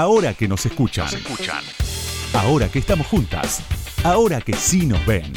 Ahora 0.00 0.32
que 0.32 0.46
nos 0.46 0.64
escuchan. 0.64 1.08
Ahora 2.32 2.68
que 2.68 2.78
estamos 2.78 3.04
juntas. 3.08 3.64
Ahora 4.04 4.40
que 4.40 4.52
sí 4.52 4.86
nos 4.86 5.04
ven. 5.04 5.32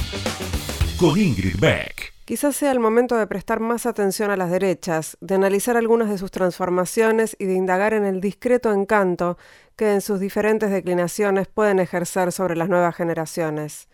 Con 1.00 1.20
Ingrid 1.20 1.60
Beck. 1.60 2.14
Quizás 2.26 2.58
sea 2.58 2.72
el 2.72 2.80
momento 2.80 3.18
de 3.18 3.26
prestar 3.26 3.60
más 3.60 3.88
atención 3.88 4.30
a 4.30 4.38
las 4.38 4.52
derechas, 4.52 5.18
de 5.20 5.34
analizar 5.34 5.78
algunas 5.78 6.12
de 6.12 6.20
sus 6.20 6.30
transformaciones 6.30 7.36
y 7.40 7.46
de 7.46 7.56
indagar 7.56 7.96
en 7.96 8.06
el 8.06 8.22
discreto 8.22 8.72
encanto 8.72 9.40
que 9.76 9.94
en 9.94 10.02
sus 10.02 10.20
diferentes 10.20 10.70
declinaciones 10.70 11.48
pueden 11.48 11.80
ejercer 11.80 12.32
sobre 12.32 12.56
las 12.56 12.70
nuevas 12.70 12.96
generaciones. 12.96 13.90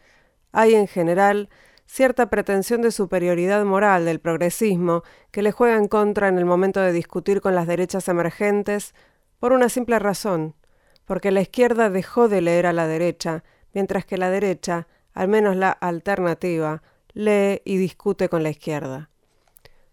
Hay 0.52 0.76
en 0.76 0.90
general 0.90 1.48
cierta 1.86 2.30
pretensión 2.30 2.82
de 2.82 2.92
superioridad 2.92 3.64
moral 3.64 4.04
del 4.04 4.20
progresismo 4.20 5.04
que 5.32 5.44
le 5.44 5.54
juega 5.54 5.78
en 5.78 5.88
contra 5.88 6.28
en 6.28 6.38
el 6.38 6.44
momento 6.44 6.82
de 6.82 6.92
discutir 6.92 7.40
con 7.40 7.56
las 7.56 7.68
derechas 7.68 8.10
emergentes 8.10 8.94
por 9.40 9.54
una 9.54 9.70
simple 9.70 10.00
razón, 10.00 10.56
porque 11.06 11.32
la 11.32 11.42
izquierda 11.42 11.90
dejó 11.90 12.28
de 12.28 12.42
leer 12.42 12.66
a 12.66 12.74
la 12.74 12.88
derecha, 12.88 13.44
mientras 13.74 14.06
que 14.06 14.18
la 14.18 14.30
derecha, 14.30 14.88
al 15.14 15.28
menos 15.28 15.56
la 15.56 15.72
alternativa, 15.72 16.84
lee 17.14 17.62
y 17.66 17.78
discute 17.78 18.30
con 18.30 18.44
la 18.44 18.50
izquierda. 18.50 19.10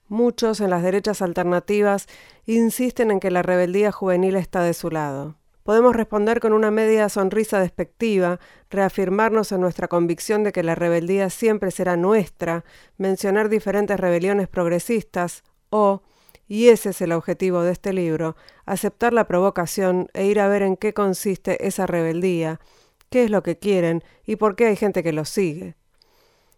Muchos 0.09 0.61
en 0.61 0.71
las 0.71 0.83
derechas 0.83 1.23
alternativas 1.23 2.07
insisten 2.47 3.11
en 3.11 3.21
que 3.21 3.31
la 3.31 3.43
rebeldía 3.43 3.91
juvenil 3.91 4.37
está 4.37 4.63
de 4.63 4.75
su 4.75 4.91
lado. 4.91 5.37
Podemos 5.63 5.97
responder 5.97 6.41
con 6.41 6.53
una 6.53 6.71
media 6.71 7.09
sonrisa 7.09 7.59
despectiva, 7.59 8.39
reafirmarnos 8.69 9.51
en 9.51 9.63
nuestra 9.63 9.89
convicción 9.89 10.45
de 10.45 10.53
que 10.53 10.63
la 10.63 10.75
rebeldía 10.75 11.31
siempre 11.31 11.71
será 11.71 11.97
nuestra, 11.97 12.65
mencionar 12.99 13.49
diferentes 13.49 13.99
rebeliones 13.99 14.47
progresistas 14.47 15.43
o, 15.71 16.03
y 16.47 16.69
ese 16.69 16.91
es 16.91 17.01
el 17.01 17.13
objetivo 17.13 17.63
de 17.63 17.73
este 17.73 17.93
libro, 17.93 18.37
aceptar 18.67 19.13
la 19.13 19.27
provocación 19.27 20.09
e 20.13 20.27
ir 20.27 20.41
a 20.41 20.49
ver 20.49 20.63
en 20.63 20.77
qué 20.77 20.93
consiste 20.93 21.67
esa 21.67 21.87
rebeldía, 21.87 22.61
qué 23.11 23.25
es 23.25 23.31
lo 23.31 23.43
que 23.43 23.59
quieren 23.59 24.03
y 24.27 24.37
por 24.37 24.57
qué 24.57 24.67
hay 24.67 24.77
gente 24.77 25.03
que 25.03 25.13
los 25.13 25.29
sigue. 25.29 25.77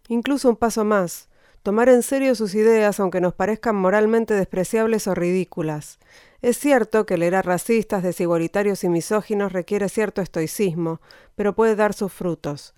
Incluso 0.09 0.49
un 0.49 0.55
paso 0.55 0.85
más, 0.85 1.29
tomar 1.63 1.89
en 1.89 2.03
serio 2.03 2.35
sus 2.35 2.55
ideas 2.55 2.99
aunque 2.99 3.21
nos 3.21 3.33
parezcan 3.33 3.75
moralmente 3.75 4.33
despreciables 4.33 5.07
o 5.07 5.15
ridículas. 5.15 5.99
Es 6.41 6.57
cierto 6.57 7.05
que 7.05 7.17
leer 7.17 7.35
a 7.35 7.41
racistas, 7.41 8.03
desigualitarios 8.03 8.83
y 8.83 8.89
misóginos 8.89 9.53
requiere 9.53 9.89
cierto 9.89 10.21
estoicismo, 10.21 11.01
pero 11.35 11.55
puede 11.55 11.75
dar 11.75 11.93
sus 11.93 12.13
frutos. 12.13 12.73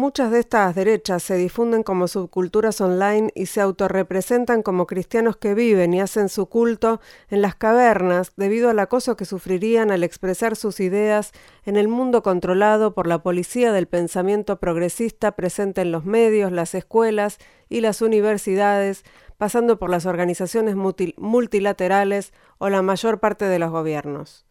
Muchas 0.00 0.30
de 0.30 0.38
estas 0.38 0.74
derechas 0.74 1.22
se 1.22 1.34
difunden 1.34 1.82
como 1.82 2.08
subculturas 2.08 2.80
online 2.80 3.32
y 3.34 3.44
se 3.44 3.60
autorrepresentan 3.60 4.62
como 4.62 4.86
cristianos 4.86 5.36
que 5.36 5.52
viven 5.52 5.92
y 5.92 6.00
hacen 6.00 6.30
su 6.30 6.46
culto 6.46 7.02
en 7.28 7.42
las 7.42 7.54
cavernas 7.54 8.32
debido 8.34 8.70
al 8.70 8.78
acoso 8.78 9.14
que 9.18 9.26
sufrirían 9.26 9.90
al 9.90 10.02
expresar 10.02 10.56
sus 10.56 10.80
ideas 10.80 11.32
en 11.66 11.76
el 11.76 11.86
mundo 11.86 12.22
controlado 12.22 12.94
por 12.94 13.06
la 13.06 13.22
policía 13.22 13.74
del 13.74 13.88
pensamiento 13.88 14.58
progresista 14.58 15.32
presente 15.32 15.82
en 15.82 15.92
los 15.92 16.06
medios, 16.06 16.50
las 16.50 16.74
escuelas 16.74 17.36
y 17.68 17.82
las 17.82 18.00
universidades, 18.00 19.04
pasando 19.36 19.78
por 19.78 19.90
las 19.90 20.06
organizaciones 20.06 20.76
multilaterales 20.76 22.32
o 22.56 22.70
la 22.70 22.80
mayor 22.80 23.20
parte 23.20 23.44
de 23.44 23.58
los 23.58 23.70
gobiernos. 23.70 24.46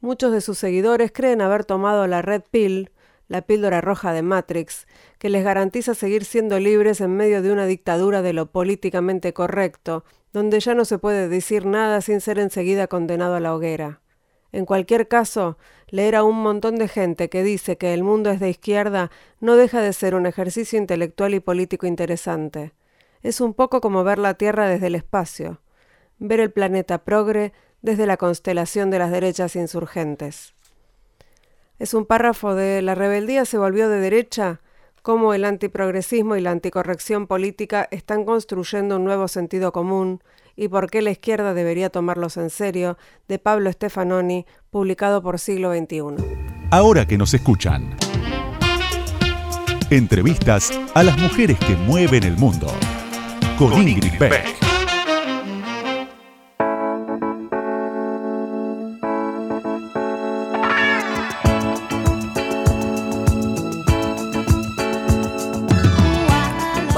Muchos 0.00 0.30
de 0.30 0.40
sus 0.40 0.56
seguidores 0.56 1.10
creen 1.10 1.40
haber 1.40 1.64
tomado 1.64 2.06
la 2.06 2.22
red 2.22 2.42
pill, 2.48 2.92
la 3.28 3.42
píldora 3.42 3.80
roja 3.80 4.12
de 4.12 4.22
Matrix, 4.22 4.86
que 5.18 5.28
les 5.28 5.44
garantiza 5.44 5.94
seguir 5.94 6.24
siendo 6.24 6.58
libres 6.58 7.00
en 7.00 7.14
medio 7.14 7.42
de 7.42 7.52
una 7.52 7.66
dictadura 7.66 8.22
de 8.22 8.32
lo 8.32 8.46
políticamente 8.46 9.32
correcto, 9.32 10.04
donde 10.32 10.60
ya 10.60 10.74
no 10.74 10.84
se 10.84 10.98
puede 10.98 11.28
decir 11.28 11.66
nada 11.66 12.00
sin 12.00 12.20
ser 12.20 12.38
enseguida 12.38 12.86
condenado 12.86 13.34
a 13.36 13.40
la 13.40 13.54
hoguera. 13.54 14.00
En 14.50 14.64
cualquier 14.64 15.08
caso, 15.08 15.58
leer 15.88 16.16
a 16.16 16.24
un 16.24 16.42
montón 16.42 16.76
de 16.76 16.88
gente 16.88 17.28
que 17.28 17.42
dice 17.42 17.76
que 17.76 17.92
el 17.92 18.02
mundo 18.02 18.30
es 18.30 18.40
de 18.40 18.48
izquierda 18.48 19.10
no 19.40 19.56
deja 19.56 19.82
de 19.82 19.92
ser 19.92 20.14
un 20.14 20.26
ejercicio 20.26 20.78
intelectual 20.78 21.34
y 21.34 21.40
político 21.40 21.86
interesante. 21.86 22.72
Es 23.22 23.40
un 23.40 23.52
poco 23.52 23.80
como 23.80 24.04
ver 24.04 24.18
la 24.18 24.34
Tierra 24.34 24.66
desde 24.66 24.86
el 24.86 24.94
espacio, 24.94 25.60
ver 26.18 26.40
el 26.40 26.50
planeta 26.50 27.04
progre 27.04 27.52
desde 27.82 28.06
la 28.06 28.16
constelación 28.16 28.90
de 28.90 28.98
las 28.98 29.10
derechas 29.10 29.54
insurgentes. 29.54 30.54
Es 31.78 31.94
un 31.94 32.06
párrafo 32.06 32.54
de 32.54 32.82
La 32.82 32.96
rebeldía 32.96 33.44
se 33.44 33.56
volvió 33.56 33.88
de 33.88 34.00
derecha, 34.00 34.60
cómo 35.02 35.32
el 35.32 35.44
antiprogresismo 35.44 36.34
y 36.34 36.40
la 36.40 36.50
anticorrección 36.50 37.28
política 37.28 37.86
están 37.92 38.24
construyendo 38.24 38.96
un 38.96 39.04
nuevo 39.04 39.28
sentido 39.28 39.70
común 39.70 40.20
y 40.56 40.66
por 40.66 40.90
qué 40.90 41.02
la 41.02 41.12
izquierda 41.12 41.54
debería 41.54 41.88
tomarlos 41.88 42.36
en 42.36 42.50
serio, 42.50 42.98
de 43.28 43.38
Pablo 43.38 43.70
Stefanoni, 43.70 44.44
publicado 44.70 45.22
por 45.22 45.38
Siglo 45.38 45.72
XXI. 45.72 46.24
Ahora 46.72 47.06
que 47.06 47.16
nos 47.16 47.32
escuchan. 47.32 47.96
Entrevistas 49.88 50.72
a 50.94 51.04
las 51.04 51.16
mujeres 51.16 51.58
que 51.60 51.76
mueven 51.76 52.24
el 52.24 52.36
mundo. 52.36 52.66
Con, 53.56 53.72
Ingrid 53.88 54.18
Beck. 54.18 54.67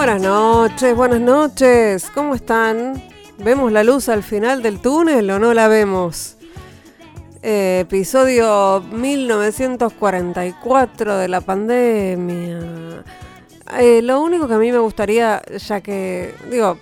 Buenas 0.00 0.22
noches, 0.22 0.97
buenas 0.97 1.21
noches. 1.21 2.09
¿Cómo 2.15 2.34
están? 2.34 3.03
¿Vemos 3.37 3.71
la 3.71 3.84
luz 3.84 4.09
al 4.09 4.22
final 4.22 4.62
del 4.62 4.81
túnel 4.81 5.31
o 5.31 5.38
no 5.38 5.53
la 5.53 5.69
vemos? 5.69 6.38
Eh, 7.43 7.81
episodio 7.83 8.81
1944 8.81 11.19
de 11.19 11.28
la 11.28 11.43
pandemia. 11.43 13.05
Eh, 13.78 14.00
lo 14.00 14.22
único 14.22 14.49
que 14.49 14.55
a 14.55 14.59
mí 14.59 14.72
me 14.72 14.78
gustaría, 14.78 15.43
ya 15.59 15.83
que, 15.83 16.34
digo, 16.50 16.78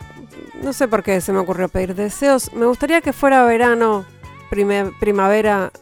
no 0.62 0.72
sé 0.72 0.86
por 0.86 1.02
qué 1.02 1.20
se 1.20 1.32
me 1.32 1.40
ocurrió 1.40 1.68
pedir 1.68 1.96
deseos, 1.96 2.52
me 2.52 2.66
gustaría 2.66 3.00
que 3.00 3.12
fuera 3.12 3.44
verano, 3.44 4.04
primavera, 4.48 5.72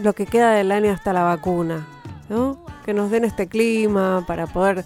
lo 0.00 0.12
que 0.12 0.26
queda 0.26 0.52
del 0.52 0.70
año 0.70 0.92
hasta 0.92 1.12
la 1.12 1.24
vacuna, 1.24 1.88
¿no? 2.28 2.64
Que 2.84 2.94
nos 2.94 3.10
den 3.10 3.24
este 3.24 3.48
clima 3.48 4.22
para 4.28 4.46
poder 4.46 4.84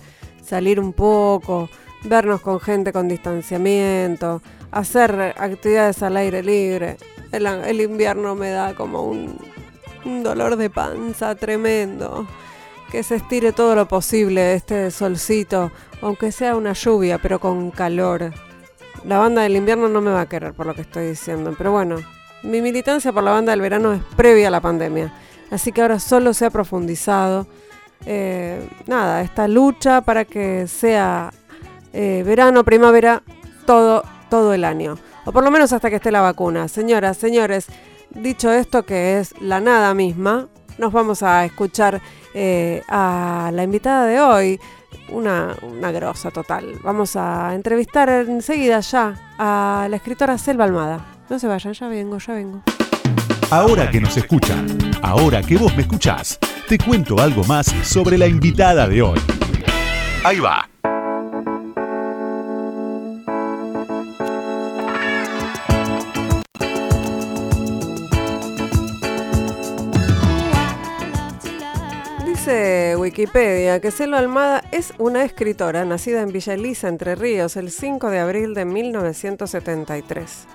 salir 0.52 0.78
un 0.78 0.92
poco, 0.92 1.70
vernos 2.04 2.42
con 2.42 2.60
gente 2.60 2.92
con 2.92 3.08
distanciamiento, 3.08 4.42
hacer 4.70 5.34
actividades 5.38 6.02
al 6.02 6.18
aire 6.18 6.42
libre. 6.42 6.98
El, 7.32 7.80
invierno 7.80 8.34
me 8.34 8.50
da 8.50 8.74
como 8.74 9.04
un, 9.04 9.38
dolor 10.22 10.56
de 10.56 10.68
panza 10.68 11.34
tremendo. 11.36 12.26
Que 12.90 13.02
se 13.02 13.14
estire 13.14 13.52
todo 13.52 13.74
lo 13.74 13.88
posible 13.88 14.52
este 14.52 14.90
solcito, 14.90 15.72
aunque 16.02 16.30
sea 16.32 16.54
una 16.54 16.74
lluvia, 16.74 17.16
pero 17.16 17.40
con 17.40 17.70
calor. 17.70 18.34
La 19.06 19.16
banda 19.16 19.40
del 19.40 19.56
invierno 19.56 19.88
no 19.88 20.02
me 20.02 20.10
va 20.10 20.20
a 20.20 20.28
querer 20.28 20.52
por 20.52 20.66
lo 20.66 20.74
que 20.74 20.82
estoy 20.82 21.06
diciendo, 21.06 21.54
pero 21.56 21.72
bueno, 21.72 21.96
mi 22.42 22.60
militancia 22.60 23.10
por 23.10 23.22
la 23.22 23.30
banda 23.30 23.52
del 23.52 23.62
verano 23.62 23.94
es 23.94 24.02
previa 24.16 24.48
a 24.48 24.50
la 24.50 24.60
pandemia, 24.60 25.14
así 25.50 25.72
que 25.72 25.80
ahora 25.80 25.98
solo 25.98 26.34
se 26.34 26.44
ha 26.44 26.50
profundizado. 26.50 27.46
Eh, 28.06 28.68
nada, 28.86 29.22
esta 29.22 29.48
lucha 29.48 30.00
para 30.00 30.24
que 30.24 30.66
sea 30.66 31.32
eh, 31.92 32.22
verano, 32.24 32.64
primavera, 32.64 33.22
todo, 33.66 34.02
todo 34.28 34.54
el 34.54 34.64
año. 34.64 34.96
O 35.24 35.32
por 35.32 35.44
lo 35.44 35.50
menos 35.50 35.72
hasta 35.72 35.90
que 35.90 35.96
esté 35.96 36.10
la 36.10 36.20
vacuna. 36.20 36.68
Señoras, 36.68 37.16
señores, 37.16 37.66
dicho 38.10 38.52
esto 38.52 38.84
que 38.84 39.18
es 39.18 39.34
la 39.40 39.60
nada 39.60 39.94
misma, 39.94 40.48
nos 40.78 40.92
vamos 40.92 41.22
a 41.22 41.44
escuchar 41.44 42.00
eh, 42.34 42.82
a 42.88 43.50
la 43.52 43.62
invitada 43.62 44.06
de 44.06 44.20
hoy, 44.20 44.60
una, 45.10 45.54
una 45.62 45.92
grosa 45.92 46.30
total. 46.30 46.74
Vamos 46.82 47.16
a 47.16 47.54
entrevistar 47.54 48.08
enseguida 48.08 48.80
ya 48.80 49.14
a 49.38 49.86
la 49.88 49.96
escritora 49.96 50.38
Selva 50.38 50.64
Almada. 50.64 51.06
No 51.28 51.38
se 51.38 51.46
vayan, 51.46 51.72
ya 51.72 51.88
vengo, 51.88 52.18
ya 52.18 52.34
vengo. 52.34 52.62
Ahora 53.52 53.90
que 53.90 54.00
nos 54.00 54.16
escuchan, 54.16 54.66
ahora 55.02 55.42
que 55.42 55.58
vos 55.58 55.76
me 55.76 55.82
escuchás, 55.82 56.38
te 56.66 56.78
cuento 56.78 57.20
algo 57.20 57.44
más 57.44 57.66
sobre 57.82 58.16
la 58.16 58.26
invitada 58.26 58.88
de 58.88 59.02
hoy. 59.02 59.18
Ahí 60.24 60.40
va. 60.40 60.70
Dice 72.24 72.96
Wikipedia 72.96 73.82
que 73.82 73.90
Celo 73.90 74.16
Almada 74.16 74.64
es 74.72 74.94
una 74.96 75.24
escritora 75.24 75.84
nacida 75.84 76.22
en 76.22 76.32
Villa 76.32 76.54
Elisa, 76.54 76.88
Entre 76.88 77.16
Ríos, 77.16 77.58
el 77.58 77.70
5 77.70 78.08
de 78.08 78.18
abril 78.18 78.54
de 78.54 78.64
1973. 78.64 80.46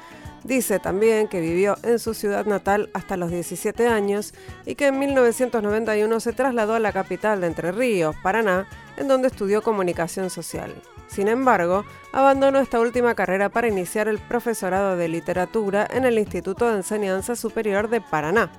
Dice 0.47 0.79
también 0.79 1.27
que 1.27 1.41
vivió 1.41 1.75
en 1.83 1.99
su 1.99 2.13
ciudad 2.13 2.45
natal 2.45 2.89
hasta 2.93 3.17
los 3.17 3.31
17 3.31 3.89
años 3.89 4.33
y 4.65 4.75
que 4.75 4.87
en 4.87 4.97
1991 4.97 6.21
se 6.21 6.31
trasladó 6.31 6.75
a 6.75 6.79
la 6.79 6.93
capital 6.93 7.41
de 7.41 7.47
Entre 7.47 7.73
Ríos, 7.73 8.15
Paraná, 8.23 8.65
en 8.95 9.09
donde 9.09 9.27
estudió 9.27 9.61
comunicación 9.61 10.29
social. 10.29 10.73
Sin 11.07 11.27
embargo, 11.27 11.83
abandonó 12.13 12.59
esta 12.59 12.79
última 12.79 13.13
carrera 13.13 13.49
para 13.49 13.67
iniciar 13.67 14.07
el 14.07 14.19
profesorado 14.19 14.95
de 14.95 15.09
literatura 15.09 15.85
en 15.91 16.05
el 16.05 16.17
Instituto 16.17 16.69
de 16.69 16.77
Enseñanza 16.77 17.35
Superior 17.35 17.89
de 17.89 17.99
Paraná. 17.99 18.49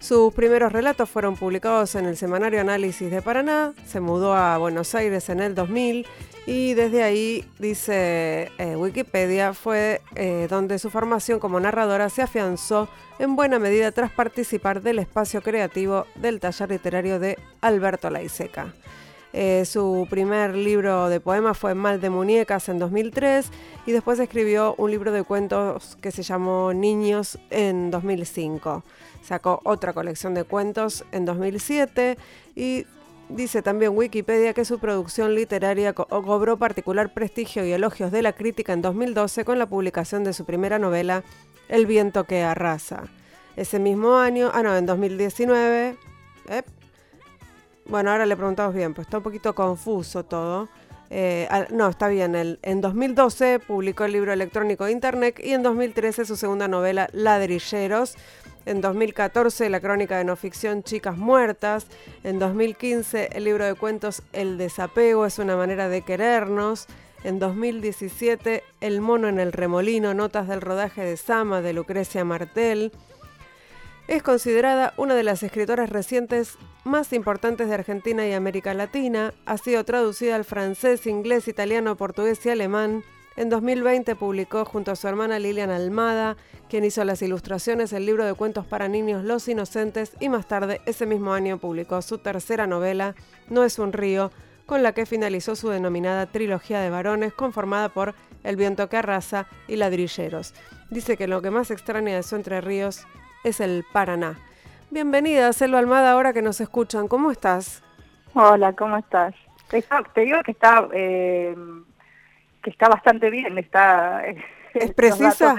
Sus 0.00 0.32
primeros 0.32 0.72
relatos 0.72 1.10
fueron 1.10 1.36
publicados 1.36 1.96
en 1.96 2.06
el 2.06 2.16
semanario 2.16 2.62
Análisis 2.62 3.10
de 3.10 3.20
Paraná, 3.20 3.74
se 3.86 4.00
mudó 4.00 4.34
a 4.34 4.56
Buenos 4.56 4.94
Aires 4.94 5.28
en 5.28 5.40
el 5.40 5.54
2000 5.54 6.06
y 6.46 6.74
desde 6.74 7.02
ahí, 7.02 7.44
dice 7.58 8.50
eh, 8.58 8.76
Wikipedia, 8.76 9.54
fue 9.54 10.02
eh, 10.14 10.46
donde 10.50 10.78
su 10.78 10.90
formación 10.90 11.40
como 11.40 11.58
narradora 11.58 12.10
se 12.10 12.22
afianzó 12.22 12.88
en 13.18 13.34
buena 13.34 13.58
medida 13.58 13.92
tras 13.92 14.10
participar 14.10 14.82
del 14.82 14.98
espacio 14.98 15.40
creativo 15.42 16.06
del 16.16 16.40
taller 16.40 16.70
literario 16.70 17.18
de 17.18 17.38
Alberto 17.62 18.10
Laiseca. 18.10 18.74
Eh, 19.32 19.64
su 19.64 20.06
primer 20.08 20.54
libro 20.54 21.08
de 21.08 21.18
poemas 21.18 21.58
fue 21.58 21.74
Mal 21.74 22.00
de 22.00 22.08
Muñecas 22.08 22.68
en 22.68 22.78
2003 22.78 23.50
y 23.84 23.92
después 23.92 24.20
escribió 24.20 24.76
un 24.78 24.92
libro 24.92 25.10
de 25.10 25.24
cuentos 25.24 25.96
que 26.00 26.12
se 26.12 26.22
llamó 26.22 26.72
Niños 26.72 27.38
en 27.50 27.90
2005. 27.90 28.84
Sacó 29.22 29.60
otra 29.64 29.92
colección 29.92 30.34
de 30.34 30.44
cuentos 30.44 31.04
en 31.10 31.24
2007 31.24 32.16
y 32.54 32.86
dice 33.34 33.62
también 33.62 33.96
Wikipedia 33.96 34.54
que 34.54 34.64
su 34.64 34.78
producción 34.78 35.34
literaria 35.34 35.92
cobró 35.92 36.56
particular 36.56 37.12
prestigio 37.12 37.64
y 37.66 37.72
elogios 37.72 38.12
de 38.12 38.22
la 38.22 38.32
crítica 38.32 38.72
en 38.72 38.82
2012 38.82 39.44
con 39.44 39.58
la 39.58 39.66
publicación 39.66 40.24
de 40.24 40.32
su 40.32 40.44
primera 40.44 40.78
novela 40.78 41.24
El 41.68 41.86
viento 41.86 42.24
que 42.24 42.42
arrasa. 42.42 43.04
Ese 43.56 43.78
mismo 43.78 44.16
año, 44.16 44.50
ah 44.52 44.62
no, 44.62 44.76
en 44.76 44.86
2019, 44.86 45.96
bueno, 47.86 48.10
ahora 48.10 48.26
le 48.26 48.36
preguntamos 48.36 48.74
bien, 48.74 48.94
pues 48.94 49.06
está 49.06 49.18
un 49.18 49.22
poquito 49.22 49.54
confuso 49.54 50.24
todo. 50.24 50.68
Eh, 51.10 51.48
no, 51.70 51.88
está 51.88 52.08
bien. 52.08 52.34
en 52.34 52.80
2012 52.80 53.60
publicó 53.60 54.04
el 54.04 54.12
libro 54.12 54.32
electrónico 54.32 54.88
Internet 54.88 55.38
y 55.42 55.52
en 55.52 55.62
2013 55.62 56.24
su 56.24 56.36
segunda 56.36 56.66
novela 56.66 57.08
Ladrilleros. 57.12 58.16
En 58.66 58.80
2014 58.80 59.68
la 59.68 59.80
crónica 59.80 60.16
de 60.16 60.24
no 60.24 60.36
ficción 60.36 60.82
Chicas 60.82 61.18
Muertas. 61.18 61.86
En 62.22 62.38
2015 62.38 63.30
el 63.32 63.44
libro 63.44 63.66
de 63.66 63.74
cuentos 63.74 64.22
El 64.32 64.56
desapego 64.56 65.26
es 65.26 65.38
una 65.38 65.56
manera 65.56 65.88
de 65.88 66.02
querernos. 66.02 66.86
En 67.24 67.38
2017 67.38 68.62
El 68.80 69.00
mono 69.00 69.28
en 69.28 69.38
el 69.38 69.52
remolino, 69.52 70.14
notas 70.14 70.48
del 70.48 70.62
rodaje 70.62 71.02
de 71.02 71.16
Sama 71.16 71.60
de 71.60 71.74
Lucrecia 71.74 72.24
Martel. 72.24 72.92
Es 74.08 74.22
considerada 74.22 74.92
una 74.96 75.14
de 75.14 75.22
las 75.22 75.42
escritoras 75.42 75.88
recientes 75.88 76.58
más 76.84 77.12
importantes 77.14 77.68
de 77.68 77.74
Argentina 77.74 78.26
y 78.26 78.32
América 78.32 78.74
Latina. 78.74 79.32
Ha 79.46 79.56
sido 79.56 79.84
traducida 79.84 80.36
al 80.36 80.44
francés, 80.44 81.06
inglés, 81.06 81.48
italiano, 81.48 81.96
portugués 81.96 82.44
y 82.44 82.50
alemán. 82.50 83.02
En 83.36 83.48
2020 83.48 84.14
publicó 84.14 84.64
junto 84.64 84.92
a 84.92 84.96
su 84.96 85.08
hermana 85.08 85.40
Lilian 85.40 85.70
Almada, 85.70 86.36
quien 86.68 86.84
hizo 86.84 87.04
las 87.04 87.20
ilustraciones, 87.20 87.92
el 87.92 88.06
libro 88.06 88.24
de 88.24 88.34
cuentos 88.34 88.64
para 88.64 88.86
niños 88.86 89.24
Los 89.24 89.48
Inocentes 89.48 90.12
y 90.20 90.28
más 90.28 90.46
tarde 90.46 90.80
ese 90.86 91.04
mismo 91.04 91.32
año 91.32 91.58
publicó 91.58 92.00
su 92.00 92.18
tercera 92.18 92.68
novela, 92.68 93.16
No 93.48 93.64
es 93.64 93.80
un 93.80 93.92
río, 93.92 94.30
con 94.66 94.84
la 94.84 94.92
que 94.92 95.04
finalizó 95.04 95.56
su 95.56 95.68
denominada 95.68 96.26
trilogía 96.26 96.80
de 96.80 96.90
varones 96.90 97.32
conformada 97.32 97.88
por 97.88 98.14
El 98.44 98.56
viento 98.56 98.88
que 98.88 98.98
arrasa 98.98 99.46
y 99.66 99.76
Ladrilleros. 99.76 100.54
Dice 100.90 101.16
que 101.16 101.26
lo 101.26 101.42
que 101.42 101.50
más 101.50 101.70
extraña 101.72 102.14
de 102.14 102.22
su 102.22 102.36
Entre 102.36 102.60
Ríos 102.60 103.04
es 103.42 103.58
el 103.58 103.84
Paraná. 103.92 104.38
Bienvenida, 104.90 105.52
Selva 105.52 105.80
Almada, 105.80 106.12
ahora 106.12 106.32
que 106.32 106.40
nos 106.40 106.60
escuchan. 106.60 107.08
¿Cómo 107.08 107.32
estás? 107.32 107.82
Hola, 108.32 108.74
¿cómo 108.74 108.96
estás? 108.96 109.34
Te 109.68 110.20
digo 110.20 110.40
que 110.44 110.52
está, 110.52 110.88
eh, 110.92 111.56
que 112.64 112.70
está 112.70 112.88
bastante 112.88 113.30
bien, 113.30 113.56
está... 113.58 114.24
¿Es 114.74 114.92
precisa? 114.92 115.54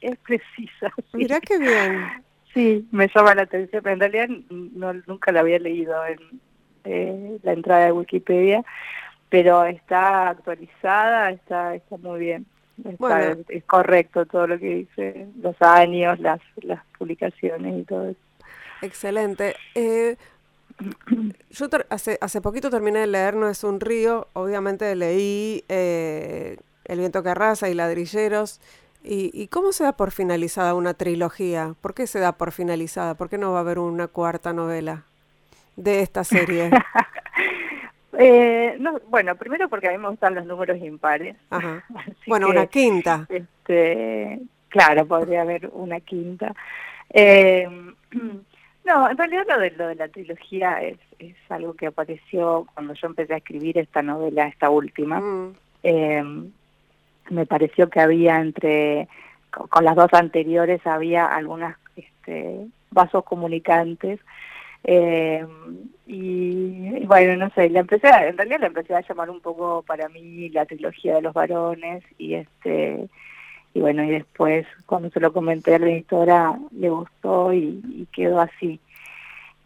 Es 0.00 0.18
precisa. 0.18 0.90
Mirá 1.12 1.40
qué 1.40 1.58
bien. 1.58 2.24
Sí, 2.52 2.88
me 2.90 3.08
llama 3.14 3.36
la 3.36 3.42
atención, 3.42 3.82
pero 3.84 3.92
en 3.92 4.00
realidad 4.00 4.28
no, 4.50 4.92
nunca 5.06 5.30
la 5.30 5.40
había 5.40 5.60
leído 5.60 6.04
en 6.06 6.18
eh, 6.82 7.38
la 7.44 7.52
entrada 7.52 7.84
de 7.84 7.92
Wikipedia, 7.92 8.64
pero 9.28 9.64
está 9.64 10.30
actualizada, 10.30 11.30
está, 11.30 11.76
está 11.76 11.96
muy 11.98 12.18
bien 12.18 12.46
es 13.48 13.64
correcto 13.64 14.26
todo 14.26 14.46
lo 14.46 14.58
que 14.58 14.74
dice, 14.76 15.26
los 15.40 15.60
años, 15.60 16.18
las, 16.20 16.40
las 16.62 16.84
publicaciones 16.98 17.80
y 17.80 17.84
todo 17.84 18.10
eso. 18.10 18.20
Excelente. 18.82 19.56
Eh, 19.74 20.16
yo 21.50 21.66
hace, 21.90 22.18
hace 22.20 22.40
poquito 22.40 22.70
terminé 22.70 23.00
de 23.00 23.06
leer 23.06 23.34
No 23.34 23.48
es 23.48 23.64
un 23.64 23.80
río, 23.80 24.28
obviamente 24.32 24.94
leí 24.94 25.64
eh, 25.68 26.56
El 26.84 26.98
viento 27.00 27.22
que 27.22 27.30
arrasa 27.30 27.68
y 27.68 27.74
Ladrilleros. 27.74 28.60
¿Y, 29.02 29.30
¿Y 29.32 29.48
cómo 29.48 29.72
se 29.72 29.84
da 29.84 29.92
por 29.92 30.10
finalizada 30.10 30.74
una 30.74 30.94
trilogía? 30.94 31.74
¿Por 31.80 31.94
qué 31.94 32.06
se 32.06 32.18
da 32.18 32.32
por 32.32 32.52
finalizada? 32.52 33.14
¿Por 33.14 33.28
qué 33.28 33.38
no 33.38 33.52
va 33.52 33.58
a 33.58 33.60
haber 33.60 33.78
una 33.78 34.08
cuarta 34.08 34.52
novela 34.52 35.04
de 35.76 36.02
esta 36.02 36.24
serie? 36.24 36.70
Eh, 38.20 38.76
no, 38.80 39.00
bueno, 39.08 39.36
primero 39.36 39.68
porque 39.68 39.86
a 39.86 39.92
mí 39.92 39.98
me 39.98 40.08
gustan 40.08 40.34
los 40.34 40.44
números 40.44 40.78
impares. 40.78 41.36
Bueno, 42.26 42.48
una 42.48 42.66
quinta. 42.66 43.26
Este, 43.28 44.40
claro, 44.68 45.06
podría 45.06 45.42
haber 45.42 45.70
una 45.72 46.00
quinta. 46.00 46.52
Eh, 47.10 47.68
no, 48.88 49.10
en 49.10 49.16
realidad 49.16 49.44
lo 49.48 49.58
de, 49.60 49.70
lo 49.72 49.88
de 49.88 49.94
la 49.94 50.08
trilogía 50.08 50.82
es, 50.82 50.98
es 51.18 51.36
algo 51.48 51.74
que 51.74 51.86
apareció 51.86 52.66
cuando 52.74 52.94
yo 52.94 53.06
empecé 53.06 53.34
a 53.34 53.38
escribir 53.38 53.78
esta 53.78 54.02
novela, 54.02 54.46
esta 54.46 54.70
última. 54.70 55.20
Mm. 55.20 55.54
Eh, 55.82 56.24
me 57.30 57.46
pareció 57.46 57.88
que 57.90 58.00
había 58.00 58.36
entre, 58.40 59.08
con, 59.50 59.84
las 59.84 59.96
dos 59.96 60.12
anteriores 60.12 60.86
había 60.86 61.26
algunas 61.26 61.76
este, 61.96 62.66
vasos 62.90 63.24
comunicantes 63.24 64.20
eh, 64.84 65.44
y, 66.06 67.04
bueno, 67.04 67.36
no 67.36 67.50
sé, 67.50 67.68
la 67.68 67.80
empecé, 67.80 68.08
en 68.08 68.36
realidad 68.36 68.60
la 68.60 68.66
empecé 68.68 68.94
a 68.94 69.06
llamar 69.06 69.28
un 69.28 69.40
poco 69.40 69.82
para 69.82 70.08
mí 70.08 70.48
la 70.50 70.64
trilogía 70.66 71.16
de 71.16 71.22
los 71.22 71.34
varones 71.34 72.02
y 72.16 72.34
este 72.34 73.08
y 73.78 73.80
bueno, 73.80 74.02
y 74.02 74.10
después 74.10 74.66
cuando 74.86 75.08
se 75.10 75.20
lo 75.20 75.32
comenté 75.32 75.76
a 75.76 75.78
la 75.78 75.86
editora 75.86 76.58
le 76.72 76.90
gustó 76.90 77.52
y, 77.52 78.08
quedó 78.12 78.40
así. 78.40 78.80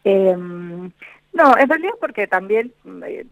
Eh, 0.05 0.37
no, 0.37 1.59
en 1.59 1.69
realidad 1.69 1.95
porque 1.99 2.27
también 2.27 2.75
eh, 3.07 3.25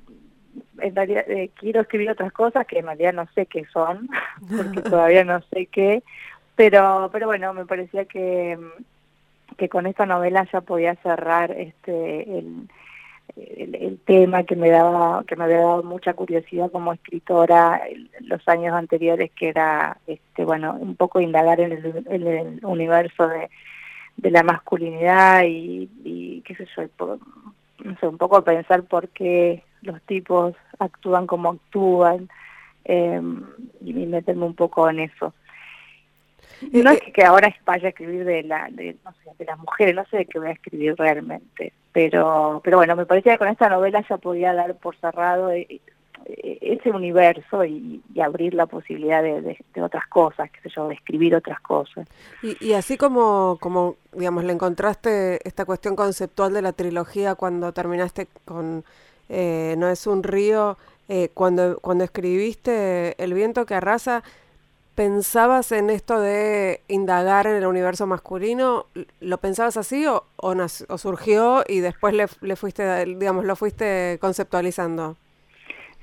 en 0.78 0.96
realidad 0.96 1.24
eh, 1.28 1.50
quiero 1.54 1.82
escribir 1.82 2.10
otras 2.10 2.32
cosas 2.32 2.66
que 2.66 2.78
en 2.78 2.86
realidad 2.86 3.12
no 3.12 3.28
sé 3.34 3.44
qué 3.44 3.66
son, 3.66 4.08
porque 4.56 4.80
todavía 4.88 5.22
no 5.22 5.42
sé 5.52 5.66
qué, 5.66 6.02
pero 6.56 7.10
pero 7.12 7.26
bueno, 7.26 7.52
me 7.52 7.66
parecía 7.66 8.06
que 8.06 8.58
que 9.58 9.68
con 9.68 9.86
esta 9.86 10.06
novela 10.06 10.48
ya 10.50 10.62
podía 10.62 10.94
cerrar 10.96 11.50
este 11.50 12.38
el, 12.38 12.70
el, 13.56 13.98
tema 14.04 14.42
que 14.42 14.56
me 14.56 14.70
daba 14.70 15.22
que 15.24 15.36
me 15.36 15.44
había 15.44 15.58
dado 15.58 15.82
mucha 15.82 16.14
curiosidad 16.14 16.70
como 16.70 16.92
escritora 16.92 17.80
los 18.20 18.46
años 18.48 18.74
anteriores 18.74 19.30
que 19.32 19.48
era 19.48 19.98
este 20.06 20.44
bueno 20.44 20.74
un 20.74 20.96
poco 20.96 21.20
indagar 21.20 21.60
en 21.60 21.72
el, 21.72 22.04
en 22.08 22.26
el 22.26 22.64
universo 22.64 23.28
de, 23.28 23.48
de 24.16 24.30
la 24.30 24.42
masculinidad 24.42 25.44
y, 25.44 25.88
y 26.02 26.40
qué 26.42 26.56
sé 26.56 26.66
yo 26.76 27.18
no 27.84 27.96
sé 27.98 28.06
un 28.06 28.18
poco 28.18 28.42
pensar 28.42 28.82
por 28.84 29.08
qué 29.08 29.62
los 29.82 30.00
tipos 30.02 30.54
actúan 30.78 31.26
como 31.26 31.50
actúan 31.50 32.28
eh, 32.84 33.20
y 33.80 33.92
meterme 33.92 34.44
un 34.44 34.54
poco 34.54 34.88
en 34.88 35.00
eso. 35.00 35.34
No 36.72 36.90
es 36.90 37.00
que 37.14 37.24
ahora 37.24 37.54
vaya 37.64 37.86
a 37.86 37.90
escribir 37.90 38.24
de 38.24 38.42
la 38.42 38.68
de, 38.70 38.96
no 39.04 39.12
sé, 39.12 39.30
de 39.38 39.44
las 39.44 39.58
mujeres, 39.58 39.94
no 39.94 40.04
sé 40.06 40.18
de 40.18 40.26
qué 40.26 40.38
voy 40.38 40.48
a 40.48 40.52
escribir 40.52 40.94
realmente, 40.96 41.72
pero 41.92 42.60
pero 42.62 42.76
bueno, 42.76 42.96
me 42.96 43.06
parecía 43.06 43.32
que 43.32 43.38
con 43.38 43.48
esta 43.48 43.68
novela 43.68 44.04
ya 44.08 44.16
podía 44.16 44.54
dar 44.54 44.76
por 44.76 44.96
cerrado 44.96 45.50
eh, 45.50 45.66
eh, 46.26 46.58
ese 46.60 46.90
universo 46.90 47.64
y, 47.64 48.02
abrir 48.20 48.54
la 48.54 48.66
posibilidad 48.66 49.22
de, 49.22 49.56
otras 49.82 50.06
cosas, 50.08 50.50
qué 50.50 50.60
sé 50.60 50.74
yo, 50.74 50.88
de 50.88 50.94
escribir 50.94 51.34
otras 51.34 51.58
cosas. 51.60 52.06
Y, 52.42 52.74
así 52.74 52.98
como, 52.98 53.56
como, 53.60 53.96
digamos, 54.12 54.44
le 54.44 54.52
encontraste 54.52 55.40
esta 55.48 55.64
cuestión 55.64 55.96
conceptual 55.96 56.52
de 56.52 56.60
la 56.62 56.72
trilogía 56.72 57.34
cuando 57.34 57.72
terminaste 57.72 58.28
con 58.44 58.84
eh, 59.30 59.74
No 59.78 59.88
es 59.88 60.06
un 60.06 60.22
río, 60.22 60.76
cuando, 61.34 61.80
cuando 61.80 62.04
escribiste 62.04 63.20
El 63.22 63.34
viento 63.34 63.66
que 63.66 63.74
arrasa, 63.74 64.22
¿Pensabas 65.00 65.72
en 65.72 65.88
esto 65.88 66.20
de 66.20 66.82
indagar 66.86 67.46
en 67.46 67.56
el 67.56 67.66
universo 67.66 68.06
masculino? 68.06 68.84
¿Lo 69.20 69.38
pensabas 69.38 69.78
así 69.78 70.04
o, 70.06 70.26
o, 70.36 70.98
surgió 70.98 71.64
y 71.66 71.80
después 71.80 72.12
le, 72.12 72.54
fuiste, 72.54 73.06
digamos, 73.06 73.46
lo 73.46 73.56
fuiste 73.56 74.18
conceptualizando? 74.20 75.16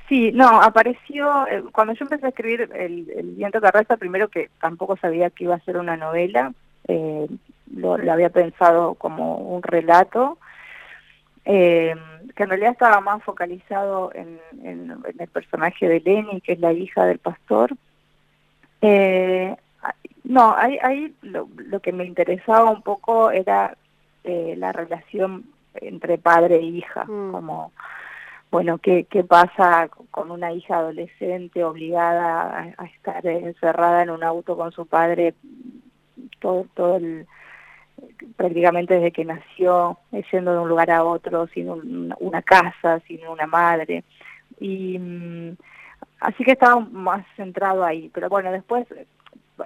Sí, 0.10 0.32
no, 0.32 0.64
apareció, 0.64 1.46
eh, 1.46 1.64
cuando 1.72 1.94
yo 1.94 2.06
empecé 2.06 2.26
a 2.26 2.30
escribir 2.30 2.72
El, 2.74 3.36
viento 3.38 3.62
que 3.62 3.98
primero 3.98 4.30
que 4.30 4.50
tampoco 4.60 4.98
sabía 4.98 5.30
que 5.30 5.44
iba 5.44 5.54
a 5.54 5.60
ser 5.60 5.78
una 5.78 5.96
novela, 5.96 6.52
eh, 6.88 7.28
lo, 7.76 7.94
había 8.12 8.32
pensado 8.32 8.96
como 8.96 9.38
un 9.38 9.62
relato, 9.62 10.40
eh, 11.46 11.94
que 12.36 12.44
en 12.44 12.50
realidad 12.50 12.72
estaba 12.72 13.00
más 13.02 13.22
focalizado 13.22 14.10
en, 14.16 14.40
en, 14.64 14.90
en 14.90 15.16
el 15.20 15.28
personaje 15.28 15.88
de 15.88 16.00
Lenny, 16.00 16.42
que 16.42 16.54
es 16.54 16.60
la 16.60 16.74
hija 16.74 17.06
del 17.06 17.20
pastor, 17.20 17.78
eh, 18.82 19.56
no, 20.24 20.56
ahí, 20.56 20.78
ahí 20.84 21.16
lo, 21.22 21.48
lo, 21.56 21.80
que 21.80 21.92
me 21.92 22.06
interesaba 22.06 22.70
un 22.70 22.82
poco 22.82 23.32
era 23.32 23.78
eh, 24.24 24.56
la 24.58 24.72
relación 24.72 25.46
entre 25.76 26.18
padre 26.18 26.58
e 26.58 26.64
hija, 26.64 27.06
mm. 27.06 27.32
como, 27.32 27.72
bueno, 28.52 28.78
¿qué, 28.78 29.06
¿qué 29.10 29.24
pasa 29.24 29.90
con 30.12 30.32
una 30.32 30.52
hija 30.52 30.78
adolescente 30.78 31.64
obligada 31.64 32.74
a, 32.78 32.86
estar 32.86 33.26
encerrada 33.26 34.04
en 34.04 34.10
un 34.10 34.24
auto 34.24 34.58
con 34.58 34.72
su 34.72 34.86
padre 34.86 35.34
todo, 36.40 36.66
todo 36.74 36.98
el 36.98 37.28
prácticamente 38.36 38.96
desde 38.96 39.12
que 39.12 39.26
nació, 39.26 39.98
yendo 40.32 40.54
de 40.54 40.60
un 40.60 40.70
lugar 40.70 40.92
a 40.92 41.04
otro, 41.04 41.48
sin 41.48 41.70
una 41.70 42.42
casa, 42.42 43.00
sin 43.08 43.26
una 43.28 43.48
madre. 43.48 44.04
Y 44.60 45.00
mm, 45.00 45.58
así 46.20 46.44
que 46.44 46.52
estaba 46.52 46.80
más 46.80 47.26
centrado 47.36 47.84
ahí. 47.84 48.10
Pero 48.14 48.30
bueno, 48.30 48.52
después 48.52 48.88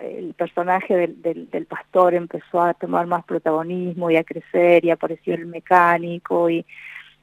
el 0.01 0.33
personaje 0.33 0.95
del, 0.95 1.49
del, 1.49 1.65
pastor 1.65 2.13
empezó 2.13 2.61
a 2.61 2.73
tomar 2.73 3.07
más 3.07 3.25
protagonismo 3.25 4.09
y 4.09 4.15
a 4.15 4.23
crecer 4.23 4.85
y 4.85 4.89
apareció 4.89 5.33
el 5.33 5.45
mecánico 5.47 6.49
y, 6.49 6.65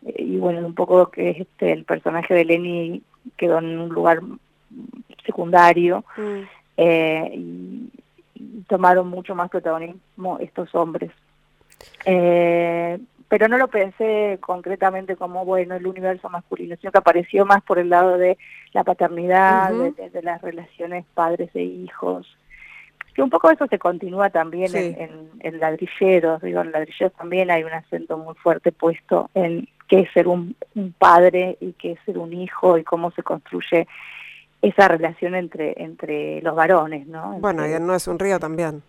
y 0.02 0.36
bueno, 0.36 0.66
un 0.66 0.74
poco 0.74 1.10
que 1.10 1.30
este 1.30 1.72
el 1.72 1.84
personaje 1.84 2.34
de 2.34 2.44
Lenny 2.44 3.02
quedó 3.36 3.58
en 3.58 3.78
un 3.78 3.88
lugar 3.88 4.20
secundario 5.24 6.04
mm. 6.16 6.40
eh, 6.76 7.30
y, 7.34 7.90
tomaron 8.68 9.08
mucho 9.08 9.34
más 9.34 9.50
protagonismo 9.50 10.38
estos 10.40 10.72
hombres. 10.74 11.10
Eh, 12.04 12.98
pero 13.28 13.46
no 13.46 13.58
lo 13.58 13.68
pensé 13.68 14.38
concretamente 14.40 15.16
como, 15.16 15.44
bueno, 15.44 15.74
el 15.74 15.86
universo 15.86 16.30
masculino, 16.30 16.76
sino 16.76 16.90
que 16.90 16.98
apareció 16.98 17.44
más 17.44 17.62
por 17.62 17.78
el 17.78 17.90
lado 17.90 18.16
de 18.16 18.38
la 18.72 18.84
paternidad, 18.84 19.70
de, 19.70 20.22
las 20.22 20.40
relaciones 20.40 21.04
padres 21.14 21.50
e 21.54 21.62
hijos, 21.62 22.26
que 23.14 23.22
un 23.22 23.30
poco 23.30 23.50
eso 23.50 23.66
se 23.66 23.78
continúa 23.78 24.30
también 24.30 24.74
en, 24.74 25.60
ladrilleros, 25.60 26.40
digo, 26.40 26.62
en 26.62 26.72
ladrilleros 26.72 27.12
también 27.14 27.50
hay 27.50 27.64
un 27.64 27.72
acento 27.72 28.16
muy 28.16 28.34
fuerte 28.36 28.72
puesto 28.72 29.28
en 29.34 29.68
qué 29.88 30.00
es 30.00 30.12
ser 30.12 30.26
un, 30.26 30.56
padre 30.98 31.58
y 31.60 31.72
qué 31.72 31.92
es 31.92 31.98
ser 32.06 32.16
un 32.16 32.32
hijo 32.32 32.78
y 32.78 32.84
cómo 32.84 33.10
se 33.10 33.22
construye 33.22 33.86
esa 34.62 34.88
relación 34.88 35.34
entre 35.34 35.74
entre 35.76 36.40
los 36.42 36.54
varones, 36.54 37.06
¿no? 37.06 37.38
bueno, 37.40 37.66
y 37.66 37.78
No 37.78 37.94
es 37.94 38.08
un 38.08 38.18
río 38.18 38.38
también. 38.40 38.82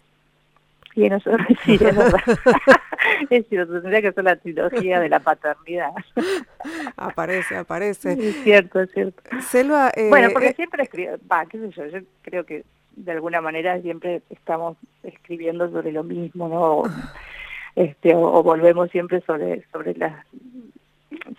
Y 0.96 1.06
en 1.06 1.14
eso, 1.14 1.32
sí, 1.66 1.78
verdad. 1.78 2.14
es 3.30 3.48
cierto, 3.48 3.74
tendría 3.82 4.02
que 4.02 4.12
ser 4.12 4.24
la 4.24 4.36
trilogía 4.36 5.00
de 5.00 5.10
la 5.10 5.20
paternidad. 5.20 5.92
aparece, 6.98 7.58
aparece. 7.58 8.14
Es 8.14 8.36
cierto, 8.44 8.82
es 8.82 8.92
cierto. 8.92 9.22
Selva, 9.42 9.92
eh, 9.96 10.10
bueno, 10.10 10.30
porque 10.32 10.50
eh, 10.50 10.56
siempre 10.56 10.84
escribo, 10.84 11.14
va, 11.32 11.46
qué 11.46 11.58
sé 11.60 11.70
yo, 11.72 11.86
yo 11.88 12.00
creo 12.22 12.46
que 12.46 12.64
de 12.96 13.12
alguna 13.12 13.42
manera 13.42 13.82
siempre 13.82 14.22
estamos 14.30 14.78
escribiendo 15.04 15.70
sobre 15.72 15.92
lo 15.92 16.04
mismo, 16.04 16.50
¿no? 16.50 16.84
este, 17.76 18.14
o, 18.16 18.44
volvemos 18.44 18.90
siempre 18.92 19.22
sobre 19.22 19.66
sobre 19.72 19.96
las 19.96 20.26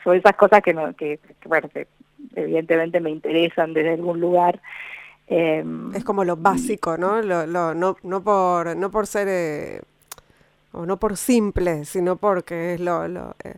sobre 0.03 0.19
esas 0.19 0.37
cosas 0.37 0.63
que 0.63 0.73
no 0.73 0.95
que, 0.95 1.19
bueno 1.45 1.69
que 1.69 1.87
evidentemente 2.35 3.01
me 3.01 3.11
interesan 3.11 3.73
desde 3.73 3.95
algún 3.95 4.21
lugar 4.21 4.61
em, 5.27 5.95
es 5.95 6.05
como 6.05 6.25
lo 6.25 6.37
básico 6.37 6.97
no 6.97 7.21
lo, 7.23 7.47
lo, 7.47 7.75
no 7.75 7.97
no 8.03 8.23
por 8.23 8.77
no 8.77 8.91
por 8.91 9.07
ser 9.07 9.29
eh, 9.29 9.81
o 10.73 10.87
no 10.87 10.99
por 10.99 11.17
simple 11.17 11.85
sino 11.85 12.17
porque 12.17 12.75
es 12.75 12.81
lo, 12.81 13.09
lo 13.09 13.35
eh, 13.45 13.57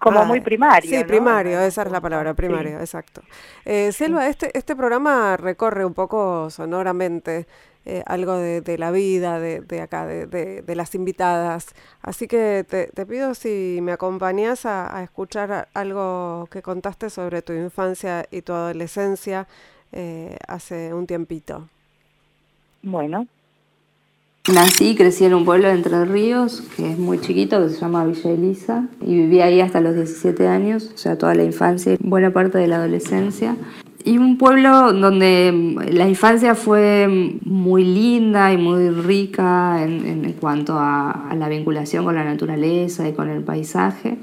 como 0.00 0.20
ah, 0.20 0.24
muy 0.24 0.40
primario. 0.40 0.90
Sí, 0.90 1.04
primario, 1.04 1.60
esa 1.60 1.82
es 1.82 1.90
la 1.90 2.00
palabra, 2.00 2.34
primario, 2.34 2.78
exacto. 2.78 3.22
Eh, 3.64 3.90
Selva, 3.92 4.28
este, 4.28 4.50
este 4.56 4.76
programa 4.76 5.36
recorre 5.38 5.84
un 5.86 5.94
poco 5.94 6.50
sonoramente 6.50 7.46
eh, 7.86 8.02
algo 8.06 8.36
de, 8.36 8.78
la 8.78 8.90
vida 8.90 9.38
de, 9.38 9.60
de 9.60 9.80
acá, 9.82 10.06
de, 10.06 10.26
de, 10.26 10.74
las 10.74 10.94
invitadas. 10.94 11.74
Así 12.00 12.26
que 12.26 12.64
te, 12.68 12.86
te 12.88 13.04
pido 13.06 13.34
si 13.34 13.78
me 13.82 13.92
acompañas 13.92 14.64
a, 14.64 15.02
escuchar 15.02 15.68
algo 15.74 16.48
que 16.50 16.62
contaste 16.62 17.10
sobre 17.10 17.42
tu 17.42 17.52
infancia 17.52 18.26
y 18.30 18.42
tu 18.42 18.54
adolescencia 18.54 19.46
eh, 19.92 20.36
hace 20.48 20.94
un 20.94 21.06
tiempito. 21.06 21.68
Bueno, 22.82 23.26
Nací 24.52 24.90
y 24.90 24.94
crecí 24.94 25.24
en 25.24 25.32
un 25.32 25.46
pueblo 25.46 25.68
de 25.68 25.74
Entre 25.74 26.04
Ríos, 26.04 26.62
que 26.76 26.92
es 26.92 26.98
muy 26.98 27.18
chiquito, 27.18 27.62
que 27.62 27.70
se 27.72 27.80
llama 27.80 28.04
Villa 28.04 28.30
Elisa, 28.30 28.88
y 29.00 29.14
viví 29.14 29.40
ahí 29.40 29.62
hasta 29.62 29.80
los 29.80 29.94
17 29.94 30.46
años, 30.46 30.90
o 30.94 30.98
sea, 30.98 31.16
toda 31.16 31.34
la 31.34 31.44
infancia 31.44 31.94
y 31.94 31.96
buena 31.98 32.30
parte 32.30 32.58
de 32.58 32.68
la 32.68 32.76
adolescencia. 32.76 33.56
Y 34.04 34.18
un 34.18 34.36
pueblo 34.36 34.92
donde 34.92 35.78
la 35.90 36.06
infancia 36.06 36.54
fue 36.54 37.38
muy 37.42 37.84
linda 37.84 38.52
y 38.52 38.58
muy 38.58 38.90
rica 38.90 39.82
en, 39.82 40.04
en 40.04 40.32
cuanto 40.34 40.74
a, 40.74 41.30
a 41.30 41.34
la 41.36 41.48
vinculación 41.48 42.04
con 42.04 42.14
la 42.14 42.24
naturaleza 42.24 43.08
y 43.08 43.14
con 43.14 43.30
el 43.30 43.42
paisaje 43.42 44.18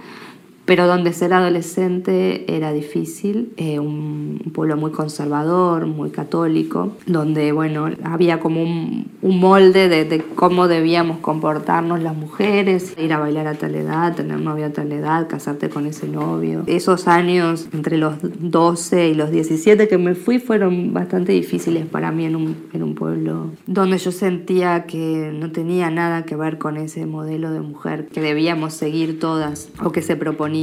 pero 0.71 0.87
donde 0.87 1.11
ser 1.11 1.33
adolescente 1.33 2.45
era 2.47 2.71
difícil, 2.71 3.51
eh, 3.57 3.77
un, 3.79 4.39
pueblo 4.53 4.77
muy 4.77 4.91
conservador, 4.91 5.85
muy 5.85 6.11
católico, 6.11 6.93
donde 7.05 7.51
bueno, 7.51 7.89
había 8.03 8.39
como 8.39 8.63
un, 8.63 9.09
molde 9.21 9.89
de, 9.89 10.23
cómo 10.35 10.69
debíamos 10.69 11.17
comportarnos 11.19 12.01
las 12.01 12.15
mujeres, 12.15 12.95
ir 12.97 13.11
a 13.11 13.19
bailar 13.19 13.47
a 13.47 13.55
tal 13.55 13.75
edad, 13.75 14.15
tener 14.15 14.39
novio 14.39 14.67
a 14.67 14.69
tal 14.69 14.91
edad, 14.93 15.27
casarte 15.27 15.69
con 15.69 15.87
ese 15.87 16.07
novio. 16.07 16.63
Esos 16.67 17.07
años 17.07 17.67
entre 17.73 17.97
los 17.97 18.15
12 18.21 19.09
y 19.09 19.13
los 19.13 19.29
17 19.29 19.89
que 19.89 19.97
me 19.97 20.15
fui 20.15 20.39
fueron 20.39 20.93
bastante 20.93 21.33
difíciles 21.33 21.85
para 21.85 22.11
mí 22.11 22.25
en 22.25 22.35
un, 22.37 22.55
en 22.71 22.83
un 22.83 22.95
pueblo 22.95 23.51
donde 23.67 23.97
yo 23.97 24.11
sentía 24.11 24.85
que 24.85 25.31
no 25.33 25.51
tenía 25.51 25.89
nada 25.89 26.23
que 26.23 26.37
ver 26.37 26.57
con 26.57 26.77
ese 26.77 27.05
modelo 27.05 27.51
de 27.51 27.59
mujer 27.59 28.07
que 28.07 28.21
debíamos 28.21 28.73
seguir 28.73 29.19
todas 29.19 29.69
o 29.83 29.91
que 29.91 30.01
se 30.01 30.15
proponía 30.15 30.60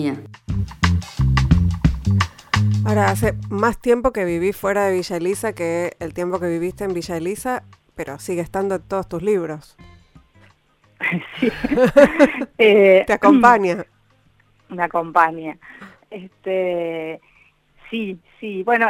Ahora, 2.85 3.11
hace 3.11 3.35
más 3.51 3.81
tiempo 3.81 4.13
que 4.13 4.25
viví 4.25 4.53
fuera 4.53 4.87
de 4.87 4.95
Villa 4.95 5.17
Elisa 5.17 5.53
que 5.53 5.97
el 6.01 6.15
tiempo 6.15 6.41
que 6.41 6.49
viviste 6.49 6.85
en 6.85 6.95
Villa 6.95 7.17
Elisa, 7.17 7.63
pero 7.95 8.19
sigue 8.19 8.41
estando 8.41 8.77
en 8.77 8.83
todos 8.83 9.09
tus 9.09 9.23
libros. 9.23 9.77
Sí. 11.41 11.49
Eh, 12.59 13.05
¿Te 13.07 13.13
acompaña? 13.13 13.85
Me 14.69 14.83
acompaña. 14.83 15.57
Este, 16.11 17.21
sí, 17.91 18.19
sí. 18.41 18.63
Bueno, 18.63 18.89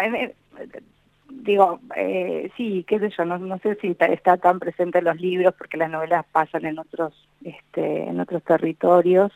digo, 1.29 1.81
eh, 1.97 2.50
sí, 2.57 2.85
qué 2.88 2.99
sé 2.99 3.11
yo, 3.17 3.25
no, 3.25 3.38
no 3.38 3.59
sé 3.59 3.77
si 3.81 3.97
está, 3.99 4.37
tan 4.37 4.59
presente 4.59 4.99
en 4.99 5.05
los 5.05 5.21
libros 5.21 5.55
porque 5.57 5.77
las 5.77 5.91
novelas 5.91 6.25
pasan 6.33 6.67
en 6.67 6.79
otros, 6.79 7.15
este, 7.45 8.05
en 8.05 8.21
otros 8.21 8.43
territorios. 8.43 9.33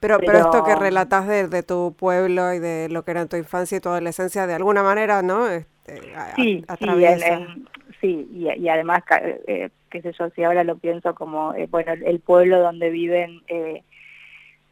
Pero, 0.00 0.18
pero, 0.18 0.38
esto 0.38 0.64
que 0.64 0.74
relatas 0.74 1.26
de, 1.26 1.62
tu 1.62 1.94
pueblo 1.98 2.52
y 2.52 2.58
de 2.58 2.88
lo 2.90 3.04
que 3.04 3.12
era 3.12 3.26
tu 3.26 3.36
infancia 3.36 3.78
y 3.78 3.80
tu 3.80 3.88
adolescencia, 3.88 4.46
de 4.46 4.54
alguna 4.54 4.82
manera, 4.82 5.22
¿no? 5.22 5.48
Este, 5.48 6.00
sí, 6.36 6.64
sí, 8.00 8.28
y, 8.32 8.68
además, 8.68 9.02
eh, 9.46 9.70
qué 9.90 10.02
sé 10.02 10.12
yo, 10.18 10.30
si 10.30 10.42
ahora 10.42 10.64
lo 10.64 10.76
pienso 10.76 11.14
como, 11.14 11.54
eh, 11.54 11.68
bueno, 11.70 11.92
el, 11.92 12.20
pueblo 12.20 12.60
donde 12.60 12.90
viven 12.90 13.42
eh, 13.48 13.82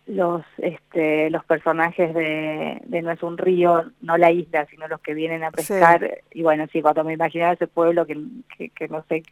los 0.06 0.42
este, 0.58 1.30
los 1.30 1.44
personajes 1.44 2.12
de, 2.14 2.82
de, 2.84 3.02
No 3.02 3.10
es 3.10 3.22
un 3.22 3.38
río, 3.38 3.84
no 4.00 4.18
la 4.18 4.30
isla, 4.32 4.66
sino 4.66 4.88
los 4.88 5.00
que 5.00 5.14
vienen 5.14 5.44
a 5.44 5.50
pescar, 5.50 6.18
y 6.32 6.42
bueno, 6.42 6.66
sí, 6.72 6.82
cuando 6.82 7.04
me 7.04 7.14
imaginaba 7.14 7.52
ese 7.52 7.68
pueblo, 7.68 8.06
que, 8.06 8.18
que, 8.74 8.88
no 8.88 9.04
sé 9.08 9.22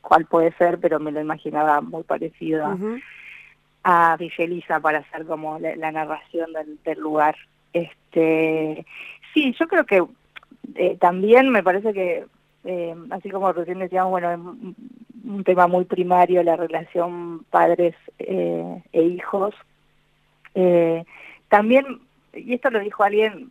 cuál 0.00 0.26
puede 0.26 0.52
ser, 0.52 0.78
pero 0.78 1.00
me 1.00 1.12
lo 1.12 1.20
imaginaba 1.20 1.80
muy 1.80 2.02
parecido 2.02 2.64
a 2.64 2.76
a 3.82 4.16
Villelisa 4.16 4.80
para 4.80 4.98
hacer 4.98 5.24
como 5.26 5.58
la, 5.58 5.92
narración 5.92 6.50
del, 6.84 6.98
lugar. 6.98 7.36
Este, 7.72 8.84
sí, 9.32 9.54
yo 9.58 9.66
creo 9.68 9.84
que 9.84 10.04
eh, 10.74 10.96
también 11.00 11.50
me 11.50 11.62
parece 11.62 11.92
que, 11.92 12.26
eh, 12.64 12.94
así 13.10 13.30
como 13.30 13.52
recién 13.52 13.78
decíamos, 13.78 14.10
bueno, 14.10 14.30
es 14.32 14.38
un, 14.38 15.44
tema 15.44 15.66
muy 15.66 15.84
primario 15.84 16.42
la 16.42 16.56
relación 16.56 17.44
padres 17.50 17.94
eh, 18.18 18.82
e 18.92 19.02
hijos. 19.02 19.54
también, 21.48 22.00
y 22.34 22.54
esto 22.54 22.70
lo 22.70 22.80
dijo 22.80 23.02
alguien, 23.02 23.50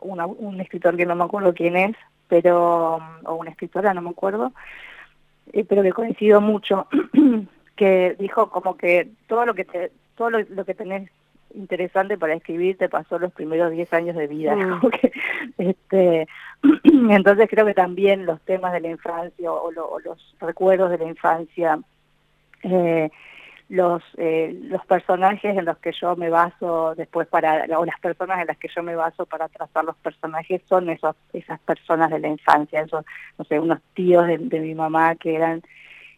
un 0.00 0.60
escritor 0.60 0.96
que 0.96 1.06
no 1.06 1.14
me 1.14 1.24
acuerdo 1.24 1.54
quién 1.54 1.76
es, 1.76 1.96
pero 2.28 2.98
o 3.24 3.34
una 3.34 3.50
escritora, 3.50 3.94
no 3.94 4.02
me 4.02 4.10
acuerdo, 4.10 4.52
pero 5.68 5.82
que 5.82 5.92
coincido 5.92 6.40
mucho 6.40 6.86
que 7.76 8.16
dijo 8.18 8.50
como 8.50 8.76
que 8.76 9.08
todo 9.26 9.46
lo 9.46 9.54
que 9.54 9.64
te, 9.64 9.92
todo 10.16 10.30
lo, 10.30 10.64
que 10.64 10.74
tenés 10.74 11.10
interesante 11.54 12.16
para 12.16 12.34
escribir 12.34 12.78
te 12.78 12.88
pasó 12.88 13.18
los 13.18 13.32
primeros 13.32 13.72
10 13.72 13.92
años 13.92 14.16
de 14.16 14.26
vida. 14.26 14.54
Mm. 14.56 14.80
este, 15.58 16.28
entonces 16.84 17.48
creo 17.50 17.66
que 17.66 17.74
también 17.74 18.26
los 18.26 18.40
temas 18.42 18.72
de 18.72 18.80
la 18.80 18.90
infancia 18.90 19.52
o, 19.52 19.70
los 19.70 20.34
recuerdos 20.40 20.90
de 20.90 20.98
la 20.98 21.04
infancia, 21.04 21.78
eh, 22.62 23.10
los, 23.68 24.02
eh, 24.18 24.58
los 24.64 24.84
personajes 24.84 25.56
en 25.56 25.64
los 25.64 25.78
que 25.78 25.92
yo 25.98 26.14
me 26.14 26.28
baso 26.28 26.94
después 26.94 27.26
para, 27.26 27.64
o 27.78 27.86
las 27.86 27.98
personas 28.00 28.40
en 28.40 28.48
las 28.48 28.58
que 28.58 28.68
yo 28.68 28.82
me 28.82 28.94
baso 28.94 29.24
para 29.24 29.48
trazar 29.48 29.84
los 29.84 29.96
personajes 29.96 30.60
son 30.68 30.90
esos, 30.90 31.16
esas 31.32 31.58
personas 31.60 32.10
de 32.10 32.18
la 32.18 32.28
infancia, 32.28 32.82
esos, 32.82 33.04
no 33.38 33.44
sé, 33.46 33.58
unos 33.58 33.80
tíos 33.94 34.26
de 34.26 34.60
mi 34.60 34.74
mamá 34.74 35.14
que 35.14 35.34
eran 35.34 35.62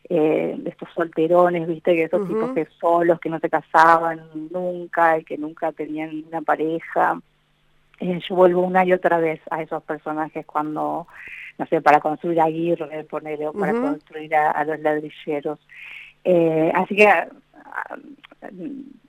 eh, 0.08 0.58
estos 0.66 0.88
solterones, 0.94 1.66
viste, 1.66 1.94
que 1.94 2.04
esos 2.04 2.26
tipos 2.28 2.52
que 2.52 2.66
solos, 2.78 3.20
que 3.20 3.30
no 3.30 3.38
se 3.38 3.48
casaban 3.48 4.22
nunca 4.50 5.18
y 5.18 5.24
que 5.24 5.38
nunca 5.38 5.72
tenían 5.72 6.24
una 6.28 6.42
pareja. 6.42 7.20
Eh, 8.00 8.20
yo 8.28 8.34
vuelvo 8.34 8.62
una 8.62 8.84
y 8.84 8.92
otra 8.92 9.18
vez 9.18 9.40
a 9.50 9.62
esos 9.62 9.82
personajes 9.84 10.44
cuando, 10.44 11.06
no 11.58 11.66
sé, 11.66 11.80
para 11.80 12.00
construir 12.00 12.40
a 12.40 12.44
Aguirre, 12.44 13.04
ponerle, 13.04 13.48
o 13.48 13.52
para 13.52 13.72
construir 13.72 14.34
a, 14.34 14.64
los 14.64 14.80
ladrilleros. 14.80 15.58
Eh, 16.24 16.72
así 16.74 16.96
que 16.96 17.06
ah, 17.06 17.28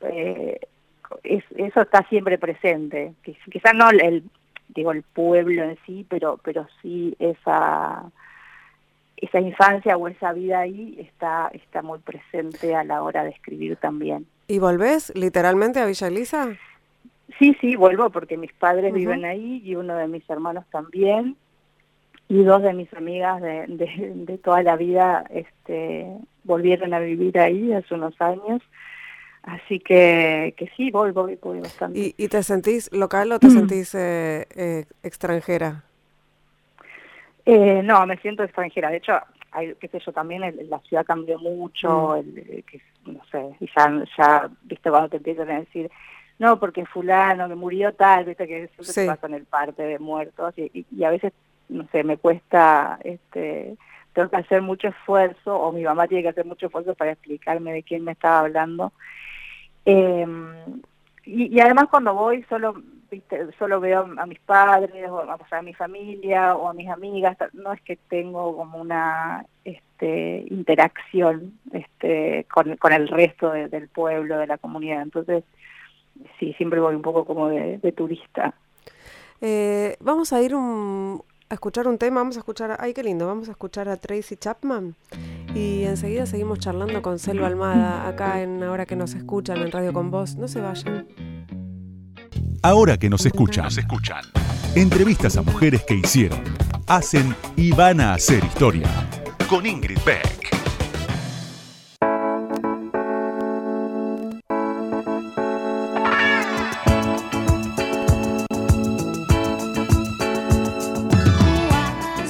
eh, 0.02 0.60
eso 1.24 1.82
está 1.82 2.08
siempre 2.08 2.38
presente. 2.38 3.14
Quizás 3.24 3.74
no 3.74 3.90
el, 3.90 4.24
digo 4.70 4.92
el 4.92 5.04
pueblo 5.04 5.64
en 5.64 5.78
sí, 5.86 6.06
pero 6.10 6.40
pero 6.44 6.68
sí 6.82 7.16
esa 7.20 8.12
esa 9.18 9.40
infancia 9.40 9.98
o 9.98 10.08
esa 10.08 10.34
vida 10.34 10.60
ahí 10.60 10.98
está 11.00 11.50
está 11.54 11.82
muy 11.82 12.00
presente 12.00 12.76
a 12.76 12.84
la 12.84 13.02
hora 13.04 13.24
de 13.24 13.30
escribir 13.32 13.78
también. 13.78 14.26
¿Y 14.48 14.60
volvés 14.60 15.12
literalmente 15.16 15.80
a 15.80 15.86
Villa 15.86 16.08
Elisa? 16.08 16.56
Sí, 17.40 17.56
sí, 17.60 17.76
vuelvo 17.76 18.10
porque 18.12 18.38
mis 18.38 18.54
padres 18.54 18.94
viven 18.94 19.26
ahí 19.26 19.62
y 19.64 19.76
uno 19.76 19.96
de 19.96 20.08
mis 20.08 20.30
hermanos 20.30 20.66
también 20.72 21.36
y 22.28 22.44
dos 22.44 22.62
de 22.62 22.74
mis 22.74 22.92
amigas 22.94 23.42
de, 23.42 23.66
de, 23.68 24.38
toda 24.40 24.64
la 24.64 24.76
vida 24.76 25.26
este, 25.30 26.08
volvieron 26.44 26.94
a 26.94 27.00
vivir 27.00 27.38
ahí 27.40 27.74
hace 27.74 27.94
unos 27.94 28.20
años. 28.20 28.62
Así 29.44 29.80
que, 29.80 30.56
que 30.58 30.72
sí, 30.76 30.90
voy, 30.90 31.12
voy, 31.12 31.38
voy 31.40 31.60
bastante. 31.60 32.16
¿Y, 32.18 32.28
te 32.28 32.42
sentís 32.42 32.92
local 32.92 33.32
o 33.32 33.40
te 33.40 33.52
sentís 33.52 33.94
eh, 33.94 34.48
eh, 34.56 34.86
extranjera? 35.04 35.84
Eh, 37.46 37.82
no, 37.84 38.06
me 38.08 38.18
siento 38.18 38.44
extranjera. 38.44 38.90
De 38.90 38.98
hecho, 38.98 39.14
hay, 39.52 39.76
qué 39.76 39.88
sé 39.88 40.00
yo, 40.00 40.12
también 40.12 40.42
la 40.70 40.80
ciudad 40.80 41.06
cambió 41.06 41.38
mucho, 41.40 42.10
mm. 42.10 42.18
el, 42.18 42.64
que, 42.66 42.82
no 43.06 43.22
sé, 43.32 43.56
y 43.60 43.68
ya, 43.76 44.04
ya, 44.18 44.50
viste, 44.64 44.90
cuando 44.90 45.10
te 45.10 45.18
empiezan 45.18 45.52
a 45.52 45.60
decir, 45.60 45.90
no, 46.40 46.60
porque 46.60 46.86
fulano 46.86 47.48
que 47.48 47.56
murió 47.56 47.94
tal, 47.94 48.26
viste 48.26 48.48
que 48.48 48.68
siempre 48.68 48.86
se 48.86 49.06
pasa 49.08 49.28
en 49.28 49.36
el 49.36 49.46
parte 49.46 49.84
de 49.84 50.00
muertos 50.00 50.54
y, 50.58 50.86
y, 50.92 51.04
a 51.04 51.12
veces, 51.12 51.32
no 51.70 51.88
sé, 51.92 52.04
me 52.04 52.18
cuesta, 52.18 53.00
este, 53.04 53.78
tengo 54.14 54.30
que 54.30 54.38
hacer 54.38 54.62
mucho 54.62 54.88
esfuerzo 54.88 55.56
o 55.56 55.72
mi 55.72 55.84
mamá 55.84 56.08
tiene 56.08 56.24
que 56.24 56.30
hacer 56.30 56.46
mucho 56.46 56.66
esfuerzo 56.66 56.96
para 56.96 57.12
explicarme 57.12 57.72
de 57.74 57.84
quién 57.84 58.04
me 58.04 58.12
estaba 58.14 58.40
hablando. 58.40 58.92
Eh, 59.86 60.26
y, 61.26 61.56
y, 61.56 61.60
además 61.60 61.86
cuando 61.90 62.14
voy 62.14 62.44
solo 62.50 62.76
solo 63.58 63.80
veo 63.80 64.08
a 64.18 64.26
mis 64.26 64.40
padres 64.40 65.10
o 65.10 65.20
a, 65.20 65.62
mi 65.62 65.74
familia 65.74 66.56
o 66.56 66.70
a 66.70 66.74
mis 66.74 66.90
amigas 66.90 67.38
no 67.54 67.74
es 67.74 67.82
que 67.82 67.96
tengo 67.96 68.56
como 68.56 68.80
una 68.80 69.46
este 69.64 70.46
interacción 70.50 71.54
este 71.72 72.46
con, 72.52 72.94
el 72.94 73.08
resto 73.08 73.52
del 73.52 73.88
pueblo 73.90 74.38
de 74.38 74.48
la 74.48 74.58
comunidad 74.58 75.02
entonces 75.02 75.44
sí, 76.40 76.54
siempre 76.54 76.80
voy 76.80 76.96
un 76.96 77.02
poco 77.02 77.26
como 77.26 77.50
de, 77.50 77.92
turista. 77.92 78.54
Eh, 79.42 79.96
vamos 80.00 80.34
a 80.34 80.42
ir 80.42 80.54
a 80.56 81.54
escuchar 81.54 81.88
un 81.88 81.98
tema, 81.98 82.22
vamos 82.22 82.38
a 82.38 82.40
escuchar, 82.40 82.78
ay 82.80 82.94
qué 82.94 83.04
lindo, 83.04 83.28
vamos 83.28 83.48
a 83.50 83.52
escuchar 83.52 83.90
a 83.90 83.98
Tracy 83.98 84.38
Chapman 84.38 84.96
y 85.54 85.84
enseguida 85.84 86.26
seguimos 86.26 86.60
charlando 86.60 87.02
con 87.02 87.20
Selva 87.20 87.48
Almada 87.48 88.08
acá 88.08 88.42
en 88.42 88.64
Ahora 88.64 88.86
que 88.86 88.96
nos 88.96 89.14
escuchan 89.14 89.58
en 89.58 89.72
Radio 89.72 89.94
con 89.94 90.12
Voz, 90.12 90.36
no 90.36 90.48
se 90.48 90.62
vayan. 90.62 91.08
Ahora 92.66 92.98
que 92.98 93.12
nos 93.12 93.24
escuchan, 93.24 93.66
nos 93.66 93.78
escuchan. 93.78 94.24
Entrevistas 94.74 95.38
a 95.38 95.44
mujeres 95.44 95.84
que 95.84 95.94
hicieron, 95.94 96.42
hacen 96.88 97.36
y 97.56 97.72
van 97.72 98.02
a 98.02 98.16
hacer 98.16 98.44
historia. 98.44 98.90
Con 99.48 99.68
Ingrid 99.68 100.00
Beck. 100.04 100.50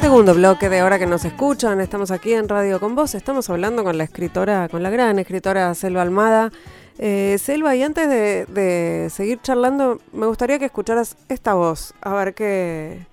Segundo 0.02 0.34
bloque 0.34 0.68
de 0.68 0.82
ahora 0.82 1.00
que 1.00 1.06
nos 1.06 1.24
escuchan, 1.24 1.80
estamos 1.80 2.12
aquí 2.12 2.34
en 2.34 2.50
Radio 2.50 2.82
con 2.82 2.94
Vos, 2.94 3.16
estamos 3.16 3.50
hablando 3.50 3.86
con 3.86 3.98
la 3.98 4.04
escritora, 4.04 4.68
con 4.68 4.84
la 4.84 4.90
gran 4.90 5.18
escritora 5.18 5.74
Selva 5.76 6.02
Almada. 6.02 6.52
Eh, 6.98 7.38
Selva, 7.40 7.76
y 7.76 7.84
antes 7.84 8.08
de, 8.10 9.08
seguir 9.12 9.40
charlando, 9.42 10.00
me 10.14 10.28
gustaría 10.28 10.60
que 10.60 10.66
escucharas 10.66 11.18
esta 11.28 11.54
voz, 11.54 11.94
a 12.02 12.14
ver 12.14 12.34
qué, 12.34 13.06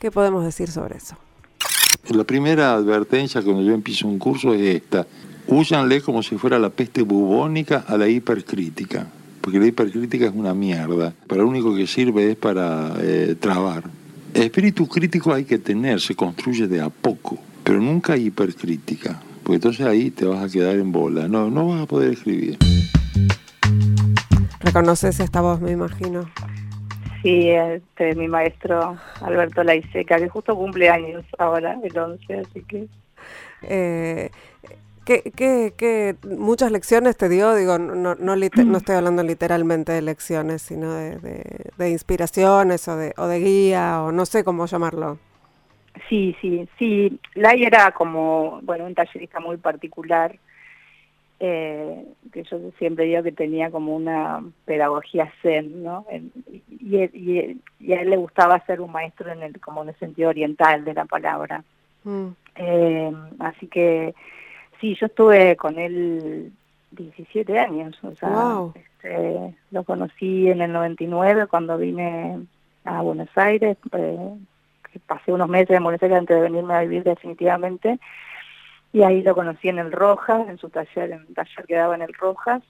qué 0.00 0.10
podemos 0.10 0.44
decir 0.44 0.70
sobre 0.70 0.96
eso. 0.96 1.16
La 2.10 2.24
primera 2.24 2.74
advertencia 2.74 3.42
cuando 3.42 3.62
yo 3.62 3.72
empiezo 3.72 4.08
un 4.08 4.18
curso 4.18 4.52
es 4.54 4.62
esta. 4.76 5.06
Úsanle 5.46 6.00
como 6.00 6.22
si 6.22 6.36
fuera 6.36 6.58
la 6.58 6.70
peste 6.70 7.02
bubónica 7.02 7.84
a 7.86 7.96
la 7.96 8.08
hipercrítica, 8.08 9.06
porque 9.40 9.58
la 9.58 9.66
hipercrítica 9.66 10.26
es 10.26 10.32
una 10.34 10.52
mierda. 10.52 11.14
Para 11.26 11.42
lo 11.42 11.48
único 11.48 11.74
que 11.74 11.86
sirve 11.86 12.32
es 12.32 12.36
para 12.36 12.94
eh, 13.00 13.36
trabar. 13.38 13.84
Espíritu 14.34 14.88
crítico 14.88 15.32
hay 15.32 15.44
que 15.44 15.58
tener, 15.58 16.00
se 16.00 16.14
construye 16.14 16.66
de 16.66 16.80
a 16.80 16.88
poco, 16.88 17.38
pero 17.62 17.80
nunca 17.80 18.16
hipercrítica, 18.16 19.20
porque 19.42 19.56
entonces 19.56 19.86
ahí 19.86 20.10
te 20.10 20.24
vas 20.24 20.42
a 20.42 20.48
quedar 20.48 20.76
en 20.76 20.90
bola, 20.90 21.28
no, 21.28 21.50
no 21.50 21.68
vas 21.68 21.82
a 21.82 21.86
poder 21.86 22.12
escribir. 22.12 22.58
¿Reconoces 24.60 25.20
esta 25.20 25.40
voz, 25.40 25.60
me 25.60 25.72
imagino? 25.72 26.28
Sí, 27.22 27.50
este, 27.50 28.14
mi 28.14 28.28
maestro 28.28 28.96
Alberto 29.20 29.62
Laiseca, 29.62 30.16
que 30.16 30.28
justo 30.28 30.56
cumple 30.56 30.88
años 30.88 31.24
ahora, 31.38 31.78
el 31.82 31.96
11, 31.96 32.38
así 32.38 32.62
que... 32.62 32.86
Eh, 33.62 34.30
¿Qué, 35.04 36.16
muchas 36.24 36.70
lecciones 36.70 37.16
te 37.16 37.28
dio? 37.28 37.54
Digo, 37.54 37.78
no, 37.78 38.14
no, 38.14 38.36
no 38.36 38.76
estoy 38.76 38.94
hablando 38.94 39.22
literalmente 39.22 39.92
de 39.92 40.02
lecciones, 40.02 40.62
sino 40.62 40.94
de, 40.94 41.90
inspiraciones 41.90 42.86
o 42.86 42.96
de, 42.96 43.12
o 43.16 43.26
de 43.26 43.40
guía 43.40 44.02
o 44.02 44.12
no 44.12 44.26
sé 44.26 44.44
cómo 44.44 44.66
llamarlo. 44.66 45.18
Sí, 46.08 46.36
sí, 46.40 46.68
sí. 46.78 47.20
Lai 47.34 47.64
era 47.64 47.90
como, 47.90 48.60
bueno, 48.62 48.84
un 48.84 48.94
tallerista 48.94 49.40
muy 49.40 49.56
particular, 49.56 50.38
eh, 51.44 52.06
que 52.32 52.44
yo 52.44 52.58
siempre 52.78 53.06
digo 53.06 53.22
que 53.22 53.32
tenía 53.32 53.70
como 53.70 53.96
una 53.96 54.42
pedagogía 54.64 55.32
zen, 55.42 55.82
¿no? 55.82 56.06
Y, 56.68 56.96
y, 56.96 57.92
a 57.92 58.00
él 58.00 58.10
le 58.10 58.16
gustaba 58.16 58.64
ser 58.66 58.80
un 58.80 58.92
maestro 58.92 59.30
en 59.32 59.42
el, 59.42 59.60
como 59.60 59.82
en 59.82 59.90
el 59.90 59.96
sentido 59.96 60.28
oriental 60.28 60.84
de 60.84 60.94
la 60.94 61.04
palabra. 61.04 61.64
Mm. 62.04 62.28
Eh, 62.56 63.12
así 63.40 63.66
que 63.66 64.14
Sí, 64.82 64.96
yo 64.96 65.06
estuve 65.06 65.54
con 65.54 65.78
él 65.78 66.52
17 66.90 67.56
años, 67.56 67.96
o 68.02 68.16
sea, 68.16 68.62
este, 68.74 69.54
lo 69.70 69.84
conocí 69.84 70.50
en 70.50 70.60
el 70.60 70.72
99 70.72 71.46
cuando 71.46 71.78
vine 71.78 72.40
a 72.84 73.00
Buenos 73.00 73.28
Aires, 73.36 73.76
eh, 73.92 74.34
pasé 75.06 75.32
unos 75.32 75.48
meses 75.48 75.76
en 75.76 75.84
Buenos 75.84 76.02
Aires 76.02 76.18
antes 76.18 76.36
de 76.36 76.42
venirme 76.42 76.74
a 76.74 76.80
vivir 76.80 77.04
definitivamente, 77.04 78.00
y 78.92 79.02
ahí 79.02 79.22
lo 79.22 79.34
conocí 79.34 79.68
en 79.68 79.78
el 79.78 79.92
Rojas, 79.92 80.48
en 80.48 80.58
su 80.58 80.68
taller, 80.68 81.12
en 81.12 81.20
el 81.28 81.34
taller 81.34 81.66
que 81.66 81.74
daba 81.74 81.94
en 81.94 82.02
el 82.02 82.12
Rojas, 82.14 82.62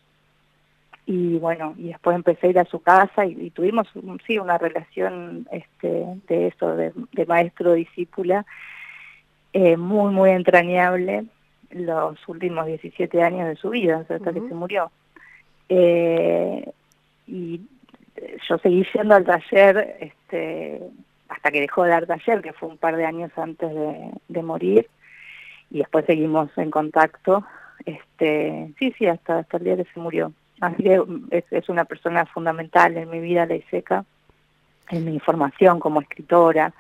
y 1.05 1.39
bueno, 1.39 1.75
y 1.77 1.89
después 1.89 2.15
empecé 2.15 2.47
a 2.47 2.51
ir 2.51 2.59
a 2.61 2.65
su 2.65 2.81
casa 2.81 3.27
y, 3.27 3.51
tuvimos, 3.51 3.89
sí, 4.27 4.39
una 4.39 4.57
relación 4.57 5.49
este, 5.51 6.07
de 6.29 6.47
eso, 6.47 6.77
de, 6.77 6.93
maestro-discípula, 7.27 8.47
eh, 9.53 9.77
muy, 9.77 10.13
muy 10.13 10.31
entrañable, 10.31 11.25
los 11.71 12.17
últimos 12.29 12.67
17 12.67 13.23
años 13.23 13.49
de 13.49 13.57
su 13.57 13.71
vida, 13.71 14.07
hasta 14.09 14.33
que 14.33 14.41
se 14.41 14.55
murió. 14.55 14.91
Eh, 15.69 16.71
y 17.27 17.61
yo 18.49 18.59
seguí 18.59 18.87
yendo 18.95 19.15
al 19.15 19.25
taller 19.25 19.97
este, 20.01 20.83
hasta 21.29 21.51
que 21.51 21.61
dejó 21.61 21.85
de 21.85 21.91
dar 21.91 22.07
taller, 22.07 22.43
que 22.43 22.53
fue 22.53 22.69
un 22.69 22.77
par 22.77 22.97
de 22.97 23.07
años 23.07 23.31
antes 23.37 23.71
de, 24.29 24.43
morir, 24.43 24.89
y 25.73 25.79
después 25.79 26.05
seguimos 26.07 26.51
en 26.57 26.71
contacto. 26.71 27.45
Este, 27.85 28.73
sí, 28.79 28.95
sí, 28.97 29.07
hasta, 29.07 29.41
hasta 29.41 29.57
el 29.57 29.65
día 29.65 29.77
que 29.77 29.87
se 29.93 30.01
murió. 30.01 30.33
Así 30.61 30.83
que 30.83 31.03
es, 31.31 31.45
es 31.51 31.69
una 31.69 31.85
persona 31.85 32.25
fundamental 32.27 32.97
en 32.97 33.11
mi 33.11 33.19
vida, 33.19 33.47
la 33.47 33.59
seca, 33.71 34.05
en 34.91 35.05
mi 35.05 35.19
formación 35.19 35.81
como 35.81 36.01
escritora, 36.01 36.73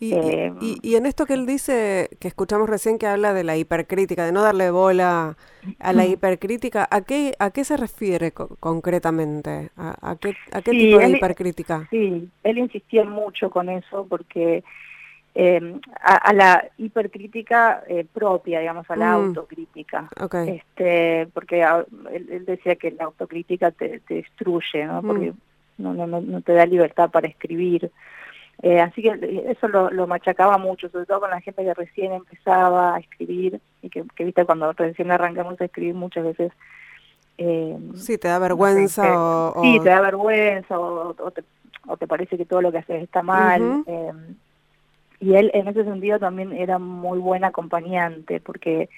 eh, 0.00 0.52
y, 0.60 0.78
y, 0.82 0.96
en 0.96 1.06
esto 1.06 1.24
que 1.24 1.34
él 1.34 1.46
dice, 1.46 2.10
que 2.20 2.28
escuchamos 2.28 2.68
recién 2.68 2.98
que 2.98 3.06
habla 3.06 3.32
de 3.32 3.44
la 3.44 3.56
hipercrítica, 3.56 4.24
de 4.24 4.32
no 4.32 4.42
darle 4.42 4.70
bola 4.70 5.36
a 5.78 5.92
la 5.92 6.04
hipercrítica, 6.04 6.86
¿a 6.90 7.02
qué, 7.02 7.34
a 7.38 7.50
qué 7.50 7.64
se 7.64 7.76
refiere 7.76 8.32
concretamente? 8.32 9.70
¿A, 9.76 10.16
qué, 10.20 10.34
a 10.52 10.62
qué 10.62 10.72
tipo 10.72 10.98
de 10.98 11.10
hipercrítica? 11.10 11.86
Sí, 11.90 12.28
él 12.42 12.58
insistía 12.58 13.04
mucho 13.04 13.50
con 13.50 13.68
eso 13.68 14.06
porque 14.08 14.64
eh, 15.34 15.80
a, 16.00 16.32
la 16.32 16.64
hipercrítica 16.78 17.82
eh, 17.88 18.06
propia, 18.12 18.60
digamos, 18.60 18.88
a 18.88 18.96
la 18.96 19.06
mm. 19.06 19.24
autocrítica. 19.24 20.08
Este, 20.46 21.26
porque 21.34 21.66
él, 22.12 22.44
decía 22.46 22.76
que 22.76 22.92
la 22.92 23.04
autocrítica 23.04 23.70
te, 23.72 24.00
destruye, 24.08 24.84
¿no? 24.84 25.02
Porque 25.02 25.32
mm. 25.32 25.36
no, 25.78 25.94
no, 25.94 26.20
no 26.20 26.40
te 26.40 26.52
da 26.52 26.66
libertad 26.66 27.10
para 27.10 27.26
escribir. 27.26 27.90
Eh, 28.62 28.80
así 28.80 29.02
que 29.02 29.44
eso 29.48 29.68
lo, 29.68 30.06
machacaba 30.06 30.58
mucho, 30.58 30.88
sobre 30.88 31.06
todo 31.06 31.20
con 31.20 31.30
la 31.30 31.40
gente 31.40 31.64
que 31.64 31.74
recién 31.74 32.12
empezaba 32.12 32.94
a 32.94 32.98
escribir 32.98 33.60
y 33.82 33.90
que, 33.90 34.04
viste, 34.18 34.44
cuando 34.44 34.72
recién 34.72 35.10
arrancamos 35.10 35.60
a 35.60 35.64
escribir 35.64 35.94
muchas 35.94 36.24
veces... 36.24 36.52
Eh, 37.36 37.76
sí, 37.96 38.16
te 38.16 38.28
da 38.28 38.38
vergüenza 38.38 39.02
o, 39.18 39.60
Sí, 39.60 39.80
te 39.82 39.88
da 39.88 40.00
vergüenza 40.00 40.78
o, 40.78 41.32
te, 41.98 42.06
parece 42.06 42.38
que 42.38 42.46
todo 42.46 42.62
lo 42.62 42.70
que 42.70 42.78
haces 42.78 43.02
está 43.02 43.22
mal. 43.22 43.82
Eh, 43.86 44.12
y 45.20 45.34
él 45.34 45.50
en 45.54 45.68
ese 45.68 45.84
sentido 45.84 46.18
también 46.18 46.52
era 46.52 46.78
muy 46.78 47.18
buen 47.18 47.44
acompañante 47.44 48.40
porque 48.40 48.88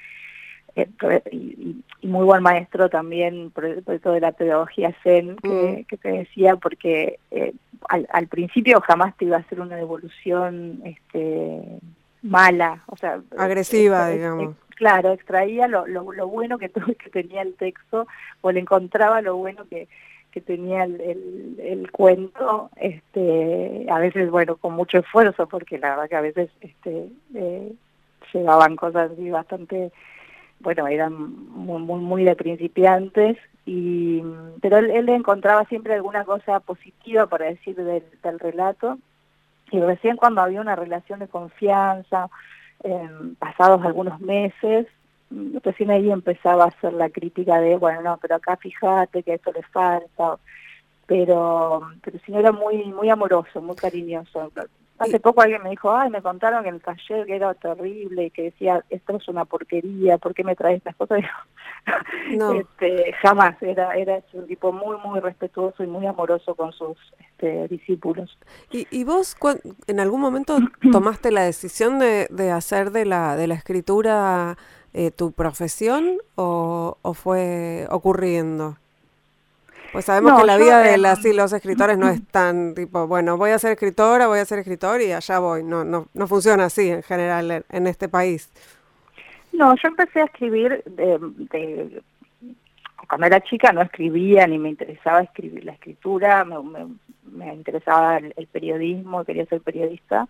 eh, 0.74 0.88
y, 1.30 1.82
muy 2.02 2.24
buen 2.24 2.42
maestro 2.42 2.88
también 2.88 3.50
por, 3.50 3.64
eso 3.64 4.12
de 4.12 4.20
la 4.20 4.32
pedagogía 4.32 4.94
zen 5.02 5.36
que, 5.36 5.86
mm. 5.90 5.96
te 5.96 6.08
decía 6.08 6.56
porque 6.56 7.18
eh, 7.30 7.54
al, 7.88 8.28
principio 8.28 8.80
jamás 8.80 9.16
te 9.16 9.24
iba 9.24 9.36
a 9.36 9.40
hacer 9.40 9.60
una 9.60 9.76
devolución 9.76 10.82
este 10.84 11.80
mala 12.22 12.82
o 12.86 12.96
sea 12.96 13.20
agresiva 13.38 14.08
digamos 14.10 14.54
claro 14.76 15.12
extraía 15.12 15.66
lo, 15.68 15.86
lo, 15.86 16.28
bueno 16.28 16.58
que, 16.58 16.68
que 16.98 17.10
tenía 17.10 17.42
el 17.42 17.54
texto 17.54 18.06
o 18.42 18.52
le 18.52 18.60
encontraba 18.60 19.22
lo 19.22 19.36
bueno 19.36 19.64
que 19.68 19.88
que 20.36 20.42
tenía 20.42 20.84
el, 20.84 21.56
el, 21.58 21.90
cuento, 21.90 22.68
este, 22.76 23.86
a 23.90 23.98
veces, 23.98 24.30
bueno, 24.30 24.56
con 24.56 24.74
mucho 24.74 24.98
esfuerzo, 24.98 25.48
porque 25.48 25.78
la 25.78 25.88
verdad 25.92 26.10
que 26.10 26.16
a 26.16 26.20
veces 26.20 26.50
este, 26.60 27.08
eh, 27.34 27.72
llevaban 28.34 28.76
cosas 28.76 29.12
así 29.12 29.30
bastante, 29.30 29.92
bueno, 30.60 30.88
eran 30.88 31.14
muy, 31.14 31.80
muy, 31.80 32.24
de 32.24 32.36
principiantes, 32.36 33.38
y, 33.64 34.22
pero 34.60 34.76
él, 34.76 35.08
encontraba 35.08 35.64
siempre 35.64 35.94
alguna 35.94 36.26
cosa 36.26 36.60
positiva 36.60 37.24
para 37.28 37.46
decir 37.46 37.74
del, 37.74 38.04
del 38.22 38.38
relato, 38.38 38.98
y 39.70 39.80
recién 39.80 40.18
cuando 40.18 40.42
había 40.42 40.60
una 40.60 40.76
relación 40.76 41.20
de 41.20 41.28
confianza, 41.28 42.28
eh, 42.84 43.08
pasados 43.38 43.82
algunos 43.86 44.20
meses, 44.20 44.86
recién 45.30 45.90
ahí 45.90 46.10
empezaba 46.10 46.64
a 46.64 46.68
hacer 46.68 46.92
la 46.92 47.10
crítica 47.10 47.60
de, 47.60 47.76
bueno, 47.76 48.02
no, 48.02 48.18
pero 48.18 48.36
acá 48.36 48.56
fíjate 48.56 49.22
que 49.22 49.34
esto 49.34 49.52
le 49.52 49.62
falta, 49.62 50.38
pero, 51.06 51.82
pero 52.02 52.18
si 52.24 52.32
no 52.32 52.38
era 52.38 52.52
muy, 52.52 52.84
muy 52.84 53.10
amoroso, 53.10 53.60
muy 53.60 53.76
cariñoso. 53.76 54.50
Hace 54.98 55.20
poco 55.20 55.42
alguien 55.42 55.62
me 55.62 55.70
dijo, 55.70 55.94
ay, 55.94 56.08
me 56.08 56.22
contaron 56.22 56.66
en 56.66 56.76
el 56.76 56.80
taller 56.80 57.26
que 57.26 57.36
era 57.36 57.52
terrible 57.52 58.30
que 58.30 58.44
decía, 58.44 58.82
esto 58.88 59.16
es 59.16 59.28
una 59.28 59.44
porquería, 59.44 60.16
¿por 60.16 60.32
qué 60.34 60.42
me 60.42 60.56
traes 60.56 60.78
estas 60.78 60.96
cosas? 60.96 61.20
No. 62.36 62.52
este, 62.52 63.12
jamás, 63.22 63.62
era, 63.62 63.94
era 63.94 64.20
un 64.32 64.48
tipo 64.48 64.72
muy, 64.72 64.96
muy 65.04 65.20
respetuoso 65.20 65.84
y 65.84 65.86
muy 65.86 66.04
amoroso 66.04 66.56
con 66.56 66.72
sus 66.72 66.96
este, 67.20 67.68
discípulos. 67.68 68.36
¿Y, 68.72 68.88
y 68.90 69.04
vos 69.04 69.36
en 69.86 70.00
algún 70.00 70.20
momento 70.20 70.58
tomaste 70.90 71.30
la 71.30 71.42
decisión 71.42 72.00
de, 72.00 72.26
de 72.30 72.50
hacer 72.50 72.90
de 72.90 73.04
la, 73.04 73.36
de 73.36 73.46
la 73.46 73.54
escritura 73.54 74.56
eh, 74.98 75.10
tu 75.10 75.32
profesión 75.32 76.16
o, 76.36 76.96
fue 77.12 77.86
ocurriendo? 77.90 78.78
Pues 79.92 80.06
sabemos 80.06 80.40
que 80.40 80.46
la 80.46 80.56
vida 80.56 80.80
de 80.80 80.96
las 80.96 81.22
y 81.26 81.34
los 81.34 81.52
escritores 81.52 81.98
no 81.98 82.08
es 82.08 82.26
tan 82.30 82.74
tipo, 82.74 83.06
bueno, 83.06 83.36
voy 83.36 83.50
a 83.50 83.58
ser 83.58 83.72
escritora, 83.72 84.26
voy 84.26 84.38
a 84.38 84.46
ser 84.46 84.58
escritor 84.58 85.02
y 85.02 85.12
allá 85.12 85.38
voy. 85.38 85.62
No, 85.62 85.84
no, 85.84 86.06
no 86.14 86.26
funciona 86.26 86.64
así 86.64 86.88
en 86.88 87.02
general 87.02 87.62
en, 87.68 87.86
este 87.86 88.08
país. 88.08 88.50
No, 89.52 89.74
yo 89.76 89.88
empecé 89.88 90.22
a 90.22 90.24
escribir 90.24 90.82
de, 90.86 92.00
cuando 93.06 93.26
era 93.26 93.42
chica 93.42 93.72
no 93.72 93.82
escribía 93.82 94.46
ni 94.46 94.58
me 94.58 94.70
interesaba 94.70 95.20
escribir 95.20 95.62
la 95.66 95.72
escritura, 95.72 96.42
me, 96.46 96.56
me, 97.30 97.52
interesaba 97.52 98.16
el, 98.16 98.32
el, 98.38 98.46
periodismo, 98.46 99.26
quería 99.26 99.44
ser 99.44 99.60
periodista. 99.60 100.26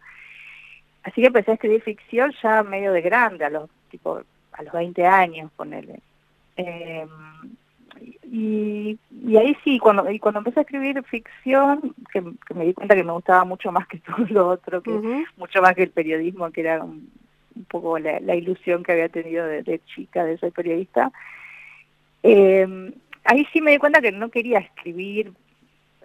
Así 1.04 1.20
que 1.20 1.28
empecé 1.28 1.52
a 1.52 1.54
escribir 1.54 1.82
ficción 1.82 2.34
ya 2.42 2.64
medio 2.64 2.92
de 2.92 3.00
grande, 3.00 3.44
a 3.44 3.50
los 3.50 3.70
tipo 3.90 4.22
a 4.56 4.62
los 4.62 4.72
20 4.72 5.06
años, 5.06 5.50
ponele. 5.56 6.00
Eh, 6.56 7.06
y, 8.30 8.98
y 9.24 9.36
ahí 9.36 9.56
sí, 9.64 9.78
cuando 9.78 10.10
y 10.10 10.18
cuando 10.18 10.38
empecé 10.38 10.60
a 10.60 10.62
escribir 10.62 11.02
ficción, 11.04 11.94
que, 12.12 12.20
me 12.54 12.66
di 12.66 12.74
cuenta 12.74 12.94
que 12.94 13.04
me 13.04 13.12
gustaba 13.12 13.44
mucho 13.44 13.72
más 13.72 13.86
que 13.86 13.98
todo 14.16 14.26
lo 14.28 14.48
otro, 14.48 14.82
que 14.82 15.24
mucho 15.36 15.62
más 15.62 15.74
que 15.74 15.84
el 15.84 15.90
periodismo, 15.90 16.50
que 16.50 16.62
era 16.62 16.82
un, 16.82 17.10
poco 17.68 17.98
la, 17.98 18.34
ilusión 18.34 18.82
que 18.82 18.92
había 18.92 19.08
tenido 19.08 19.46
de, 19.46 19.80
chica 19.86 20.24
de 20.24 20.38
ser 20.38 20.52
periodista. 20.52 21.10
Eh, 22.22 22.92
ahí 23.24 23.46
sí 23.52 23.60
me 23.60 23.72
di 23.72 23.78
cuenta 23.78 24.00
que 24.00 24.12
no 24.12 24.30
quería 24.30 24.58
escribir, 24.58 25.32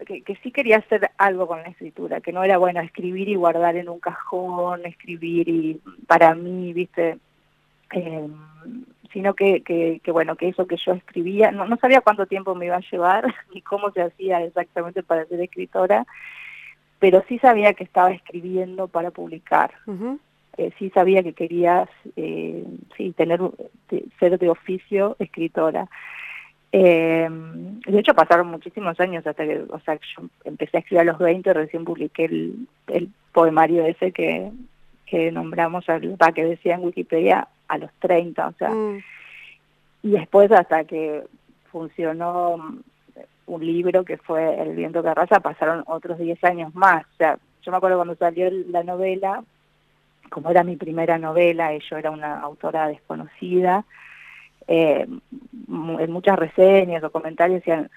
que, 0.06 0.22
que, 0.22 0.36
sí 0.38 0.52
quería 0.52 0.78
hacer 0.78 1.12
algo 1.18 1.48
con 1.48 1.62
la 1.62 1.70
escritura, 1.70 2.22
que 2.22 2.32
no 2.32 2.44
era 2.44 2.58
bueno 2.58 2.80
escribir 2.82 3.28
y 3.28 3.36
guardar 3.36 3.76
en 3.76 3.90
un 3.90 4.00
cajón, 4.00 4.86
escribir 4.86 5.50
y 5.50 5.82
para 6.08 6.34
mí, 6.36 6.74
viste, 6.74 7.18
eh, 7.94 8.28
sino 9.12 9.34
que, 9.34 9.62
que, 9.62 10.12
bueno, 10.12 10.36
que 10.36 10.50
eso 10.50 10.68
que 10.68 10.78
yo 10.78 10.94
escribía, 10.94 11.52
no, 11.52 11.66
no 11.66 11.78
sabía 11.78 12.02
cuánto 12.02 12.26
tiempo 12.26 12.56
me 12.56 12.66
iba 12.66 12.78
a 12.78 12.92
llevar 12.92 13.34
ni 13.54 13.62
cómo 13.62 13.92
se 13.92 14.02
hacía 14.02 14.42
exactamente 14.44 15.04
para 15.04 15.26
ser 15.26 15.42
escritora, 15.42 16.06
pero 17.00 17.24
sí 17.28 17.40
sabía 17.40 17.74
que 17.74 17.84
estaba 17.84 18.12
escribiendo 18.12 18.88
para 18.88 19.12
publicar. 19.12 19.72
Eh, 20.58 20.72
sí 20.78 20.90
sabía 20.92 21.24
que 21.24 21.34
quería 21.34 21.90
eh, 22.16 22.64
sí, 22.96 23.12
tener, 23.14 23.40
ser 24.20 24.38
de 24.38 24.50
oficio 24.50 25.16
escritora. 25.18 25.88
Eh, 26.74 27.28
de 27.30 28.00
hecho 28.00 28.14
pasaron 28.14 28.48
muchísimos 28.48 28.98
años 29.00 29.26
hasta 29.28 29.44
que, 29.44 29.66
o 29.68 29.80
sea, 29.80 29.96
yo 29.96 30.28
empecé 30.46 30.78
a 30.78 30.80
escribir 30.82 31.02
a 31.02 31.12
los 31.12 31.20
20, 31.20 31.54
recién 31.54 31.84
publiqué 31.84 32.26
el, 32.26 32.68
el 32.88 33.10
poemario 33.34 33.84
ese 33.86 34.12
que, 34.12 34.52
que 35.12 35.30
nombramos, 35.30 35.90
al, 35.90 36.18
que 36.34 36.46
decía 36.46 36.76
en 36.76 36.86
Wikipedia, 36.86 37.46
a 37.68 37.78
los 37.78 37.92
30, 38.00 38.48
o 38.48 38.54
sea, 38.54 38.70
mm. 38.70 39.04
y 40.04 40.12
después 40.12 40.50
hasta 40.54 40.86
que 40.86 41.24
funcionó 41.70 42.80
un 43.46 43.66
libro 43.66 44.06
que 44.06 44.16
fue 44.16 44.62
El 44.62 44.74
viento 44.74 45.04
que 45.04 45.10
arrasa, 45.10 45.42
pasaron 45.42 45.84
otros 45.88 46.18
10 46.18 46.42
años 46.46 46.74
más, 46.74 47.04
o 47.04 47.16
sea, 47.18 47.38
yo 47.62 47.72
me 47.72 47.78
acuerdo 47.78 47.98
cuando 47.98 48.16
salió 48.16 48.50
la 48.70 48.84
novela, 48.84 49.44
como 50.30 50.50
era 50.50 50.64
mi 50.64 50.78
primera 50.78 51.18
novela, 51.18 51.78
yo 51.78 51.98
era 51.98 52.10
una 52.10 52.40
autora 52.40 52.88
desconocida, 52.88 53.84
eh, 54.68 55.06
en 55.06 56.12
muchas 56.12 56.40
reseñas 56.40 57.04
o 57.04 57.12
comentarios 57.12 57.60
decían, 57.60 57.92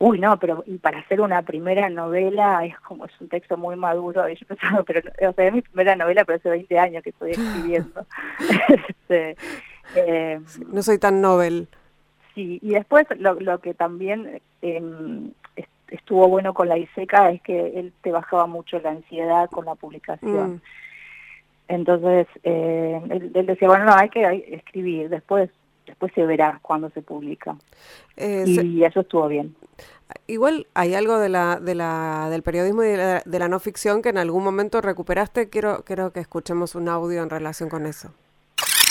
uy, 0.00 0.18
no, 0.18 0.38
pero 0.38 0.64
y 0.66 0.78
para 0.78 0.98
hacer 0.98 1.20
una 1.20 1.42
primera 1.42 1.88
novela 1.90 2.64
es 2.64 2.78
como, 2.80 3.04
es 3.04 3.20
un 3.20 3.28
texto 3.28 3.56
muy 3.56 3.76
maduro. 3.76 4.28
Y 4.28 4.34
yo 4.34 4.46
pensaba, 4.46 4.82
pero, 4.86 5.00
o 5.00 5.32
sea, 5.32 5.46
es 5.46 5.52
mi 5.52 5.62
primera 5.62 5.94
novela, 5.94 6.24
pero 6.24 6.38
hace 6.38 6.50
20 6.50 6.78
años 6.78 7.02
que 7.04 7.10
estoy 7.10 7.32
escribiendo. 7.32 8.04
este, 8.88 9.36
eh, 9.94 10.40
no 10.72 10.82
soy 10.82 10.98
tan 10.98 11.20
novel. 11.20 11.68
Sí, 12.34 12.58
y 12.62 12.70
después 12.70 13.06
lo, 13.18 13.34
lo 13.34 13.58
que 13.60 13.74
también 13.74 14.40
eh, 14.62 14.82
estuvo 15.88 16.28
bueno 16.28 16.54
con 16.54 16.68
la 16.68 16.78
ISECA 16.78 17.30
es 17.32 17.42
que 17.42 17.78
él 17.78 17.92
te 18.02 18.10
bajaba 18.10 18.46
mucho 18.46 18.80
la 18.80 18.90
ansiedad 18.90 19.50
con 19.50 19.66
la 19.66 19.74
publicación. 19.74 20.54
Mm. 20.54 20.60
Entonces, 21.68 22.26
eh, 22.42 23.00
él, 23.10 23.30
él, 23.34 23.46
decía, 23.46 23.68
bueno, 23.68 23.84
no, 23.84 23.94
hay 23.94 24.08
que 24.08 24.24
escribir, 24.50 25.08
después 25.08 25.50
después 25.90 26.12
se 26.14 26.24
verá 26.24 26.58
cuando 26.62 26.90
se 26.90 27.02
publica. 27.02 27.56
Eh, 28.16 28.44
y 28.46 28.84
eso 28.84 29.00
estuvo 29.00 29.28
bien. 29.28 29.54
Igual 30.26 30.66
hay 30.74 30.94
algo 30.94 31.18
de 31.18 31.28
la, 31.28 31.60
de 31.60 31.74
la, 31.74 32.28
del 32.30 32.42
periodismo 32.42 32.82
y 32.82 32.88
de 32.88 33.38
la, 33.38 33.48
no 33.48 33.60
ficción 33.60 34.02
que 34.02 34.08
en 34.08 34.18
algún 34.18 34.42
momento 34.42 34.80
recuperaste. 34.80 35.48
Quiero, 35.48 35.84
quiero 35.84 36.12
que 36.12 36.20
escuchemos 36.20 36.74
un 36.74 36.88
audio 36.88 37.22
en 37.22 37.30
relación 37.30 37.68
con 37.68 37.86
eso. 37.86 38.12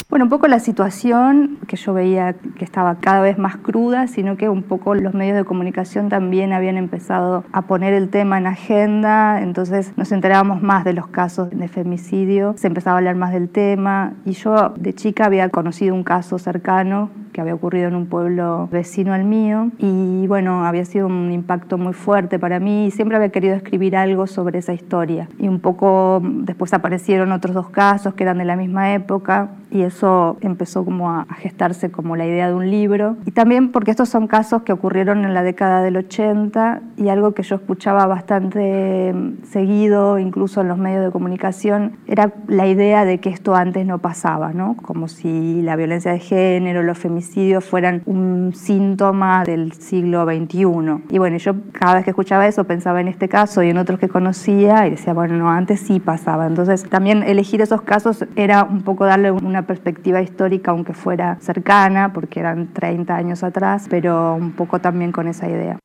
Bueno, 0.07 0.25
un 0.25 0.29
poco 0.29 0.47
la 0.47 0.59
situación 0.59 1.59
que 1.67 1.75
yo 1.75 1.93
veía 1.93 2.33
que 2.33 2.65
estaba 2.65 2.95
cada 2.95 3.21
vez 3.21 3.37
más 3.37 3.57
cruda, 3.57 4.07
sino 4.07 4.37
que 4.37 4.49
un 4.49 4.63
poco 4.63 4.95
los 4.95 5.13
medios 5.13 5.37
de 5.37 5.45
comunicación 5.45 6.09
también 6.09 6.53
habían 6.53 6.77
empezado 6.77 7.43
a 7.51 7.63
poner 7.63 7.93
el 7.93 8.09
tema 8.09 8.37
en 8.37 8.47
agenda, 8.47 9.41
entonces 9.41 9.93
nos 9.97 10.11
enterábamos 10.11 10.61
más 10.61 10.83
de 10.83 10.93
los 10.93 11.07
casos 11.07 11.49
de 11.51 11.67
femicidio, 11.67 12.55
se 12.57 12.67
empezaba 12.67 12.95
a 12.95 12.97
hablar 12.99 13.15
más 13.15 13.33
del 13.33 13.49
tema. 13.49 14.13
Y 14.25 14.31
yo 14.31 14.73
de 14.77 14.93
chica 14.93 15.25
había 15.25 15.49
conocido 15.49 15.93
un 15.93 16.03
caso 16.03 16.39
cercano 16.39 17.09
que 17.31 17.41
había 17.41 17.53
ocurrido 17.53 17.87
en 17.87 17.95
un 17.95 18.07
pueblo 18.07 18.67
vecino 18.71 19.13
al 19.13 19.23
mío 19.23 19.71
y 19.77 20.27
bueno, 20.27 20.65
había 20.65 20.85
sido 20.85 21.07
un 21.07 21.31
impacto 21.31 21.77
muy 21.77 21.93
fuerte 21.93 22.39
para 22.39 22.59
mí 22.59 22.87
y 22.87 22.91
siempre 22.91 23.17
había 23.17 23.29
querido 23.29 23.55
escribir 23.55 23.95
algo 23.95 24.27
sobre 24.27 24.59
esa 24.59 24.73
historia. 24.73 25.27
Y 25.37 25.47
un 25.47 25.59
poco 25.59 26.21
después 26.23 26.73
aparecieron 26.73 27.31
otros 27.31 27.53
dos 27.53 27.69
casos 27.69 28.13
que 28.13 28.23
eran 28.23 28.37
de 28.37 28.45
la 28.45 28.55
misma 28.55 28.93
época 28.93 29.49
y 29.71 29.81
eso 29.81 30.37
empezó 30.41 30.83
como 30.83 31.11
a 31.11 31.25
gestarse 31.37 31.91
como 31.91 32.15
la 32.15 32.25
idea 32.25 32.47
de 32.47 32.55
un 32.55 32.69
libro. 32.69 33.17
Y 33.25 33.31
también 33.31 33.71
porque 33.71 33.91
estos 33.91 34.09
son 34.09 34.27
casos 34.27 34.63
que 34.63 34.73
ocurrieron 34.73 35.25
en 35.25 35.33
la 35.33 35.43
década 35.43 35.81
del 35.81 35.97
80 35.97 36.81
y 36.97 37.09
algo 37.09 37.33
que 37.33 37.43
yo 37.43 37.55
escuchaba 37.55 38.05
bastante 38.07 39.13
mm, 39.13 39.43
seguido, 39.45 40.19
incluso 40.19 40.61
en 40.61 40.67
los 40.67 40.77
medios 40.77 41.05
de 41.05 41.11
comunicación, 41.11 41.97
era 42.07 42.33
la 42.47 42.67
idea 42.67 43.05
de 43.05 43.19
que 43.19 43.29
esto 43.29 43.55
antes 43.55 43.85
no 43.85 43.99
pasaba, 43.99 44.53
¿no? 44.53 44.75
Como 44.77 45.07
si 45.07 45.61
la 45.61 45.75
violencia 45.75 46.11
de 46.11 46.19
género, 46.19 46.83
los 46.83 46.97
femicidios 46.97 47.18
fueran 47.61 48.01
un 48.05 48.53
síntoma 48.53 49.43
del 49.43 49.73
siglo 49.73 50.25
XXI. 50.25 51.03
Y 51.09 51.17
bueno, 51.17 51.37
yo 51.37 51.53
cada 51.71 51.95
vez 51.95 52.03
que 52.03 52.11
escuchaba 52.11 52.47
eso 52.47 52.63
pensaba 52.63 53.01
en 53.01 53.07
este 53.07 53.29
caso 53.29 53.63
y 53.63 53.69
en 53.69 53.77
otros 53.77 53.99
que 53.99 54.09
conocía 54.09 54.87
y 54.87 54.91
decía, 54.91 55.13
bueno, 55.13 55.37
no, 55.37 55.49
antes 55.49 55.79
sí 55.79 55.99
pasaba. 55.99 56.47
Entonces 56.47 56.87
también 56.89 57.23
elegir 57.23 57.61
esos 57.61 57.81
casos 57.81 58.25
era 58.35 58.63
un 58.63 58.81
poco 58.81 59.05
darle 59.05 59.31
una 59.31 59.63
perspectiva 59.63 60.21
histórica, 60.21 60.71
aunque 60.71 60.93
fuera 60.93 61.37
cercana, 61.39 62.13
porque 62.13 62.39
eran 62.39 62.73
30 62.73 63.15
años 63.15 63.43
atrás, 63.43 63.87
pero 63.89 64.35
un 64.35 64.51
poco 64.51 64.79
también 64.79 65.11
con 65.11 65.27
esa 65.27 65.49
idea. 65.49 65.77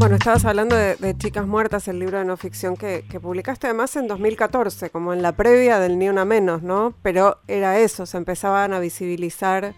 Bueno, 0.00 0.16
estabas 0.16 0.46
hablando 0.46 0.76
de, 0.76 1.14
Chicas 1.18 1.46
Muertas, 1.46 1.86
el 1.86 1.98
libro 1.98 2.18
de 2.18 2.24
no 2.24 2.38
ficción 2.38 2.74
que, 2.74 3.04
publicaste 3.20 3.66
además 3.66 3.94
en 3.96 4.08
2014, 4.08 4.88
como 4.88 5.12
en 5.12 5.20
la 5.20 5.32
previa 5.32 5.78
del 5.78 5.98
Ni 5.98 6.08
Una 6.08 6.24
Menos, 6.24 6.62
¿no? 6.62 6.94
Pero 7.02 7.36
era 7.46 7.78
eso, 7.78 8.06
se 8.06 8.16
empezaban 8.16 8.72
a 8.72 8.80
visibilizar 8.80 9.74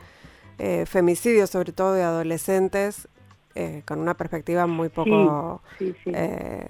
eh, 0.61 0.87
femicidios, 0.87 1.51
sobre 1.51 1.73
todo 1.73 1.95
de 1.95 2.05
adolescentes, 2.05 3.09
eh, 3.57 3.83
con 3.85 3.99
una 3.99 4.15
perspectiva 4.15 4.69
muy 4.69 4.91
poco, 4.91 5.61
eh, 6.07 6.69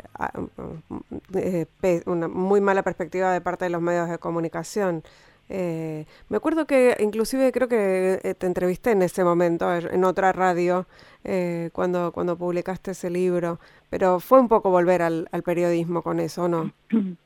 una 2.07 2.29
muy 2.29 2.63
mala 2.63 2.83
perspectiva 2.83 3.35
de 3.35 3.43
parte 3.43 3.67
de 3.67 3.71
los 3.71 3.83
medios 3.83 4.09
de 4.09 4.17
comunicación. 4.17 5.03
me 5.51 6.37
acuerdo 6.37 6.67
que 6.67 6.97
inclusive 7.01 7.53
creo 7.53 7.69
que 7.69 8.35
te 8.39 8.47
entrevisté 8.47 8.93
en 8.93 9.03
ese 9.03 9.25
momento, 9.25 9.71
en 9.75 10.05
otra 10.05 10.33
radio, 10.33 10.87
cuando, 11.73 12.13
cuando 12.13 12.37
publicaste 12.37 12.93
ese 12.93 13.11
libro, 13.11 13.59
pero 13.91 14.21
fue 14.21 14.41
un 14.41 14.49
poco 14.49 14.71
volver 14.71 15.03
al, 15.03 15.29
periodismo 15.45 16.03
con 16.03 16.21
eso, 16.21 16.49
¿no? 16.49 16.73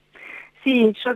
Sí, 0.65 0.93
yo 1.05 1.13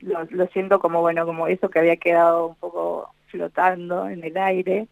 lo, 0.00 0.24
lo, 0.30 0.46
siento 0.46 0.78
como, 0.78 1.02
bueno, 1.02 1.26
como 1.26 1.46
eso 1.46 1.68
que 1.68 1.78
había 1.78 1.96
quedado 1.98 2.46
un 2.46 2.54
poco 2.54 3.10
flotando 3.26 4.08
en 4.08 4.24
el 4.24 4.34
aire 4.38 4.88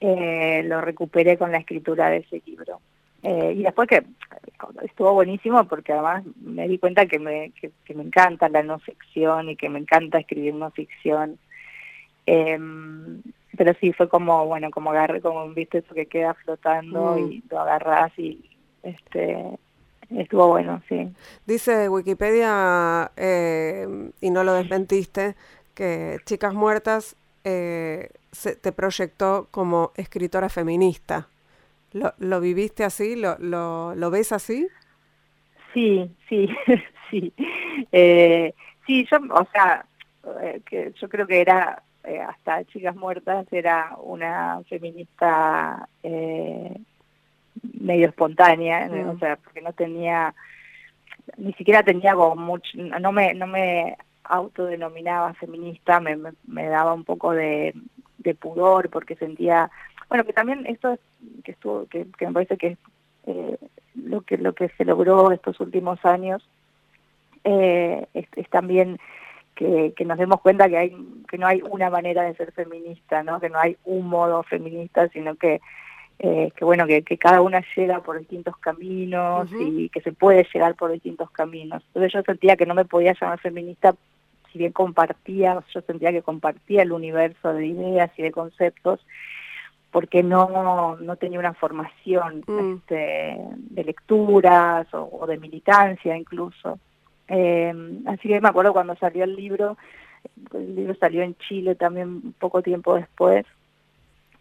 eh, 0.00 0.62
lo 0.64 0.80
recuperé 0.80 1.38
con 1.38 1.52
la 1.52 1.58
escritura 1.58 2.10
de 2.10 2.18
ese 2.18 2.42
libro. 2.46 2.80
Eh, 3.22 3.54
y 3.56 3.62
después 3.62 3.88
que 3.88 4.04
estuvo 4.84 5.14
buenísimo 5.14 5.64
porque 5.64 5.92
además 5.92 6.24
me 6.40 6.68
di 6.68 6.78
cuenta 6.78 7.06
que 7.06 7.18
me, 7.18 7.52
que, 7.52 7.94
me 7.94 8.02
encanta 8.02 8.48
la 8.48 8.62
no 8.62 8.78
ficción 8.78 9.48
y 9.48 9.56
que 9.56 9.68
me 9.68 9.78
encanta 9.78 10.18
escribir 10.18 10.54
no 10.54 10.70
ficción. 10.70 11.38
Em, 12.26 13.22
pero 13.56 13.72
sí, 13.80 13.92
fue 13.92 14.08
como, 14.08 14.46
bueno, 14.46 14.70
como 14.70 14.90
agarré, 14.90 15.20
como 15.20 15.48
viste 15.50 15.78
eso 15.78 15.94
que 15.94 16.06
queda 16.06 16.34
flotando 16.34 17.16
mm. 17.16 17.32
y 17.32 17.42
lo 17.50 17.60
agarras 17.60 18.12
y 18.18 18.44
este 18.82 19.58
estuvo 20.10 20.48
bueno, 20.48 20.82
sí. 20.88 21.08
Dice 21.46 21.88
Wikipedia, 21.88 23.10
eh, 23.16 24.10
y 24.20 24.30
no 24.30 24.44
lo 24.44 24.54
desmentiste, 24.54 25.34
que 25.74 26.18
Chicas 26.24 26.54
Muertas 26.54 27.16
eh, 27.44 28.10
se, 28.32 28.56
te 28.56 28.72
proyectó 28.72 29.48
como 29.50 29.92
escritora 29.96 30.48
feminista. 30.48 31.28
¿Lo, 31.92 32.12
lo 32.18 32.40
viviste 32.40 32.84
así? 32.84 33.16
¿Lo, 33.16 33.36
lo, 33.38 33.94
lo 33.94 34.10
ves 34.10 34.32
así? 34.32 34.68
Sí, 35.72 36.10
sí, 36.28 36.48
sí. 37.10 37.32
Eh, 37.92 38.54
sí, 38.86 39.06
yo, 39.10 39.18
o 39.30 39.46
sea, 39.52 39.86
eh, 40.42 40.60
que 40.68 40.92
yo 41.00 41.08
creo 41.08 41.26
que 41.26 41.40
era, 41.40 41.82
eh, 42.06 42.20
hasta 42.20 42.64
Chicas 42.64 42.96
Muertas, 42.96 43.46
era 43.52 43.96
una 44.02 44.62
feminista 44.68 45.88
medio 47.80 48.08
espontánea, 48.08 48.88
o 48.90 49.14
mm. 49.14 49.18
sea, 49.18 49.36
porque 49.36 49.60
no 49.60 49.72
tenía, 49.72 50.34
ni 51.36 51.52
siquiera 51.54 51.82
tenía 51.82 52.14
como 52.14 52.36
mucho, 52.36 52.68
no 52.76 53.12
me, 53.12 53.34
no 53.34 53.46
me 53.46 53.96
autodenominaba 54.28 55.34
feminista 55.34 56.00
me, 56.00 56.16
me, 56.46 56.66
daba 56.66 56.94
un 56.94 57.04
poco 57.04 57.32
de, 57.32 57.74
pudor 58.40 58.90
porque 58.90 59.14
sentía 59.14 59.70
bueno 60.08 60.24
que 60.24 60.32
también 60.32 60.66
esto 60.66 60.98
que 61.44 61.52
estuvo 61.52 61.86
que, 61.86 62.04
me 62.20 62.32
parece 62.32 62.56
que 62.56 62.66
es 62.66 62.78
eh, 63.26 63.56
lo 63.94 64.22
que 64.22 64.36
lo 64.36 64.52
que 64.52 64.68
se 64.70 64.84
logró 64.84 65.30
estos 65.30 65.60
últimos 65.60 66.04
años 66.04 66.42
eh, 67.44 68.04
es, 68.14 68.50
también 68.50 68.98
que, 69.56 69.92
que, 69.96 70.04
nos 70.04 70.18
demos 70.18 70.40
cuenta 70.40 70.68
que 70.68 70.78
hay 70.78 70.96
que 71.28 71.38
no 71.38 71.48
hay 71.48 71.62
una 71.68 71.90
manera 71.90 72.22
de 72.22 72.36
ser 72.36 72.52
feminista 72.52 73.24
no 73.24 73.40
que 73.40 73.50
no 73.50 73.58
hay 73.58 73.76
un 73.84 74.06
modo 74.06 74.44
feminista 74.44 75.08
sino 75.08 75.34
que 75.34 75.60
eh, 76.18 76.52
que 76.56 76.64
bueno 76.64 76.86
que, 76.86 77.02
que, 77.02 77.18
cada 77.18 77.42
una 77.42 77.62
llega 77.74 78.00
por 78.00 78.18
distintos 78.18 78.56
caminos 78.58 79.50
y 79.52 79.88
que 79.88 80.00
se 80.00 80.12
puede 80.12 80.46
llegar 80.54 80.74
por 80.74 80.92
distintos 80.92 81.30
caminos 81.30 81.82
entonces 81.88 82.12
yo 82.12 82.22
sentía 82.22 82.56
que 82.56 82.66
no 82.66 82.74
me 82.74 82.84
podía 82.84 83.14
llamar 83.18 83.40
feminista 83.40 83.94
si 84.56 84.58
bien 84.58 84.72
compartía, 84.72 85.62
yo 85.74 85.80
sentía 85.82 86.12
que 86.12 86.22
compartía 86.22 86.82
el 86.82 86.92
universo 86.92 87.52
de 87.52 87.66
ideas 87.66 88.10
y 88.16 88.22
de 88.22 88.32
conceptos, 88.32 89.00
porque 89.90 90.22
no, 90.22 90.96
no 90.96 91.16
tenía 91.16 91.38
una 91.38 91.54
formación 91.54 92.42
mm. 92.46 92.74
este, 92.76 93.36
de 93.54 93.84
lecturas 93.84 94.86
o, 94.92 95.26
de 95.26 95.38
militancia 95.38 96.16
incluso. 96.16 96.78
Eh, 97.28 97.74
así 98.06 98.28
que 98.28 98.40
me 98.40 98.48
acuerdo 98.48 98.72
cuando 98.72 98.96
salió 98.96 99.24
el 99.24 99.34
libro, 99.34 99.76
el 100.54 100.76
libro 100.76 100.94
salió 100.94 101.22
en 101.22 101.36
Chile 101.36 101.74
también 101.74 102.34
poco 102.38 102.62
tiempo 102.62 102.94
después, 102.94 103.46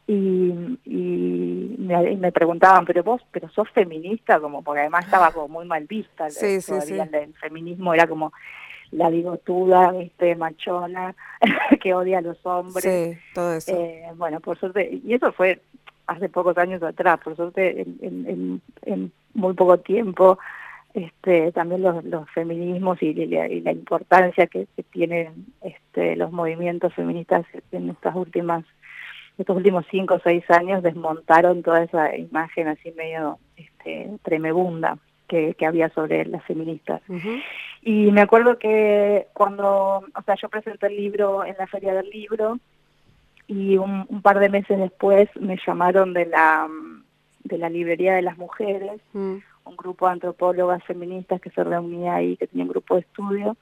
y, 0.07 0.77
y 0.85 1.75
me, 1.79 2.31
preguntaban, 2.31 2.85
pero 2.85 3.03
vos, 3.03 3.21
pero 3.31 3.49
sos 3.49 3.69
feminista, 3.71 4.39
como 4.39 4.61
porque 4.61 4.81
además 4.81 5.05
estaba 5.05 5.31
como 5.31 5.47
muy 5.47 5.65
mal 5.65 5.85
vista, 5.85 6.29
sí, 6.29 6.57
el 6.57 7.33
feminismo 7.35 7.93
era 7.93 8.07
como 8.07 8.31
la 8.91 9.09
bigotuda, 9.09 9.91
¿viste? 9.91 10.35
machona, 10.35 11.15
que 11.81 11.93
odia 11.93 12.19
a 12.19 12.21
los 12.21 12.37
hombres. 12.45 12.83
Sí, 12.83 13.17
todo 13.33 13.53
eso. 13.53 13.71
Eh, 13.75 14.03
bueno, 14.15 14.39
por 14.39 14.59
suerte, 14.59 15.01
y 15.03 15.13
eso 15.13 15.31
fue 15.31 15.61
hace 16.07 16.29
pocos 16.29 16.57
años 16.57 16.83
atrás, 16.83 17.19
por 17.23 17.35
suerte 17.35 17.81
en, 17.81 18.61
en, 18.83 19.11
muy 19.33 19.53
poco 19.53 19.79
tiempo, 19.79 20.37
este, 20.95 21.51
también 21.51 21.81
los, 21.81 22.05
los 22.05 22.29
feminismos 22.31 23.01
y, 23.03 23.13
la, 23.13 23.71
importancia 23.71 24.47
que, 24.47 24.65
tienen 24.91 25.45
este, 25.61 26.15
los 26.15 26.31
movimientos 26.31 26.93
feministas 26.93 27.45
en 27.71 27.89
estas 27.89 28.15
últimas 28.15 28.63
estos 29.37 29.57
últimos 29.57 29.85
cinco 29.91 30.13
o 30.13 30.19
seis 30.19 30.49
años 30.49 30.81
desmontaron 30.81 31.61
toda 31.61 31.83
esa 31.83 32.15
imagen 32.15 32.69
así 32.69 32.93
medio 32.93 33.37
este, 33.57 34.09
tremebunda 34.23 34.97
que, 35.27 35.53
había 35.67 35.89
sobre 35.89 36.25
las 36.25 36.41
feministas. 36.45 37.01
Y 37.81 38.11
me 38.11 38.21
acuerdo 38.21 38.57
que 38.57 39.27
cuando, 39.33 39.97
o 39.97 40.21
sea, 40.25 40.35
yo 40.41 40.47
presenté 40.47 40.87
el 40.87 40.95
libro 40.95 41.43
en 41.43 41.55
la 41.59 41.67
Feria 41.67 41.93
del 41.93 42.09
Libro 42.09 42.59
y 43.47 43.75
un, 43.77 44.21
par 44.21 44.39
de 44.39 44.47
meses 44.47 44.79
después 44.79 45.27
me 45.37 45.57
llamaron 45.67 46.13
de 46.13 46.27
la, 46.27 46.69
de 47.43 47.57
la 47.57 47.69
Librería 47.69 48.15
de 48.15 48.21
las 48.21 48.37
Mujeres, 48.37 49.01
mm. 49.11 49.35
Un 49.65 49.75
grupo 49.75 50.05
de 50.05 50.13
antropólogas 50.13 50.83
feministas 50.83 51.41
que 51.41 51.49
se 51.49 51.63
reunía 51.63 52.15
ahí, 52.15 52.37
que 52.37 52.47
tenía 52.47 52.65
un 52.65 52.71
grupo 52.71 52.95
de 52.95 53.01
estudio, 53.01 53.57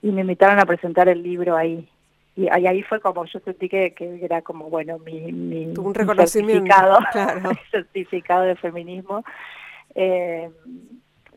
y 0.00 0.10
me 0.10 0.22
invitaron 0.22 0.58
a 0.58 0.66
presentar 0.66 1.08
el 1.08 1.22
libro 1.22 1.56
ahí. 1.56 1.88
Y 2.34 2.48
ahí 2.48 2.82
fue 2.82 2.98
como 3.00 3.26
yo 3.26 3.40
sentí 3.40 3.68
que, 3.68 3.92
que 3.92 4.24
era 4.24 4.40
como, 4.40 4.70
bueno, 4.70 4.98
mi, 4.98 5.32
mi, 5.32 5.66
un 5.66 5.94
reconocimiento, 5.94 6.74
certificado, 6.74 6.98
certificado 7.70 8.42
de 8.44 8.56
feminismo. 8.56 9.22
Eh, 9.94 10.50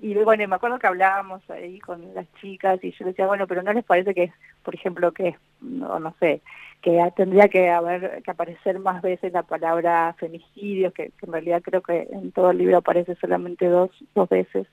y 0.06 0.14
bueno, 0.14 0.48
me 0.48 0.56
acuerdo 0.56 0.78
que 0.78 0.86
hablábamos 0.86 1.42
ahí 1.50 1.80
con 1.80 2.14
las 2.14 2.32
chicas 2.40 2.78
y 2.84 2.92
yo 2.92 3.06
decía, 3.06 3.26
bueno, 3.26 3.48
pero 3.48 3.64
¿no 3.64 3.74
les 3.74 3.84
parece 3.84 4.14
que, 4.14 4.32
por 4.62 4.76
ejemplo, 4.76 5.12
que, 5.12 5.36
no, 5.62 5.98
no 5.98 6.14
sé, 6.20 6.42
que 6.84 7.02
tendría 7.16 7.48
que 7.48 7.72
haber 7.72 8.22
que 8.22 8.30
aparecer 8.30 8.78
más 8.78 9.02
veces 9.02 9.34
la 9.34 9.42
palabra 9.42 10.14
femicidio, 10.20 10.94
que, 10.94 11.12
en 11.24 11.32
realidad 11.32 11.64
creo 11.64 11.82
que 11.82 12.08
en 12.12 12.32
todo 12.34 12.52
el 12.52 12.60
libro 12.60 12.78
aparece 12.78 13.16
solamente 13.16 13.66
dos, 13.66 13.90
dos 14.14 14.30
veces, 14.30 14.68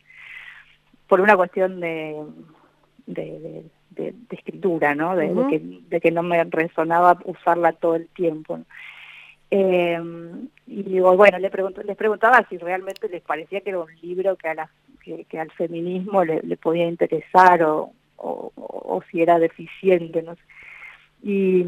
por 1.08 1.22
una 1.22 1.34
cuestión 1.34 1.80
de, 1.80 2.22
de, 3.06 3.64
de, 3.88 4.14
escritura, 4.28 4.94
¿no? 4.94 5.16
De, 5.16 5.32
que, 5.48 5.62
de 5.88 6.00
que 6.02 6.10
no 6.10 6.22
me 6.22 6.44
resonaba 6.44 7.16
usarla 7.24 7.72
todo 7.72 7.96
el 7.96 8.06
tiempo. 8.08 8.60
Eh, 9.50 9.98
y 10.66 10.82
digo, 10.82 11.16
bueno, 11.16 11.38
le 11.38 11.48
pregunto, 11.48 11.82
les 11.82 11.96
preguntaba 11.96 12.46
si 12.50 12.58
realmente 12.58 13.08
les 13.08 13.22
parecía 13.22 13.62
que 13.62 13.70
era 13.70 13.80
un 13.80 13.94
libro 14.02 14.36
que, 14.36 14.48
a 14.48 14.54
la, 14.54 14.70
que, 15.02 15.26
al 15.38 15.50
feminismo 15.52 16.24
le, 16.24 16.56
podía 16.56 16.86
interesar 16.86 17.62
o, 17.62 17.92
o, 18.16 19.02
si 19.10 19.20
era 19.20 19.38
deficiente, 19.38 20.22
no. 20.22 20.36
Y, 21.22 21.64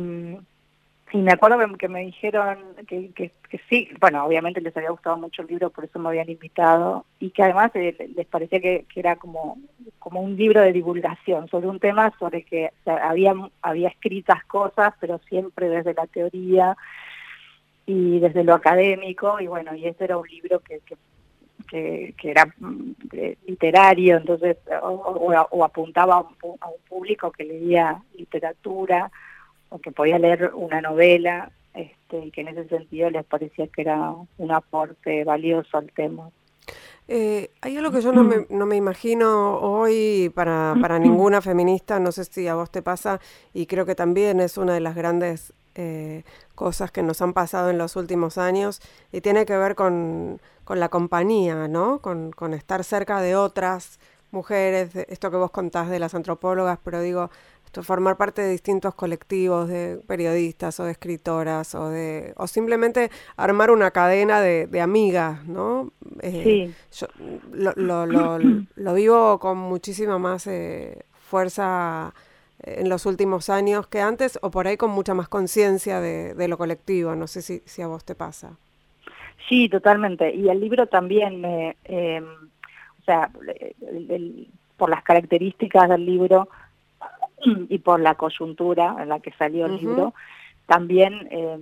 y 1.15 1.19
me 1.19 1.31
acuerdo 1.31 1.59
que, 1.77 1.89
me 1.89 2.01
dijeron 2.01 2.59
que, 2.89 3.13
que, 3.13 3.31
sí, 3.69 3.89
bueno, 4.01 4.25
obviamente 4.25 4.61
les 4.61 4.77
había 4.77 4.91
gustado 4.91 5.17
mucho 5.17 5.43
el 5.43 5.49
libro, 5.49 5.71
por 5.71 5.85
eso 5.85 6.01
me 6.01 6.09
habían 6.09 6.29
invitado, 6.29 7.07
y 7.21 7.31
que 7.31 7.45
además 7.45 7.71
eh, 7.75 8.11
les 8.17 8.27
parecía 8.27 8.61
que, 8.61 8.85
era 8.97 9.15
como, 9.15 9.59
como 10.01 10.21
un 10.21 10.37
libro 10.37 10.61
de 10.61 10.73
divulgación 10.73 11.49
sobre 11.49 11.69
un 11.69 11.79
tema 11.79 12.13
sobre 12.19 12.43
que 12.43 12.73
había, 12.85 13.33
había 13.63 13.91
escritas 13.91 14.45
cosas, 14.47 14.93
pero 14.99 15.21
siempre 15.29 15.69
desde 15.69 15.95
la 15.95 16.09
teoría 16.09 16.77
y 17.87 18.19
desde 18.19 18.43
lo 18.43 18.55
académico, 18.55 19.39
y 19.39 19.47
bueno, 19.47 19.73
y 19.77 19.87
ese 19.87 20.03
era 20.03 20.17
un 20.19 20.27
libro 20.27 20.59
que, 20.59 20.81
que, 20.81 20.97
que, 21.69 22.15
era 22.23 22.47
mm, 22.59 22.93
literario, 23.47 24.17
entonces, 24.17 24.57
o, 24.83 25.65
apuntaba 25.65 26.17
a 26.17 26.21
un, 26.21 26.57
a 26.61 26.69
un, 26.69 26.81
público 26.89 27.31
que 27.33 27.45
leía 27.45 28.03
literatura, 28.17 29.11
o 29.69 29.79
que 29.79 29.91
podía 29.91 30.19
leer 30.19 30.53
una 30.55 30.81
novela, 30.81 31.51
este, 31.75 32.27
y 32.27 32.31
que 32.31 32.43
en 32.43 32.49
ese 32.49 32.69
sentido 32.69 33.11
les 33.11 33.25
parecía 33.25 33.67
que 33.67 33.83
era 33.83 34.15
un 34.39 34.53
aporte 34.53 35.25
valioso 35.25 35.77
al 35.77 35.91
tema. 35.91 36.31
Eh, 37.07 37.51
hay 37.61 37.77
algo 37.77 37.91
que 37.91 38.01
yo 38.01 38.13
no 38.13 38.25
me, 38.25 38.47
no 38.49 38.65
me 38.65 38.77
imagino 38.77 39.59
hoy 39.59 40.33
para, 40.35 40.75
para, 40.81 40.99
ninguna 40.99 41.43
feminista, 41.43 41.99
no 41.99 42.13
sé 42.13 42.25
si 42.25 42.49
a 42.49 42.55
vos 42.55 42.71
te 42.71 42.81
pasa, 42.81 43.21
y 43.53 43.67
creo 43.67 43.85
que 43.85 43.95
también 43.95 44.41
es 44.41 44.57
una 44.57 44.73
de 44.73 44.81
las 44.81 44.95
grandes 44.95 45.53
eh, 45.75 46.23
cosas 46.55 46.91
que 46.91 47.03
nos 47.03 47.21
han 47.21 47.35
pasado 47.35 47.69
en 47.69 47.77
los 47.77 47.97
últimos 47.97 48.39
años, 48.39 48.81
y 49.13 49.21
tiene 49.21 49.45
que 49.45 49.57
ver 49.57 49.75
con, 49.75 50.41
con 50.65 50.81
la 50.81 50.89
compañía, 50.89 51.69
¿no? 51.69 52.01
Con, 52.01 52.33
con, 52.33 52.55
estar 52.55 52.85
cerca 52.85 53.21
de 53.21 53.37
otras 53.37 53.99
mujeres, 54.31 54.95
esto 55.09 55.31
que 55.31 55.37
vos 55.37 55.51
contás 55.51 55.89
de 55.89 55.99
las 55.99 56.15
antropólogas, 56.15 56.79
pero 56.83 57.01
digo, 57.01 57.31
formar 57.83 58.17
parte 58.17 58.43
de 58.43 58.51
distintos 58.51 58.95
colectivos 58.95 59.69
de 59.69 60.01
periodistas 60.07 60.79
o 60.81 60.85
de 60.85 60.93
escritoras 60.93 61.75
o 61.75 61.89
de 61.89 62.33
o 62.37 62.47
simplemente 62.47 63.11
armar 63.37 63.71
una 63.71 63.91
cadena 63.91 64.41
de, 64.41 64.81
amigas, 64.81 65.45
¿no? 65.47 65.93
Eh, 66.21 66.75
sí. 66.91 66.99
Yo 66.99 67.07
lo, 67.53 68.07
lo, 68.07 68.39
lo, 68.39 68.95
vivo 68.95 69.39
con 69.39 69.59
muchísima 69.59 70.19
más 70.19 70.47
eh, 70.47 71.05
fuerza 71.13 72.15
en 72.59 72.89
los 72.89 73.07
últimos 73.07 73.49
años 73.51 73.87
que 73.87 74.01
antes 74.01 74.39
o 74.43 74.51
por 74.51 74.67
ahí 74.67 74.77
con 74.77 74.91
mucha 74.91 75.15
más 75.15 75.29
conciencia 75.29 76.01
de, 76.01 76.35
de, 76.35 76.49
lo 76.49 76.59
colectivo. 76.59 77.15
No 77.15 77.27
sé 77.27 77.43
si, 77.43 77.63
si 77.67 77.83
a 77.83 77.87
vos 77.87 78.05
te 78.05 78.15
pasa. 78.15 78.59
Sí, 79.49 79.69
totalmente. 79.69 80.35
Y 80.35 80.49
el 80.49 80.61
libro 80.61 80.87
también, 80.87 81.45
eh, 81.45 81.77
em, 81.85 82.25
o 82.25 83.05
sea, 83.05 83.31
por 84.77 84.91
las 84.91 85.03
características 85.03 85.89
del 85.89 86.07
libro, 86.07 86.49
y 87.69 87.79
por 87.79 88.01
la 88.01 88.15
coyuntura 88.15 88.97
en 89.01 89.09
la 89.09 89.21
que 89.21 89.33
salió 89.33 89.67
el 89.67 89.77
libro, 89.77 90.15
también, 90.67 91.29
eh, 91.31 91.59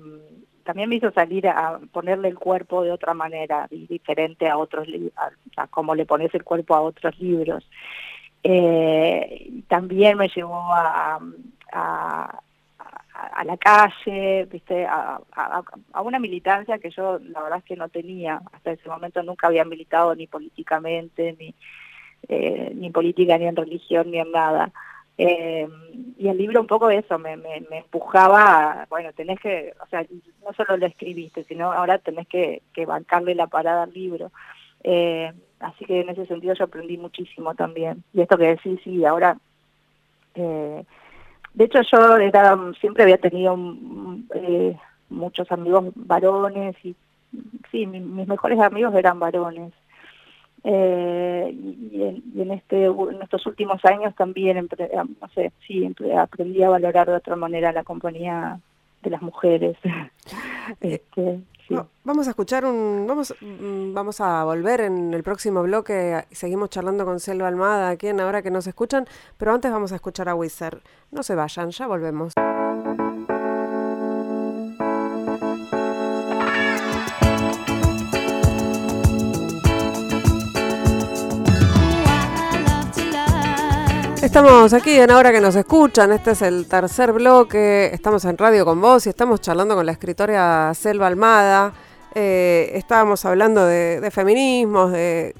también 0.64 0.88
me 0.88 0.96
hizo 0.96 1.10
salir 1.10 1.48
a 1.48 1.80
ponerle 1.92 2.28
el 2.28 2.38
cuerpo 2.38 2.82
de 2.82 2.92
otra 2.92 3.14
manera, 3.14 3.66
diferente 3.70 4.48
a 4.48 4.56
otros, 4.56 4.86
a, 5.56 5.66
como 5.66 5.94
le 5.94 6.06
pones 6.06 6.32
el 6.34 6.44
cuerpo 6.44 6.74
a 6.74 6.82
otros 6.82 7.18
libros. 7.18 7.68
Eh, 8.44 9.62
también 9.68 10.18
me 10.18 10.28
llevó 10.28 10.72
a, 10.72 11.20
a, 11.72 12.40
a 13.26 13.44
la 13.44 13.56
calle, 13.56 14.46
viste, 14.50 14.84
a, 14.84 15.20
a, 15.92 16.02
una 16.02 16.18
militancia 16.18 16.78
que 16.78 16.90
yo 16.90 17.18
la 17.18 17.42
verdad 17.42 17.58
es 17.58 17.64
que 17.64 17.76
no 17.76 17.88
tenía, 17.88 18.40
hasta 18.52 18.72
ese 18.72 18.88
momento 18.88 19.22
nunca 19.22 19.46
había 19.46 19.64
militado 19.64 20.14
ni 20.14 20.26
políticamente, 20.26 21.36
ni, 21.38 21.54
eh, 22.28 22.72
ni 22.74 22.90
política, 22.90 23.38
ni 23.38 23.46
en 23.46 23.56
religión, 23.56 24.10
ni 24.10 24.18
en 24.18 24.32
nada. 24.32 24.72
Eh, 25.18 25.68
y 26.18 26.28
el 26.28 26.38
libro 26.38 26.60
un 26.60 26.66
poco 26.66 26.90
eso, 26.90 27.18
me, 27.18 27.36
me, 27.36 27.62
empujaba, 27.70 28.86
bueno, 28.90 29.12
tenés 29.12 29.38
que, 29.40 29.72
o 29.80 29.86
sea, 29.86 30.04
no 30.44 30.52
solo 30.54 30.76
lo 30.76 30.86
escribiste, 30.86 31.44
sino 31.44 31.72
ahora 31.72 31.98
tenés 31.98 32.26
que, 32.28 32.62
que 32.72 32.86
bancarle 32.86 33.34
la 33.34 33.46
parada 33.46 33.84
al 33.84 33.92
libro. 33.92 34.32
Eh, 34.82 35.32
así 35.60 35.84
que 35.84 36.00
en 36.00 36.08
ese 36.08 36.26
sentido 36.26 36.54
yo 36.54 36.64
aprendí 36.64 36.96
muchísimo 36.96 37.54
también. 37.54 38.02
Y 38.12 38.22
esto 38.22 38.36
que 38.36 38.48
decís, 38.48 38.80
sí, 38.82 39.04
ahora... 39.04 39.36
Eh, 40.34 40.84
de 41.54 41.64
hecho 41.64 41.80
yo 41.90 42.16
era, 42.16 42.58
siempre 42.80 43.02
había 43.02 43.18
tenido 43.18 43.56
eh, 44.34 44.76
muchos 45.10 45.50
amigos 45.52 45.92
varones 45.94 46.76
y 46.84 46.94
sí, 47.70 47.86
mis 47.86 48.26
mejores 48.26 48.60
amigos 48.60 48.94
eran 48.94 49.18
varones. 49.18 49.72
Eh, 50.64 51.52
y, 51.52 52.40
en, 52.40 52.52
este, 52.52 52.84
en 52.84 53.22
estos 53.22 53.44
últimos 53.46 53.84
años 53.84 54.14
también, 54.14 54.68
no 55.20 55.28
sé, 55.34 55.52
sí, 55.66 55.92
aprendí 56.16 56.62
a 56.62 56.70
valorar 56.70 57.08
de 57.08 57.16
otra 57.16 57.34
manera 57.36 57.72
la 57.72 57.84
compañía 57.84 58.60
de 59.02 59.10
las 59.10 59.22
mujeres. 59.22 59.76
este, 60.80 61.40
vamos 62.04 62.26
a 62.26 62.30
escuchar 62.30 62.64
un, 62.64 63.06
vamos, 63.06 63.34
mm, 63.40 63.94
vamos 63.94 64.20
a 64.20 64.44
volver 64.44 64.82
en 64.82 65.14
el 65.14 65.22
próximo 65.22 65.62
bloque, 65.62 66.24
seguimos 66.30 66.70
charlando 66.70 67.04
con 67.04 67.20
Selva 67.20 67.48
Almada 67.48 67.90
aquí 67.90 68.08
en 68.08 68.20
Ahora 68.20 68.42
que 68.42 68.50
nos 68.50 68.66
escuchan, 68.66 69.06
pero 69.36 69.52
antes 69.52 69.70
vamos 69.70 69.92
a 69.92 69.96
escuchar 69.96 70.28
a 70.28 70.34
Wizard. 70.34 70.80
No 71.10 71.22
se 71.22 71.34
vayan, 71.34 71.70
ya 71.70 71.86
volvemos. 71.86 72.32
Estamos 84.22 84.72
aquí 84.72 85.00
en 85.00 85.10
Ahora 85.10 85.32
que 85.32 85.40
nos 85.40 85.56
escuchan, 85.56 86.12
este 86.12 86.30
es 86.30 86.42
el 86.42 86.68
tercer 86.68 87.12
bloque, 87.12 87.90
estamos 87.92 88.24
en 88.24 88.38
Radio 88.38 88.64
con 88.64 88.80
vos 88.80 89.04
y 89.06 89.08
estamos 89.08 89.40
charlando 89.40 89.74
con 89.74 89.84
la 89.84 89.90
escritora 89.90 90.72
Selva 90.74 91.08
Almada. 91.08 91.72
Eh, 92.14 92.70
estábamos 92.74 93.24
hablando 93.24 93.66
de, 93.66 94.08
feminismos, 94.12 94.92
de, 94.92 95.34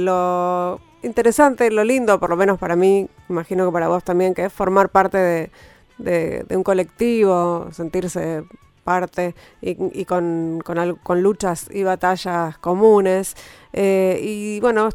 lo 0.00 0.80
interesante, 1.02 1.72
lo 1.72 1.82
lindo, 1.82 2.20
por 2.20 2.30
lo 2.30 2.36
menos 2.36 2.56
para 2.56 2.76
mí, 2.76 3.08
imagino 3.28 3.66
que 3.66 3.72
para 3.72 3.88
vos 3.88 4.04
también, 4.04 4.32
que 4.32 4.44
es 4.44 4.52
formar 4.52 4.88
parte 4.88 5.50
de, 5.98 6.46
un 6.54 6.62
colectivo, 6.62 7.66
sentirse 7.72 8.44
parte 8.82 9.34
y, 9.60 10.04
con, 10.04 10.60
con, 10.64 11.22
luchas 11.22 11.68
y 11.70 11.82
batallas 11.82 12.58
comunes. 12.58 13.34
Eh, 13.72 14.20
y 14.22 14.60
bueno, 14.60 14.88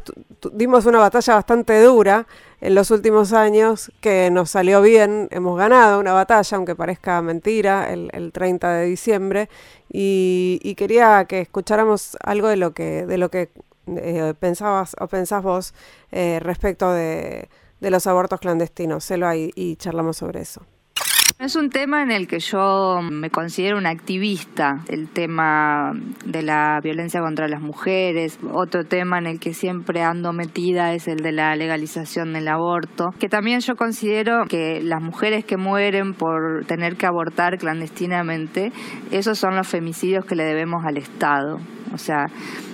dimos 0.52 0.86
una 0.86 0.98
batalla 0.98 1.34
bastante 1.34 1.82
dura 1.82 2.26
en 2.60 2.74
los 2.74 2.90
últimos 2.90 3.32
años 3.32 3.92
que 4.00 4.30
nos 4.30 4.50
salió 4.50 4.82
bien, 4.82 5.28
hemos 5.30 5.56
ganado 5.56 6.00
una 6.00 6.12
batalla, 6.12 6.56
aunque 6.56 6.74
parezca 6.74 7.20
mentira, 7.22 7.92
el, 7.92 8.10
el 8.12 8.32
30 8.32 8.72
de 8.72 8.86
diciembre, 8.86 9.48
y, 9.90 10.74
quería 10.76 11.24
que 11.26 11.40
escucháramos 11.40 12.16
algo 12.22 12.48
de 12.48 12.56
lo 12.56 12.72
que, 12.72 13.06
de 13.06 13.18
lo 13.18 13.30
que 13.30 13.50
eh, 13.86 14.34
pensabas 14.38 14.94
o 15.00 15.06
pensás 15.08 15.42
vos 15.42 15.74
eh, 16.12 16.40
respecto 16.42 16.92
de, 16.92 17.48
de, 17.80 17.90
los 17.90 18.06
abortos 18.06 18.40
clandestinos. 18.40 19.04
Celo 19.04 19.26
ahí 19.26 19.50
y 19.54 19.76
charlamos 19.76 20.18
sobre 20.18 20.40
eso. 20.40 20.62
Es 21.38 21.54
un 21.54 21.70
tema 21.70 22.02
en 22.02 22.10
el 22.10 22.26
que 22.26 22.40
yo 22.40 23.00
me 23.00 23.30
considero 23.30 23.78
una 23.78 23.90
activista, 23.90 24.80
el 24.88 25.08
tema 25.08 25.92
de 26.24 26.42
la 26.42 26.80
violencia 26.82 27.20
contra 27.20 27.46
las 27.46 27.60
mujeres. 27.60 28.38
Otro 28.52 28.84
tema 28.84 29.18
en 29.18 29.26
el 29.26 29.38
que 29.38 29.54
siempre 29.54 30.02
ando 30.02 30.32
metida 30.32 30.94
es 30.94 31.06
el 31.06 31.18
de 31.18 31.32
la 31.32 31.54
legalización 31.54 32.32
del 32.32 32.48
aborto, 32.48 33.10
que 33.20 33.28
también 33.28 33.60
yo 33.60 33.76
considero 33.76 34.46
que 34.48 34.80
las 34.82 35.00
mujeres 35.00 35.44
que 35.44 35.56
mueren 35.56 36.14
por 36.14 36.64
tener 36.66 36.96
que 36.96 37.06
abortar 37.06 37.58
clandestinamente, 37.58 38.72
esos 39.12 39.38
son 39.38 39.54
los 39.54 39.68
femicidios 39.68 40.24
que 40.24 40.34
le 40.34 40.44
debemos 40.44 40.84
al 40.84 40.96
Estado. 40.96 41.58
O 41.92 41.98
sea, 41.98 42.26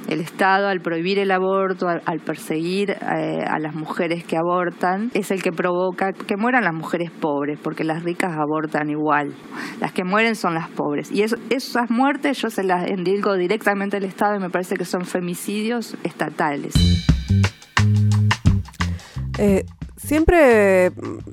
el 0.08 0.20
Estado 0.20 0.68
al 0.68 0.80
prohibir 0.80 1.18
el 1.18 1.30
aborto, 1.30 1.88
al, 1.88 2.20
perseguir 2.20 2.90
eh, 2.90 3.44
a 3.46 3.58
las 3.58 3.74
mujeres 3.74 4.24
que 4.24 4.36
abortan, 4.36 5.10
es 5.14 5.30
el 5.30 5.42
que 5.42 5.52
provoca 5.52 6.12
que 6.12 6.36
mueran 6.36 6.64
las 6.64 6.74
mujeres 6.74 7.10
pobres, 7.10 7.58
porque 7.62 7.84
las 7.84 8.02
ricas 8.02 8.32
abortan 8.36 8.90
igual. 8.90 9.34
Las 9.80 9.92
que 9.92 10.04
mueren 10.04 10.36
son 10.36 10.54
las 10.54 10.68
pobres. 10.68 11.10
Y 11.10 11.22
esas 11.22 11.90
muertes 11.90 12.40
yo 12.40 12.50
se 12.50 12.62
las 12.62 12.88
endilgo 12.90 13.34
directamente 13.34 13.96
al 13.96 14.04
Estado 14.04 14.36
y 14.36 14.40
me 14.40 14.50
parece 14.50 14.76
que 14.76 14.84
son 14.84 15.04
femicidios 15.04 15.96
estatales. 16.02 16.74
Eh, 19.38 19.64
¿Siempre 19.96 20.92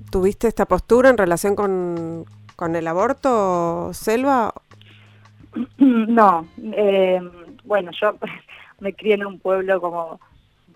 tuviste 0.09 0.47
esta 0.47 0.65
postura 0.65 1.09
en 1.09 1.17
relación 1.17 1.55
con, 1.55 2.25
con 2.55 2.75
el 2.75 2.87
aborto, 2.87 3.89
Selva? 3.91 4.53
No, 5.77 6.47
eh, 6.57 7.19
bueno, 7.71 7.91
yo 8.01 8.17
me 8.81 8.93
crié 8.93 9.13
en 9.13 9.25
un 9.25 9.39
pueblo 9.39 9.79
como 9.79 10.19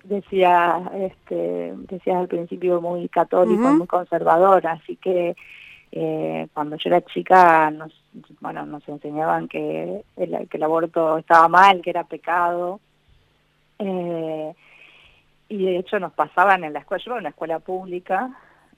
decía 0.05 0.81
este 0.93 1.73
decías 1.89 2.15
al 2.15 2.29
principio 2.29 2.79
muy 2.79 3.09
católico 3.09 3.67
muy 3.73 3.87
conservador 3.87 4.65
así 4.67 4.95
que 4.97 5.35
eh, 5.91 6.47
cuando 6.53 6.77
yo 6.77 6.89
era 6.89 7.01
chica 7.01 7.69
nos 7.71 7.91
bueno 8.39 8.65
nos 8.65 8.87
enseñaban 8.87 9.47
que 9.47 10.03
el, 10.15 10.47
que 10.47 10.57
el 10.57 10.63
aborto 10.63 11.17
estaba 11.17 11.47
mal 11.47 11.81
que 11.81 11.89
era 11.89 12.03
pecado 12.03 12.79
eh, 13.79 14.53
y 15.49 15.65
de 15.65 15.77
hecho 15.79 15.99
nos 15.99 16.13
pasaban 16.13 16.63
en 16.63 16.73
la 16.73 16.79
escuela 16.79 17.03
yo 17.03 17.11
en 17.13 17.19
una 17.19 17.29
escuela 17.29 17.59
pública 17.59 18.29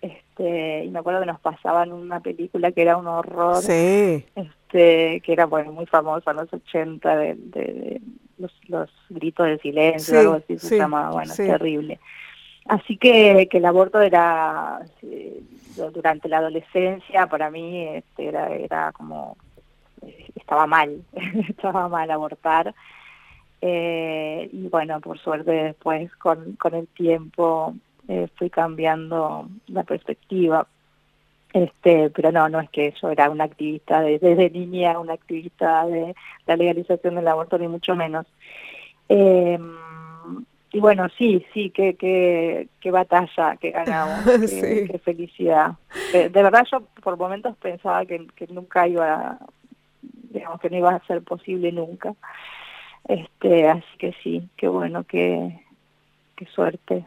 este 0.02 0.86
y 0.86 0.90
me 0.90 1.00
acuerdo 1.00 1.22
que 1.22 1.26
nos 1.26 1.40
pasaban 1.40 1.92
una 1.92 2.20
película 2.20 2.72
que 2.72 2.84
era 2.84 2.98
un 2.98 3.08
horror 3.08 3.58
sí. 3.58 4.26
este 4.36 5.22
que 5.22 5.34
era 5.34 5.46
bueno 5.46 5.72
muy 5.72 5.86
famosa 5.88 6.32
en 6.32 6.38
los 6.38 6.54
80 6.54 7.18
de 7.18 8.02
los, 8.38 8.52
los 8.68 8.90
gritos 9.10 9.48
de 9.48 9.58
silencio, 9.60 10.20
algo 10.20 10.34
así 10.34 10.58
se 10.58 10.78
llama, 10.78 11.12
bueno, 11.12 11.34
terrible. 11.34 12.00
así 12.66 12.98
que, 12.98 13.48
que 13.50 13.58
el 13.58 13.66
aborto 13.66 14.02
era, 14.02 14.80
durante 15.94 16.30
la 16.30 16.40
adolescencia, 16.40 17.28
para 17.28 17.50
mí 17.50 17.88
este, 17.88 18.28
era, 18.28 18.50
era 18.50 18.92
como, 18.92 19.38
estaba 20.36 20.68
mal, 20.68 21.02
estaba 21.50 21.88
mal 21.88 22.10
abortar. 22.12 22.74
Eh, 23.60 24.50
y 24.54 24.68
bueno, 24.68 25.02
por 25.02 25.18
suerte 25.18 25.50
después 25.50 26.16
con, 26.18 26.54
con 26.58 26.76
el 26.76 26.88
tiempo 26.90 27.74
eh, 28.08 28.28
fui 28.36 28.50
cambiando 28.50 29.48
la 29.68 29.84
perspectiva. 29.84 30.68
Este, 31.54 32.10
pero 32.10 32.32
no, 32.32 32.50
no 32.50 32.60
es 32.60 32.70
que 32.70 32.94
yo 33.02 33.10
era 33.10 33.30
una 33.30 33.46
activista 33.46 34.02
desde 34.02 34.50
niña, 34.50 35.00
una 35.00 35.14
activista 35.14 35.86
de 35.86 36.14
la 36.46 36.56
legalización 36.56 37.16
del 37.16 37.28
aborto, 37.28 37.58
ni 37.58 37.68
mucho 37.68 37.96
menos. 37.96 38.26
Eh, 39.10 39.58
y 40.74 40.80
bueno, 40.80 41.08
sí, 41.18 41.46
sí, 41.54 41.70
qué, 41.70 41.96
qué, 41.96 42.68
qué 42.82 42.92
batalla 42.92 43.56
que 43.56 43.72
ganamos, 43.72 44.26
qué, 44.26 45.00
felicidad. 45.04 45.72
De, 46.12 46.30
verdad 46.30 46.66
yo 46.70 46.82
por 47.02 47.18
momentos 47.18 47.56
pensaba 47.58 48.06
que, 48.06 48.28
que 48.36 48.48
nunca 48.48 48.88
iba, 48.88 49.40
digamos 50.02 50.60
que 50.60 50.70
no 50.70 50.78
iba 50.78 50.92
a 50.92 51.06
ser 51.08 51.22
posible 51.24 51.72
nunca. 51.72 52.14
Este, 53.08 53.70
así 53.70 53.98
que 53.98 54.14
sí, 54.22 54.50
qué 54.58 54.68
bueno, 54.68 55.06
qué, 55.06 55.62
qué 56.36 56.46
suerte. 56.48 57.06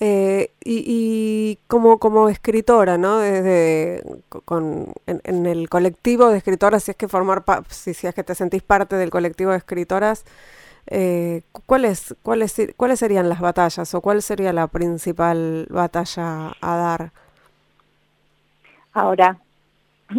Eh, 0.00 0.50
y, 0.64 1.58
como, 1.68 1.98
como 1.98 2.28
escritora, 2.28 2.98
¿no? 2.98 3.18
Desde, 3.18 4.02
con, 4.44 4.92
en, 5.06 5.46
el 5.46 5.68
colectivo 5.68 6.28
de 6.28 6.38
escritoras, 6.38 6.84
si 6.84 6.90
es 6.90 6.96
que 6.96 7.08
formar 7.08 7.44
si, 7.68 7.94
si 7.94 8.06
es 8.06 8.14
que 8.14 8.24
te 8.24 8.34
sentís 8.34 8.62
parte 8.62 8.96
del 8.96 9.10
colectivo 9.10 9.52
de 9.52 9.58
escritoras, 9.58 10.24
eh, 10.88 11.42
¿cuáles, 11.66 12.14
cuáles, 12.22 12.54
¿cuáles 12.76 12.98
serían 12.98 13.28
las 13.28 13.40
batallas 13.40 13.94
o 13.94 14.00
cuál 14.00 14.20
sería 14.20 14.52
la 14.52 14.66
principal 14.66 15.66
batalla 15.70 16.52
a 16.60 16.76
dar? 16.76 17.12
Ahora, 18.92 19.38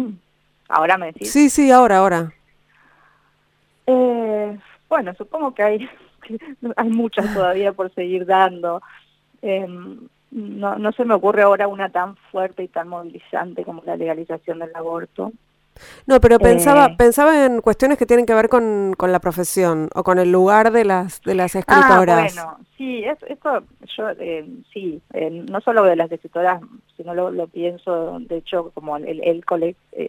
ahora 0.68 0.98
me 0.98 1.06
decís. 1.06 1.30
Sí, 1.30 1.50
sí, 1.50 1.70
ahora, 1.70 1.98
ahora. 1.98 2.32
Eh, 3.86 4.58
bueno, 4.88 5.14
supongo 5.14 5.54
que 5.54 5.62
hay, 5.62 5.88
hay 6.76 6.88
muchas 6.88 7.32
todavía 7.32 7.72
por 7.72 7.94
seguir 7.94 8.26
dando. 8.26 8.82
Em, 9.42 10.08
no, 10.30 10.76
no 10.76 10.92
se 10.92 11.04
me 11.04 11.14
ocurre 11.14 11.42
ahora 11.42 11.68
una 11.68 11.90
tan 11.90 12.16
fuerte 12.30 12.62
y 12.62 12.68
tan 12.68 12.88
movilizante 12.88 13.64
como 13.64 13.82
la 13.84 13.96
legalización 13.96 14.58
del 14.58 14.74
aborto. 14.74 15.32
No, 16.06 16.20
pero 16.20 16.38
pensaba, 16.38 16.86
eh, 16.86 16.94
pensaba 16.96 17.44
en 17.44 17.60
cuestiones 17.60 17.98
que 17.98 18.06
tienen 18.06 18.26
que 18.26 18.34
ver 18.34 18.48
con, 18.48 18.94
con, 18.96 19.12
la 19.12 19.20
profesión 19.20 19.88
o 19.94 20.02
con 20.02 20.18
el 20.18 20.32
lugar 20.32 20.72
de 20.72 20.84
las 20.84 21.20
de 21.22 21.34
las 21.34 21.54
ah, 21.54 21.58
escritoras. 21.58 22.38
Ah, 22.38 22.44
bueno, 22.44 22.66
sí, 22.76 23.04
esto 23.04 23.62
yo 23.96 24.10
eh, 24.18 24.46
sí, 24.72 25.00
eh, 25.12 25.30
no 25.30 25.60
solo 25.60 25.82
de 25.84 25.96
las 25.96 26.10
escritoras, 26.10 26.60
sino 26.96 27.14
lo, 27.14 27.30
lo 27.30 27.46
pienso, 27.46 28.18
de 28.20 28.38
hecho, 28.38 28.70
como 28.72 28.96
el, 28.96 29.22
el, 29.22 29.44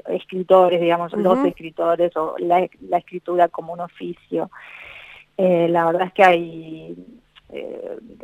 escritores, 0.08 0.80
digamos, 0.80 1.12
los 1.14 1.46
escritores 1.46 2.16
o 2.16 2.36
la, 2.40 2.68
la, 2.88 2.98
escritura 2.98 3.50
como 3.50 3.74
un 3.74 3.82
oficio. 3.82 4.50
la 5.38 5.86
verdad 5.86 6.08
es 6.08 6.14
que 6.14 6.24
hay 6.24 6.96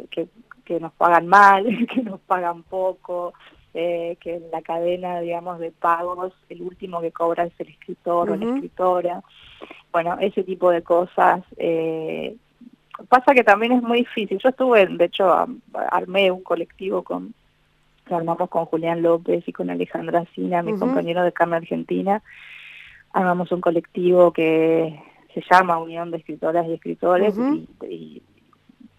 que, 0.09 0.27
que 0.65 0.79
nos 0.79 0.93
pagan 0.93 1.27
mal, 1.27 1.65
que 1.93 2.01
nos 2.01 2.19
pagan 2.21 2.63
poco, 2.63 3.33
eh, 3.73 4.17
que 4.19 4.35
en 4.35 4.51
la 4.51 4.61
cadena, 4.61 5.19
digamos, 5.19 5.59
de 5.59 5.71
pagos, 5.71 6.33
el 6.49 6.61
último 6.61 7.01
que 7.01 7.11
cobra 7.11 7.45
es 7.45 7.53
el 7.59 7.69
escritor 7.69 8.31
o 8.31 8.35
la 8.35 8.45
escritora. 8.45 9.23
Bueno, 9.91 10.17
ese 10.19 10.43
tipo 10.43 10.69
de 10.69 10.81
cosas. 10.81 11.43
Eh, 11.57 12.35
pasa 13.09 13.33
que 13.33 13.43
también 13.43 13.73
es 13.73 13.81
muy 13.81 13.99
difícil. 13.99 14.37
Yo 14.37 14.49
estuve, 14.49 14.85
de 14.85 15.05
hecho, 15.05 15.33
armé 15.73 16.31
un 16.31 16.43
colectivo 16.43 17.03
con 17.03 17.33
lo 18.09 18.17
armamos 18.17 18.49
con 18.49 18.65
Julián 18.65 19.01
López 19.01 19.47
y 19.47 19.53
con 19.53 19.69
Alejandra 19.69 20.25
Sina, 20.35 20.61
mi 20.61 20.77
compañero 20.77 21.23
de 21.23 21.31
Carmen 21.31 21.61
Argentina. 21.61 22.21
Armamos 23.13 23.51
un 23.51 23.61
colectivo 23.61 24.33
que 24.33 24.99
se 25.33 25.41
llama 25.49 25.77
Unión 25.77 26.11
de 26.11 26.17
Escritoras 26.17 26.67
y 26.67 26.73
Escritores 26.73 27.35
y, 27.89 28.21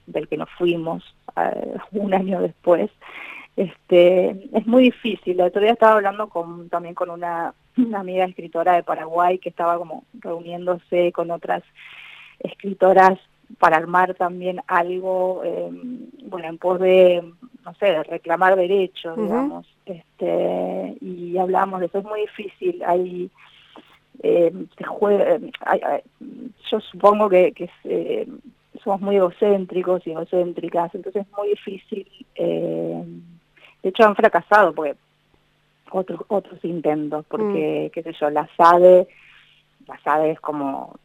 del 0.07 0.28
que 0.28 0.36
nos 0.36 0.50
fuimos 0.50 1.02
eh, 1.36 1.76
un 1.92 2.14
año 2.14 2.40
después. 2.40 2.90
Este 3.57 4.30
es 4.52 4.66
muy 4.66 4.84
difícil. 4.84 5.36
La 5.36 5.46
otro 5.46 5.62
día 5.62 5.72
estaba 5.72 5.94
hablando 5.94 6.28
con 6.28 6.68
también 6.68 6.94
con 6.94 7.11
una, 7.11 7.55
amiga 7.94 8.24
escritora 8.24 8.74
de 8.74 8.82
Paraguay 8.82 9.38
que 9.38 9.48
estaba 9.48 9.78
como 9.78 10.05
reuniéndose 10.20 11.12
con 11.12 11.30
otras 11.30 11.62
escritoras 12.40 13.18
para 13.59 13.76
armar 13.76 14.14
también 14.14 14.61
algo, 14.66 15.42
em, 15.44 16.07
bueno, 16.24 16.48
en 16.48 16.59
pos 16.59 16.80
de, 16.80 17.22
no 17.64 17.74
sé, 17.74 17.86
de 17.86 18.02
reclamar 18.05 18.57
derechos, 18.57 19.16
digamos, 19.16 19.66
este, 19.86 20.96
y 21.00 21.36
hablamos 21.36 21.80
de 21.80 21.86
eso, 21.86 21.98
es 21.98 22.05
muy 22.05 22.22
difícil, 22.22 22.82
hay, 22.84 23.30
eh, 24.22 24.52
se 24.76 24.84
juega, 24.84 25.38
yo 26.70 26.80
supongo 26.80 27.28
que, 27.28 27.52
que 27.52 27.70
eh, 27.84 28.26
somos 28.85 29.01
muy 29.01 29.16
egocéntricos 29.16 30.07
y 30.07 30.12
egocéntricas, 30.12 30.95
entonces 30.95 31.26
es 31.26 31.32
muy 31.37 31.49
difícil 31.49 32.07
eh, 32.37 33.05
de 33.85 33.91
hecho 33.91 34.05
han 34.05 34.16
fracasado 34.16 34.72
porque 34.72 34.97
otros 35.91 36.20
otros 36.28 36.64
intentos, 36.64 37.24
porque, 37.28 37.89
mm. 37.89 37.93
qué 37.93 38.03
sé 38.03 38.12
yo, 38.18 38.30
la 38.30 38.49
SADE, 38.57 39.07
la 39.87 39.99
SADE 40.03 40.32
es 40.32 40.41
como 40.41 40.97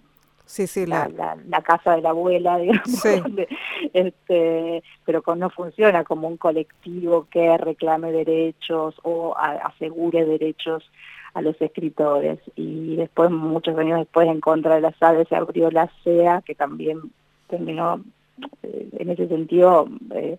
sí, 0.46 0.66
sí, 0.66 0.86
la, 0.88 1.08
la, 1.08 1.62
casa 1.62 1.96
de 1.96 2.02
la 2.02 2.10
abuela, 2.10 2.58
digamos, 2.60 3.06
este, 3.94 4.84
pero 5.06 5.22
no 5.36 5.50
funciona 5.52 6.04
como 6.04 6.28
un 6.28 6.38
colectivo 6.38 7.28
que 7.30 7.56
reclame 7.58 8.12
derechos 8.12 8.96
o 9.04 9.36
asegure 9.38 10.26
derechos 10.26 10.90
a 11.36 11.42
los 11.42 11.62
escritores. 11.62 12.40
Y 12.56 12.96
después, 12.96 13.30
muchos 13.30 13.78
años 13.78 14.00
después, 14.00 14.28
en 14.28 14.42
contra 14.42 14.76
de 14.76 14.82
la 14.82 14.94
SADE 14.94 15.26
se 15.26 15.36
abrió 15.36 15.70
la 15.70 15.92
CEA, 16.04 16.42
que 16.44 16.56
también 16.56 17.12
terminó 17.50 18.04
eh, 18.64 18.90
en 18.98 19.10
ese 19.10 19.28
sentido 19.28 19.88
eh, 20.14 20.38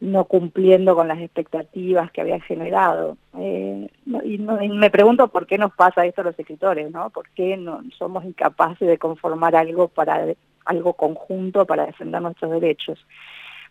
no 0.00 0.24
cumpliendo 0.24 0.96
con 0.96 1.06
las 1.06 1.20
expectativas 1.20 2.10
que 2.10 2.20
había 2.20 2.40
generado. 2.40 3.16
Eh, 3.38 3.88
y, 4.24 4.38
me 4.38 4.90
pregunto 4.90 5.28
por 5.28 5.46
qué 5.46 5.58
nos 5.58 5.72
pasa 5.74 6.04
esto 6.04 6.22
a 6.22 6.24
los 6.24 6.38
escritores, 6.38 6.90
¿no? 6.90 7.10
¿Por 7.10 7.28
qué 7.30 7.56
no 7.56 7.82
somos 7.96 8.24
incapaces 8.24 8.88
de 8.88 8.98
conformar 8.98 9.54
algo 9.54 9.86
para 9.86 10.26
algo 10.64 10.94
conjunto 10.94 11.66
para 11.66 11.86
defender 11.86 12.20
nuestros 12.20 12.50
derechos? 12.50 12.98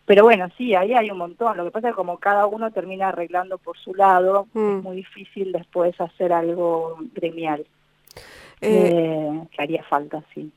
Pero 0.05 0.23
bueno, 0.23 0.47
sí, 0.57 0.73
ahí 0.73 0.93
hay 0.93 1.11
un 1.11 1.17
montón. 1.17 1.57
Lo 1.57 1.65
que 1.65 1.71
pasa 1.71 1.89
es 1.89 1.93
que 1.93 1.97
como 1.97 2.17
cada 2.17 2.45
uno 2.45 2.71
termina 2.71 3.09
arreglando 3.09 3.57
por 3.57 3.77
su 3.77 3.93
lado, 3.93 4.47
es 4.53 4.61
mm. 4.61 4.81
muy 4.81 4.97
difícil 4.97 5.51
después 5.51 5.99
hacer 5.99 6.33
algo 6.33 6.97
gremial. 7.13 7.65
Eh, 8.61 8.89
eh, 8.93 9.47
que 9.51 9.61
haría 9.61 9.83
falta, 9.83 10.23
sí. 10.33 10.51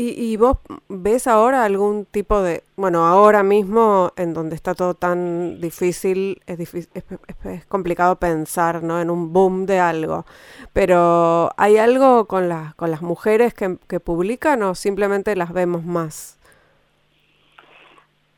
¿Y, 0.00 0.36
vos 0.36 0.58
ves 0.88 1.26
ahora 1.26 1.64
algún 1.64 2.04
tipo 2.04 2.40
de, 2.40 2.62
bueno, 2.76 3.04
ahora 3.04 3.42
mismo 3.42 4.12
en 4.16 4.32
donde 4.32 4.54
está 4.54 4.76
todo 4.76 4.94
tan 4.94 5.60
difícil, 5.60 6.40
es, 6.46 6.56
difícil, 6.56 7.02
es, 7.42 7.66
complicado 7.66 8.14
pensar, 8.14 8.84
¿no? 8.84 9.00
En 9.00 9.10
un 9.10 9.32
boom 9.32 9.66
de 9.66 9.80
algo, 9.80 10.24
pero 10.72 11.50
¿hay 11.56 11.78
algo 11.78 12.26
con, 12.26 12.48
las 12.48 12.76
con 12.76 12.92
las 12.92 13.02
mujeres 13.02 13.54
que, 13.54 13.98
publican 13.98 14.62
o 14.62 14.76
simplemente 14.76 15.34
las 15.34 15.52
vemos 15.52 15.84
más? 15.84 16.38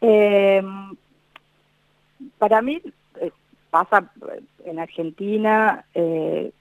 Eh, 0.01 0.63
para 2.39 2.63
mí 2.63 2.81
eh, 3.21 3.33
pasa 3.69 4.11
en 4.65 4.79
Argentina, 4.79 5.85
eh, 5.93 6.53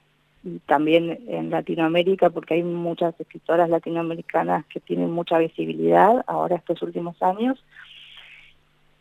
y 0.44 0.60
también 0.60 1.20
en 1.28 1.50
Latinoamérica, 1.50 2.30
porque 2.30 2.56
hay 2.56 2.64
muchas 2.64 3.20
escritoras 3.20 3.70
latinoamericanas 3.70 4.66
que 4.68 4.80
tienen 4.80 5.12
mucha 5.12 5.38
visibilidad 5.38 6.24
ahora 6.28 6.56
estos 6.56 6.82
últimos 6.82 7.22
años. 7.22 7.64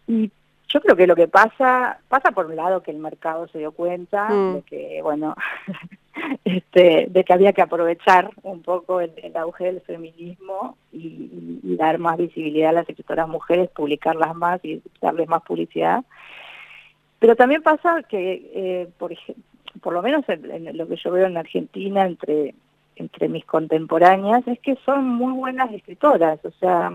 Y 0.07 0.30
yo 0.68 0.80
creo 0.80 0.97
que 0.97 1.07
lo 1.07 1.16
que 1.16 1.28
pasa, 1.28 2.01
pasa 2.09 2.32
por 2.32 2.47
un 2.47 2.57
lado 2.57 2.82
que 2.82 2.91
el 2.91 2.99
mercado 2.99 3.49
se 3.49 3.59
dio 3.59 3.72
cuenta 3.72 4.28
mm. 4.28 4.55
de 4.55 4.62
que, 4.62 5.01
bueno, 5.03 5.36
este, 6.45 7.07
de 7.09 7.24
que 7.24 7.32
había 7.32 7.53
que 7.53 7.62
aprovechar 7.62 8.30
un 8.43 8.62
poco 8.62 9.01
el, 9.01 9.12
auge 9.36 9.64
del 9.66 9.80
feminismo 9.80 10.76
y, 10.93 11.76
dar 11.76 11.99
más 11.99 12.16
visibilidad 12.16 12.70
a 12.70 12.72
las 12.72 12.89
escritoras 12.89 13.28
mujeres, 13.28 13.70
publicarlas 13.70 14.34
más 14.34 14.62
y 14.64 14.82
darles 15.01 15.28
más 15.28 15.43
publicidad. 15.43 16.05
Pero 17.20 17.36
también 17.36 17.62
pasa 17.62 18.03
que, 18.03 18.51
eh, 18.53 18.89
por 18.99 19.12
ejemplo, 19.12 19.45
por 19.83 19.93
lo 19.93 20.03
menos 20.03 20.24
en, 20.29 20.76
lo 20.76 20.89
que 20.89 20.97
yo 20.97 21.11
veo 21.11 21.26
en 21.26 21.37
Argentina 21.37 22.05
entre 22.05 22.55
entre 22.99 23.29
mis 23.29 23.45
contemporáneas 23.45 24.47
es 24.49 24.59
que 24.61 24.76
son 24.85 25.07
muy 25.07 25.33
buenas 25.33 25.72
escritoras, 25.72 26.45
o 26.45 26.51
sea, 26.59 26.93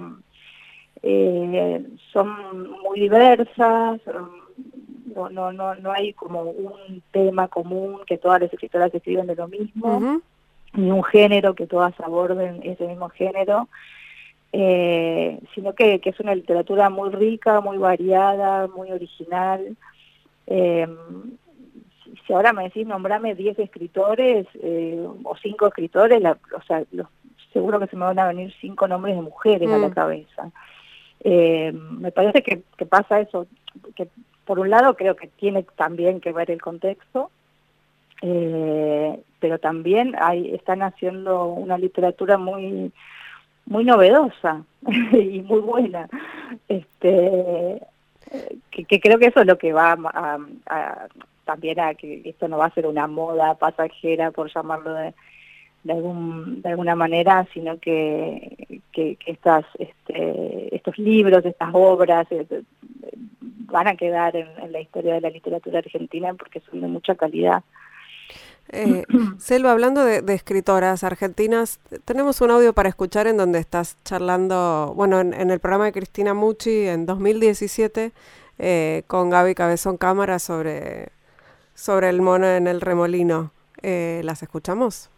eh, 1.02 1.86
son 2.12 2.72
muy 2.82 3.00
diversas, 3.00 4.02
no, 5.16 5.30
no, 5.30 5.52
no, 5.52 5.76
no 5.76 5.92
hay 5.92 6.14
como 6.14 6.42
un 6.42 7.02
tema 7.12 7.48
común 7.48 8.02
que 8.06 8.18
todas 8.18 8.42
las 8.42 8.54
escritoras 8.54 8.94
escriben 8.94 9.28
de 9.28 9.36
lo 9.36 9.48
mismo, 9.48 10.22
ni 10.74 10.92
un 10.92 11.04
género 11.04 11.54
que 11.56 11.68
todas 11.68 11.98
aborden 12.00 12.62
ese 12.64 12.88
mismo 12.88 13.10
género. 13.10 13.70
eh, 14.52 15.40
sino 15.56 15.74
que, 15.74 16.00
es 16.04 16.20
una 16.20 16.36
literatura 16.36 16.90
muy 16.90 17.10
rica, 17.10 17.60
muy 17.60 17.78
variada, 17.78 18.68
muy 18.68 18.92
original. 18.92 19.76
Eh, 20.46 20.88
si 22.26 22.34
ahora 22.34 22.54
me 22.54 22.64
decís 22.64 22.86
nombrame 22.86 23.36
10 23.36 23.60
escritores 23.60 24.48
eh, 24.62 25.08
o 25.24 25.36
5 25.36 25.68
escritores, 25.68 26.22
o 26.24 26.62
sea, 26.64 26.84
seguro 27.52 27.80
que 27.80 27.88
se 27.88 27.96
me 27.96 28.06
van 28.06 28.20
a 28.20 28.28
venir 28.28 28.54
5 28.60 28.88
nombres 28.88 29.16
de 29.16 29.22
mujeres 29.22 29.70
a 29.70 29.78
la 29.78 29.90
mm. 29.90 29.94
cabeza. 29.94 30.52
me 31.24 32.12
parece 32.12 32.44
que, 32.44 32.86
pasa 32.86 33.20
eso, 33.20 33.48
que 33.96 34.08
por 34.46 34.60
un 34.60 34.70
lado 34.70 34.96
creo 34.96 35.16
que 35.16 35.28
tiene 35.28 35.64
también 35.76 36.20
que 36.20 36.32
ver 36.32 36.52
el 36.52 36.62
contexto, 36.62 37.32
pero 38.20 39.60
también 39.60 40.16
hay, 40.20 40.54
están 40.54 40.82
haciendo 40.82 41.46
una 41.46 41.78
literatura 41.78 42.38
muy 42.38 42.92
muy 43.66 43.84
novedosa 43.84 44.64
y 45.12 45.42
muy 45.42 45.60
buena. 45.60 46.08
Este, 46.68 47.82
que, 48.72 49.00
creo 49.00 49.20
que 49.20 49.28
eso 49.28 49.42
es 49.42 49.48
lo 49.48 49.58
que 49.58 49.74
va 49.74 49.94
a, 49.94 51.08
también 51.46 51.80
a 51.80 51.94
que 51.96 52.22
esto 52.26 52.48
no 52.48 52.58
va 52.58 52.68
a 52.68 52.74
ser 52.74 52.88
una 52.88 53.08
moda 53.08 53.56
pasajera, 53.56 54.32
por 54.32 54.54
llamarlo 54.54 54.94
de, 54.94 55.14
de, 55.84 55.94
algún, 55.94 56.62
de 56.62 56.70
alguna 56.70 56.96
manera, 56.96 57.48
sino 57.54 57.80
que, 57.80 58.82
que, 58.92 59.18
estas, 59.26 59.66
este, 59.80 60.76
estos 60.76 60.98
libros, 60.98 61.46
estas 61.46 61.70
obras 61.74 62.28
eh, 62.32 62.64
van 63.40 63.88
a 63.88 63.96
quedar 63.96 64.36
en 64.36 64.72
la 64.72 64.82
historia 64.82 65.16
de 65.16 65.22
la 65.22 65.30
literatura 65.30 65.80
argentina 65.80 66.34
porque 66.34 66.62
son 66.70 66.82
de 66.82 66.88
mucha 66.88 67.16
calidad. 67.16 67.64
Eh, 68.70 69.04
Selva, 69.38 69.72
hablando 69.72 70.04
de, 70.04 70.22
escritoras 70.34 71.04
argentinas, 71.04 71.80
tenemos 72.06 72.42
un 72.42 72.52
audio 72.52 72.74
para 72.74 72.90
escuchar 72.90 73.28
en 73.28 73.38
donde 73.38 73.60
estás 73.60 73.98
charlando, 74.04 74.94
bueno, 74.96 75.20
en, 75.20 75.34
el 75.34 75.60
programa 75.60 75.86
de 75.86 75.92
Cristina 75.92 76.34
Mucci 76.34 76.88
en 76.88 77.06
2017 77.06 78.14
eh, 78.60 79.04
con 79.08 79.30
Gaby 79.30 79.56
Cabezón 79.56 79.98
Cámara 79.98 80.40
sobre, 80.40 81.10
sobre 81.74 82.10
el 82.10 82.22
mono 82.22 82.48
en 82.48 82.68
el 82.68 82.82
remolino. 82.82 83.52
Eh, 83.82 84.22
¿Las 84.24 84.44
escuchamos? 84.44 85.10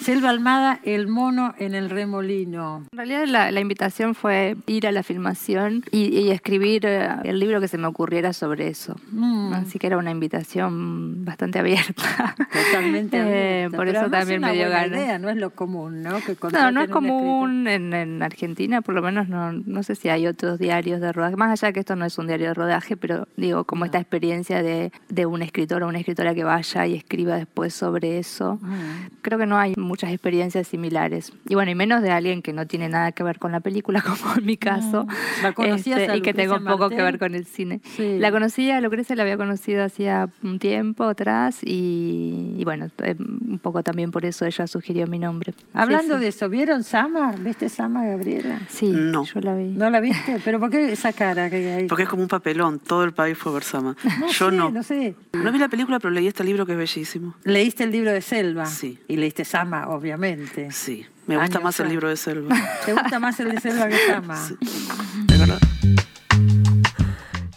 Selva 0.00 0.30
Almada, 0.30 0.80
El 0.84 1.06
mono 1.08 1.54
en 1.58 1.74
el 1.74 1.90
remolino. 1.90 2.86
En 2.92 2.96
realidad 2.96 3.26
la, 3.26 3.60
invitación 3.60 4.14
fue 4.14 4.56
ir 4.66 4.86
a 4.86 4.92
la 4.92 5.02
filmación 5.02 5.84
y, 5.90 6.30
escribir 6.30 6.86
eh, 6.86 7.08
el 7.24 7.38
libro 7.38 7.60
que 7.60 7.68
se 7.68 7.78
me 7.78 7.86
ocurriera 7.88 8.32
sobre 8.32 8.68
eso. 8.68 8.96
Mm. 9.10 9.52
Así 9.52 9.78
que 9.78 9.86
era 9.86 9.98
una 9.98 10.10
invitación 10.10 11.24
bastante 11.24 11.58
abierta. 11.58 12.34
Totalmente 12.52 13.16
eh, 13.20 13.64
abierta. 13.64 13.76
por 13.76 13.88
eso 13.88 14.10
también 14.10 14.40
me 14.40 14.52
dio 14.52 14.70
ganas. 14.70 15.20
no 15.20 15.28
es 15.28 15.36
lo 15.36 15.50
común, 15.50 16.02
¿no? 16.02 16.18
no, 16.52 16.70
no 16.72 16.80
es 16.80 16.88
común 16.88 17.66
en, 17.68 18.22
Argentina, 18.22 18.80
por 18.80 18.94
lo 18.94 19.02
menos 19.02 19.28
no, 19.28 19.52
no 19.52 19.82
sé 19.82 19.94
si 19.94 20.08
hay 20.08 20.26
otros 20.26 20.58
diarios 20.58 21.00
de 21.00 21.12
rodaje. 21.12 21.36
Más 21.36 21.62
allá 21.62 21.72
que 21.72 21.80
esto 21.80 21.96
no 21.96 22.04
es 22.04 22.16
un 22.18 22.28
diario 22.28 22.48
de 22.48 22.54
rodaje, 22.54 22.96
pero 22.96 23.28
digo, 23.36 23.64
como 23.64 23.84
esta 23.84 23.98
experiencia 23.98 24.62
de, 24.62 24.92
de 25.08 25.26
un 25.26 25.42
escritor 25.42 25.82
o 25.82 25.88
una 25.88 25.98
escritora 25.98 26.34
que 26.34 26.44
vaya 26.44 26.86
y 26.86 26.94
escriba 26.94 27.36
después 27.36 27.74
sobre 27.74 28.18
eso. 28.18 28.58
Mm. 28.62 29.20
Creo 29.22 29.38
que 29.38 29.46
no 29.46 29.58
hay 29.58 29.67
mucho 29.76 29.98
muchas 29.98 30.12
experiencias 30.12 30.68
similares. 30.68 31.32
Y 31.48 31.54
bueno, 31.56 31.72
y 31.72 31.74
menos 31.74 32.02
de 32.02 32.10
alguien 32.12 32.40
que 32.40 32.52
no 32.52 32.68
tiene 32.68 32.88
nada 32.88 33.10
que 33.10 33.24
ver 33.24 33.40
con 33.40 33.50
la 33.50 33.58
película, 33.58 34.00
como 34.06 34.36
en 34.36 34.46
mi 34.46 34.56
caso. 34.56 35.08
¿La 35.42 35.48
este, 35.66 36.16
y 36.16 36.20
que 36.20 36.32
tengo 36.34 36.60
poco 36.62 36.88
que 36.88 37.02
ver 37.02 37.18
con 37.18 37.34
el 37.34 37.46
cine. 37.46 37.80
La 37.98 38.30
conocía, 38.30 38.80
Lucrecia 38.80 39.16
la 39.16 39.22
había 39.22 39.36
conocido 39.36 39.82
hacía 39.82 40.28
un 40.42 40.60
tiempo 40.60 41.04
atrás 41.04 41.58
y, 41.64 42.62
bueno, 42.64 42.90
eh, 42.98 43.16
un 43.18 43.58
poco 43.58 43.82
también 43.82 44.12
por 44.12 44.24
eso 44.24 44.44
ella 44.44 44.66
sugirió 44.68 45.06
mi 45.08 45.18
nombre. 45.18 45.52
Hablando 45.72 46.18
de 46.18 46.28
eso, 46.28 46.48
¿vieron 46.48 46.84
Sama? 46.84 47.32
¿Viste 47.32 47.68
Sama, 47.68 48.04
Gabriela? 48.06 48.60
Sí, 48.68 48.90
no. 48.92 49.24
yo 49.24 49.40
la 49.40 49.54
vi. 49.56 49.68
¿No 49.70 49.90
la 49.90 50.00
viste? 50.00 50.40
¿Pero 50.44 50.60
por 50.60 50.70
qué 50.70 50.92
esa 50.92 51.12
cara 51.12 51.50
que 51.50 51.72
hay? 51.72 51.86
Porque 51.88 52.04
es 52.04 52.08
como 52.08 52.22
un 52.22 52.28
papelón, 52.28 52.78
todo 52.78 53.02
el 53.02 53.12
país 53.12 53.36
fue 53.36 53.50
a 53.50 53.54
ver 53.54 53.64
Sama. 53.64 53.96
No 54.20 54.28
yo 54.28 54.50
sé, 54.50 54.56
no. 54.56 54.70
No 54.70 54.82
sé. 54.82 55.16
No 55.32 55.50
vi 55.50 55.58
la 55.58 55.68
película, 55.68 55.98
pero 55.98 56.12
leí 56.12 56.28
este 56.28 56.44
libro 56.44 56.66
que 56.66 56.72
es 56.72 56.78
bellísimo. 56.78 57.34
¿Leíste 57.44 57.84
el 57.84 57.90
libro 57.90 58.12
de 58.12 58.20
Selva? 58.20 58.66
Sí. 58.66 58.98
Y 59.08 59.16
leíste 59.16 59.44
Sama, 59.44 59.57
obviamente. 59.88 60.70
Sí, 60.70 61.06
me 61.26 61.36
gusta 61.36 61.60
más 61.60 61.78
el 61.80 61.88
libro 61.88 62.08
de 62.08 62.16
Selva. 62.16 62.54
¿Te 62.86 62.92
gusta 62.92 63.18
más 63.18 63.38
el 63.40 63.54
de 63.54 63.60
Selva 63.60 63.88
que 63.88 63.96
Sama? 64.06 64.36
Sí. 64.36 64.56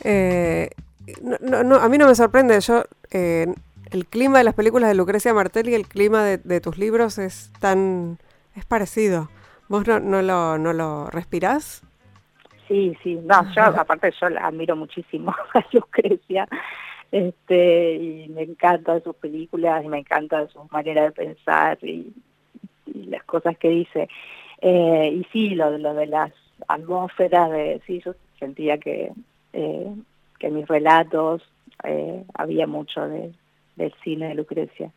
Eh, 0.03 0.69
no, 1.21 1.63
no, 1.63 1.75
a 1.75 1.89
mí 1.89 1.97
no 1.97 2.07
me 2.07 2.15
sorprende, 2.15 2.59
yo 2.61 2.83
eh, 3.11 3.47
el 3.91 4.05
clima 4.05 4.39
de 4.39 4.43
las 4.43 4.55
películas 4.55 4.89
de 4.89 4.95
Lucrecia 4.95 5.33
Martelli 5.33 5.71
y 5.71 5.75
el 5.75 5.87
clima 5.87 6.23
de, 6.23 6.61
tus 6.61 6.77
libros 6.77 7.17
es 7.17 7.51
tan 7.59 8.17
es 8.55 8.65
parecido. 8.65 9.29
¿Vos 9.67 9.87
no, 9.87 9.99
no 9.99 10.21
lo 10.21 10.57
no 10.57 10.73
lo 10.73 11.09
respirás? 11.09 11.83
Sí, 12.67 12.97
sí, 13.03 13.19
no, 13.23 13.53
yo 13.53 13.63
aparte 13.63 14.11
yo 14.19 14.29
la 14.29 14.47
admiro 14.47 14.75
muchísimo 14.75 15.31
a 15.53 15.63
Lucrecia 15.71 16.47
este 17.11 17.95
y 17.95 18.29
me 18.29 18.43
encantan 18.43 19.03
sus 19.03 19.15
películas 19.15 19.83
y 19.83 19.87
me 19.87 19.99
encanta 19.99 20.47
su 20.47 20.63
manera 20.71 21.03
de 21.03 21.11
pensar 21.11 21.77
y, 21.83 22.13
las 22.93 23.23
cosas 23.23 23.57
que 23.57 23.69
dice. 23.69 24.09
Eh, 24.61 25.11
y 25.13 25.23
sí, 25.31 25.49
lo, 25.51 25.77
lo 25.77 25.93
de 25.93 26.07
las 26.07 26.31
atmósferas, 26.67 27.49
de, 27.49 27.81
sí, 27.87 28.01
yo 28.03 28.13
sentía 28.37 28.77
que, 28.77 29.11
eh, 29.53 29.95
que 30.39 30.47
en 30.47 30.55
mis 30.55 30.67
relatos 30.67 31.41
eh, 31.83 32.23
había 32.33 32.67
mucho 32.67 33.07
de, 33.07 33.31
del 33.75 33.93
cine 34.03 34.29
de 34.29 34.35
Lucrecia. 34.35 34.91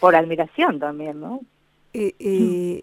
Por 0.00 0.14
admiración 0.14 0.78
también, 0.78 1.20
¿no? 1.20 1.40
Y, 1.92 2.82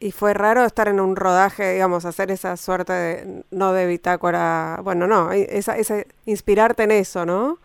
y, 0.00 0.12
fue 0.12 0.34
raro 0.34 0.64
estar 0.64 0.88
en 0.88 1.00
un 1.00 1.16
rodaje, 1.16 1.72
digamos, 1.72 2.04
hacer 2.04 2.30
esa 2.30 2.56
suerte 2.56 2.92
de, 2.92 3.44
no 3.50 3.72
de 3.72 3.86
bitácora, 3.86 4.80
bueno, 4.82 5.06
no, 5.06 5.32
esa, 5.32 5.76
esa, 5.76 6.02
inspirarte 6.26 6.84
en 6.84 6.90
eso, 6.90 7.24
¿no? 7.24 7.58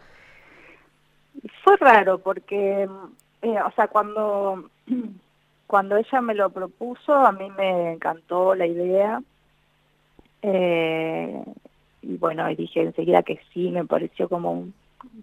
Fue 1.63 1.77
raro 1.77 2.19
porque, 2.19 2.89
o 3.41 3.71
sea, 3.75 3.87
cuando 3.87 4.69
cuando 5.69 5.97
ella 5.97 6.19
me 6.21 6.33
lo 6.33 6.49
propuso, 6.49 7.13
a 7.13 7.31
mí 7.31 7.47
me 7.55 7.93
encantó 7.93 8.55
la 8.55 8.65
idea. 8.65 9.21
Eh, 10.41 11.43
y 12.01 12.17
bueno, 12.17 12.47
dije 12.55 12.81
enseguida 12.81 13.21
que 13.21 13.39
sí, 13.53 13.69
me 13.69 13.85
pareció 13.85 14.27
como 14.27 14.51
un 14.51 14.73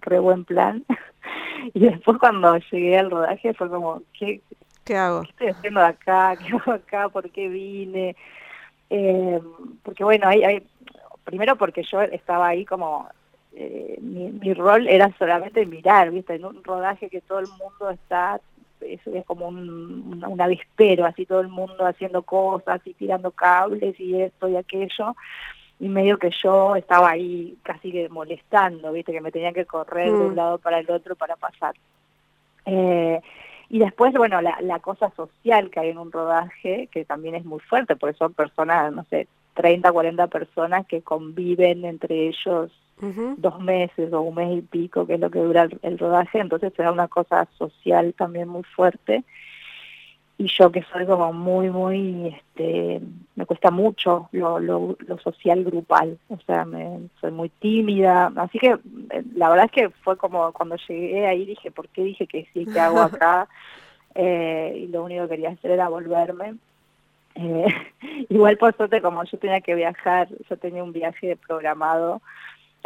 re 0.03 0.21
buen 0.21 0.45
plan. 0.45 0.85
y 1.75 1.81
después 1.81 2.19
cuando 2.19 2.57
llegué 2.71 2.97
al 2.97 3.11
rodaje 3.11 3.55
fue 3.55 3.69
como, 3.69 4.03
¿qué, 4.17 4.41
¿Qué 4.87 4.97
hago? 4.97 5.23
¿Qué 5.23 5.31
estoy 5.31 5.49
haciendo 5.49 5.81
acá? 5.81 6.37
¿Qué 6.41 6.55
hago 6.55 6.73
acá? 6.73 7.09
¿Por 7.09 7.31
qué 7.31 7.49
vine? 7.49 8.17
Eh, 8.89 9.41
porque 9.83 10.05
bueno, 10.05 10.29
hay, 10.29 10.45
hay, 10.45 10.67
primero 11.25 11.57
porque 11.57 11.83
yo 11.83 12.01
estaba 12.03 12.47
ahí 12.47 12.65
como, 12.65 13.09
eh, 13.53 13.99
mi, 14.01 14.31
mi 14.31 14.55
rol 14.55 14.87
era 14.87 15.11
solamente 15.19 15.67
mirar, 15.67 16.13
¿viste? 16.13 16.37
En 16.37 16.45
un 16.45 16.63
rodaje 16.63 17.11
que 17.11 17.21
todo 17.21 17.41
el 17.41 17.49
mundo 17.49 17.91
está 17.91 18.41
eso 18.81 19.11
es 19.15 19.25
como 19.25 19.49
un, 19.49 20.23
un, 20.25 20.41
avispero, 20.41 21.07
así 21.07 21.27
todo 21.27 21.41
el 21.41 21.49
mundo 21.49 21.87
haciendo 21.87 22.23
cosas 22.23 22.81
y 22.85 22.95
tirando 22.95 23.31
cables 23.31 23.99
y 23.99 24.21
esto 24.21 24.49
y 24.49 24.57
aquello. 24.57 25.17
Y 25.81 25.89
medio 25.89 26.19
que 26.19 26.31
yo 26.43 26.77
estaba 26.77 27.11
ahí 27.11 27.57
casi 27.63 27.91
que 27.91 28.09
molestando, 28.09 28.93
viste, 28.93 29.13
que 29.13 29.21
me 29.21 29.33
tenía 29.33 29.53
que 29.53 29.67
correr 29.67 30.07
de 30.07 30.19
un 30.19 30.33
mm. 30.33 30.37
lado 30.37 30.59
para 30.59 30.79
el 30.79 30.91
otro 30.91 31.17
para 31.17 31.37
pasar. 31.37 31.75
Eh, 32.65 33.21
y 33.69 33.79
después, 33.79 34.13
bueno, 34.15 34.41
la, 34.41 34.59
la 34.61 34.79
cosa 34.79 35.11
social 35.17 35.71
que 35.71 35.81
hay 35.81 35.89
en 35.91 35.99
un 35.99 36.13
rodaje, 36.13 36.89
que 36.93 37.05
también 37.05 37.35
es 37.35 37.45
muy 37.45 37.61
fuerte, 37.61 37.97
porque 37.97 38.17
son 38.17 38.33
personas, 38.33 38.93
no 38.93 39.05
sé, 39.11 39.29
30, 39.55 39.91
40 39.91 40.27
personas 40.29 40.87
que 40.87 41.03
conviven 41.03 41.85
entre 41.85 42.29
ellos 42.29 42.71
dos 43.37 43.61
meses 43.61 44.11
o 44.13 44.23
un 44.23 44.37
mes 44.37 44.59
y 44.59 44.63
pico, 44.63 45.07
que 45.07 45.15
es 45.15 45.21
lo 45.21 45.31
que 45.31 45.39
dura 45.39 45.69
el, 45.83 45.99
rodaje, 45.99 46.39
entonces 46.39 46.73
da 46.77 46.91
una 46.91 47.09
cosa 47.09 47.47
social 47.59 48.15
también 48.17 48.49
muy 48.49 48.63
fuerte. 48.63 49.23
Y 50.39 50.49
yo 50.49 50.71
que 50.71 50.83
soy 50.93 51.07
como 51.07 51.33
muy, 51.33 51.71
muy, 51.71 52.29
este, 52.29 53.01
me 53.37 53.47
cuesta 53.47 53.71
mucho 53.71 54.29
lo, 54.33 54.59
lo, 54.59 54.97
social 55.23 55.65
grupal, 55.65 56.19
o 56.29 56.39
sea, 56.47 56.67
me, 56.67 57.09
soy 57.21 57.31
muy 57.31 57.49
tímida, 57.49 58.31
así 58.37 58.59
que 58.59 58.77
eh, 59.11 59.23
la 59.35 59.49
verdad 59.49 59.65
es 59.67 59.73
que 59.73 59.89
fue 59.89 60.19
como 60.19 60.53
cuando 60.53 60.77
llegué 60.89 61.27
ahí 61.27 61.47
dije, 61.47 61.71
¿por 61.71 61.89
qué 61.89 62.05
dije 62.05 62.27
que 62.27 62.47
sí, 62.53 62.67
que 62.67 62.81
hago 62.81 63.01
acá? 63.01 63.49
Eh, 64.19 64.85
y 64.85 64.87
lo 64.87 65.05
único 65.05 65.25
que 65.25 65.29
quería 65.29 65.51
hacer 65.51 65.73
era 65.73 65.91
volverme. 65.91 66.55
Eh, 67.35 67.67
igual 68.31 68.57
por 68.57 68.75
suerte 68.75 69.03
como 69.03 69.23
yo 69.25 69.37
tenía 69.37 69.61
que 69.61 69.75
viajar, 69.75 70.29
yo 70.49 70.57
tenía 70.57 70.83
un 70.83 70.95
viaje 70.95 71.37
programado 71.37 72.23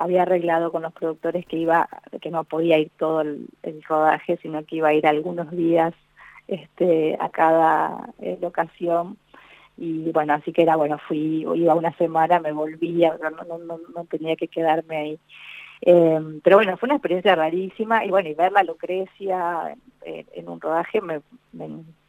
había 0.01 0.23
arreglado 0.23 0.73
con 0.73 0.83
los 0.83 0.95
productores 0.95 1.45
que 1.45 1.59
iba, 1.59 1.87
que 2.23 2.31
no 2.31 2.45
podía 2.45 2.79
ir 2.79 2.91
todo 2.99 3.21
el, 3.21 3.49
rodaje, 3.87 4.39
sino 4.41 4.65
que 4.65 4.77
iba 4.77 4.89
a 4.89 4.95
ir 4.95 5.07
algunos 5.07 5.51
días 5.51 5.93
este, 6.51 7.17
a 7.21 7.29
cada 7.29 8.09
eh, 8.21 8.37
locación. 8.41 9.17
Y 9.79 10.11
bueno, 10.11 10.35
así 10.35 10.53
que 10.53 10.63
era, 10.63 10.77
bueno, 10.77 10.99
fui, 10.99 11.47
iba 11.55 11.75
una 11.75 11.97
semana, 11.97 12.41
me 12.41 12.53
volvía, 12.53 13.17
no, 13.23 13.59
no, 13.59 13.79
no, 13.95 14.05
tenía 14.05 14.37
que 14.37 14.49
quedarme 14.49 14.97
ahí. 14.97 15.19
Em, 15.81 16.41
pero 16.43 16.57
bueno, 16.57 16.77
fue 16.77 16.89
una 16.89 16.97
experiencia 16.97 17.35
rarísima 17.35 18.05
y 18.05 18.11
bueno, 18.11 18.29
y 18.29 18.35
ver 18.35 18.53
la 18.53 18.65
Lucrecia 18.65 19.75
en, 20.03 20.49
un 20.49 20.61
rodaje 20.61 21.01
me, 21.01 21.21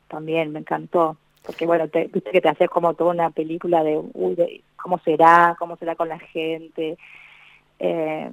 también 0.09 0.51
me 0.51 0.59
encantó. 0.59 1.15
porque 1.45 1.65
bueno, 1.65 1.87
te, 1.87 2.07
viste 2.07 2.31
que 2.31 2.41
te 2.41 2.49
haces 2.49 2.69
como 2.69 2.95
toda 2.95 3.11
una 3.11 3.29
película 3.29 3.83
de, 3.83 4.01
uy, 4.13 4.35
de 4.35 4.63
cómo 4.75 4.97
será, 4.99 5.55
cómo 5.59 5.77
será 5.77 5.95
con 5.95 6.09
la 6.09 6.19
gente. 6.19 6.97
Eh, 7.79 8.31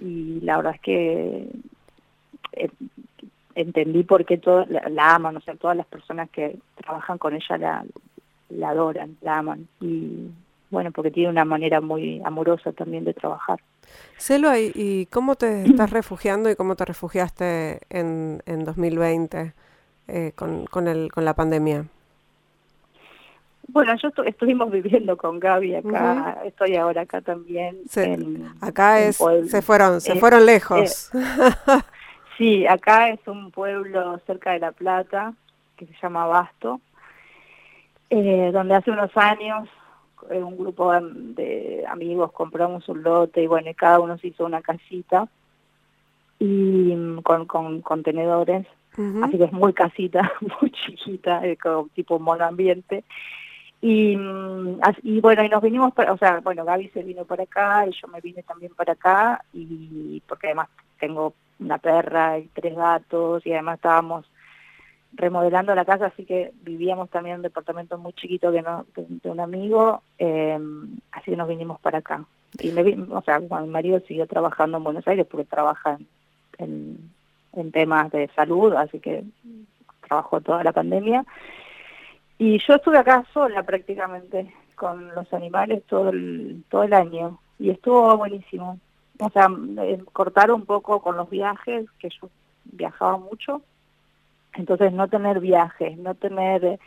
y 0.00 0.40
la 0.42 0.58
verdad 0.58 0.74
es 0.76 0.80
que 0.80 1.48
eh, 2.52 2.70
entendí 3.60 4.04
por 4.04 4.24
qué 4.24 4.38
todo, 4.38 4.64
la, 4.66 5.14
aman, 5.14 5.36
o 5.36 5.40
sea, 5.40 5.54
todas 5.56 5.76
las 5.76 5.86
personas 5.86 6.30
que 6.30 6.56
trabajan 6.76 7.18
con 7.18 7.34
ella 7.34 7.58
la, 7.58 7.84
la 8.50 8.68
adoran, 8.70 9.16
la 9.20 9.38
aman. 9.38 9.66
Y 9.80 10.28
bueno, 10.70 10.92
porque 10.92 11.10
tiene 11.10 11.30
una 11.30 11.44
manera 11.44 11.80
muy 11.80 12.22
amorosa 12.24 12.72
también 12.72 13.04
de 13.04 13.14
trabajar. 13.14 13.58
Celo, 14.16 14.50
¿y 14.56 15.06
cómo 15.10 15.34
te 15.34 15.64
estás 15.64 15.90
refugiando 15.90 16.50
y 16.50 16.56
cómo 16.56 16.76
te 16.76 16.84
refugiaste 16.84 17.80
en, 17.90 18.42
en 18.46 18.64
2020 18.64 19.52
eh, 20.06 20.32
con, 20.36 20.66
con, 20.66 20.86
el, 20.86 21.10
con 21.10 21.24
la 21.24 21.34
pandemia? 21.34 21.86
Bueno, 23.70 23.94
yo 24.00 24.08
estuvimos 24.24 24.70
viviendo 24.70 25.16
con 25.16 25.40
Gaby 25.40 25.74
acá, 25.74 26.38
estoy 26.44 26.76
ahora 26.76 27.02
acá 27.02 27.20
también. 27.20 27.82
acá 28.60 29.00
es, 29.00 29.18
se 29.46 29.62
fueron, 29.62 30.00
se 30.00 30.14
fueron 30.14 30.46
lejos. 30.46 31.10
sí, 32.38 32.66
acá 32.66 33.10
es 33.10 33.20
un 33.26 33.50
pueblo 33.50 34.18
cerca 34.26 34.52
de 34.52 34.60
La 34.60 34.72
Plata 34.72 35.34
que 35.76 35.86
se 35.86 35.94
llama 36.00 36.26
Basto, 36.26 36.80
eh, 38.08 38.50
donde 38.52 38.74
hace 38.74 38.90
unos 38.90 39.14
años 39.16 39.68
eh, 40.30 40.42
un 40.42 40.56
grupo 40.56 40.92
de 40.92 41.84
amigos 41.88 42.32
compramos 42.32 42.88
un 42.88 43.02
lote 43.02 43.42
y 43.42 43.46
bueno, 43.46 43.70
cada 43.76 44.00
uno 44.00 44.16
se 44.18 44.28
hizo 44.28 44.46
una 44.46 44.62
casita 44.62 45.28
y 46.38 46.44
mm, 46.96 47.22
con, 47.22 47.46
con 47.46 47.80
contenedores, 47.82 48.66
así 49.22 49.38
que 49.38 49.44
es 49.44 49.52
muy 49.52 49.72
casita, 49.72 50.32
muy 50.60 50.70
chiquita, 50.70 51.42
como 51.60 51.88
tipo 51.94 52.18
monoambiente. 52.18 53.04
Y, 53.80 54.16
mm, 54.16 54.80
y 55.04 55.20
bueno, 55.20 55.44
y 55.44 55.48
nos 55.48 55.62
vinimos, 55.62 55.92
para, 55.92 56.12
o 56.12 56.18
sea, 56.18 56.40
bueno, 56.40 56.64
Gaby 56.64 56.88
se 56.88 57.02
vino 57.02 57.24
para 57.24 57.44
acá 57.44 57.86
y 57.86 57.92
yo 57.92 58.08
me 58.08 58.20
vine 58.20 58.42
también 58.42 58.74
para 58.74 58.94
acá, 58.94 59.44
y 59.52 60.20
porque 60.26 60.48
además 60.48 60.68
tengo 60.98 61.34
una 61.60 61.78
perra 61.78 62.38
y 62.38 62.48
tres 62.48 62.74
gatos, 62.76 63.46
y 63.46 63.52
además 63.52 63.76
estábamos 63.76 64.30
remodelando 65.12 65.74
la 65.74 65.84
casa, 65.84 66.06
así 66.06 66.24
que 66.24 66.52
vivíamos 66.62 67.10
también 67.10 67.34
en 67.34 67.38
un 67.40 67.42
departamento 67.42 67.98
muy 67.98 68.12
chiquito 68.12 68.52
que 68.52 68.62
no, 68.62 68.86
de, 68.94 69.30
un 69.30 69.40
amigo, 69.40 70.02
eh, 70.18 70.58
así 71.12 71.30
que 71.30 71.36
nos 71.36 71.48
vinimos 71.48 71.80
para 71.80 71.98
acá. 71.98 72.24
Y 72.60 72.70
me 72.72 72.82
o 73.10 73.22
sea, 73.22 73.40
mi 73.40 73.68
marido 73.68 74.00
siguió 74.00 74.26
trabajando 74.26 74.78
en 74.78 74.84
Buenos 74.84 75.06
Aires 75.06 75.26
porque 75.30 75.44
trabaja 75.44 75.98
en, 76.58 77.10
en 77.54 77.72
temas 77.72 78.10
de 78.10 78.28
salud, 78.34 78.74
así 78.74 79.00
que 79.00 79.24
trabajó 80.06 80.40
toda 80.40 80.64
la 80.64 80.72
pandemia. 80.72 81.24
Y 82.38 82.58
yo 82.66 82.74
estuve 82.74 82.98
acá 82.98 83.24
sola 83.32 83.62
prácticamente 83.64 84.52
con 84.74 85.14
los 85.14 85.32
animales 85.34 85.82
todo 85.86 86.10
el, 86.10 86.62
todo 86.70 86.84
el 86.84 86.92
año 86.92 87.40
y 87.58 87.70
estuvo 87.70 88.16
buenísimo. 88.16 88.78
O 89.20 89.30
sea, 89.30 89.48
eh, 89.82 90.02
cortar 90.12 90.52
un 90.52 90.64
poco 90.64 91.00
con 91.00 91.16
los 91.16 91.28
viajes, 91.28 91.86
que 91.98 92.08
yo 92.08 92.30
viajaba 92.64 93.16
mucho, 93.18 93.62
entonces 94.54 94.92
no 94.92 95.08
tener 95.08 95.40
viajes, 95.40 95.96
no 95.98 96.14
tener 96.14 96.64
eh, 96.64 96.78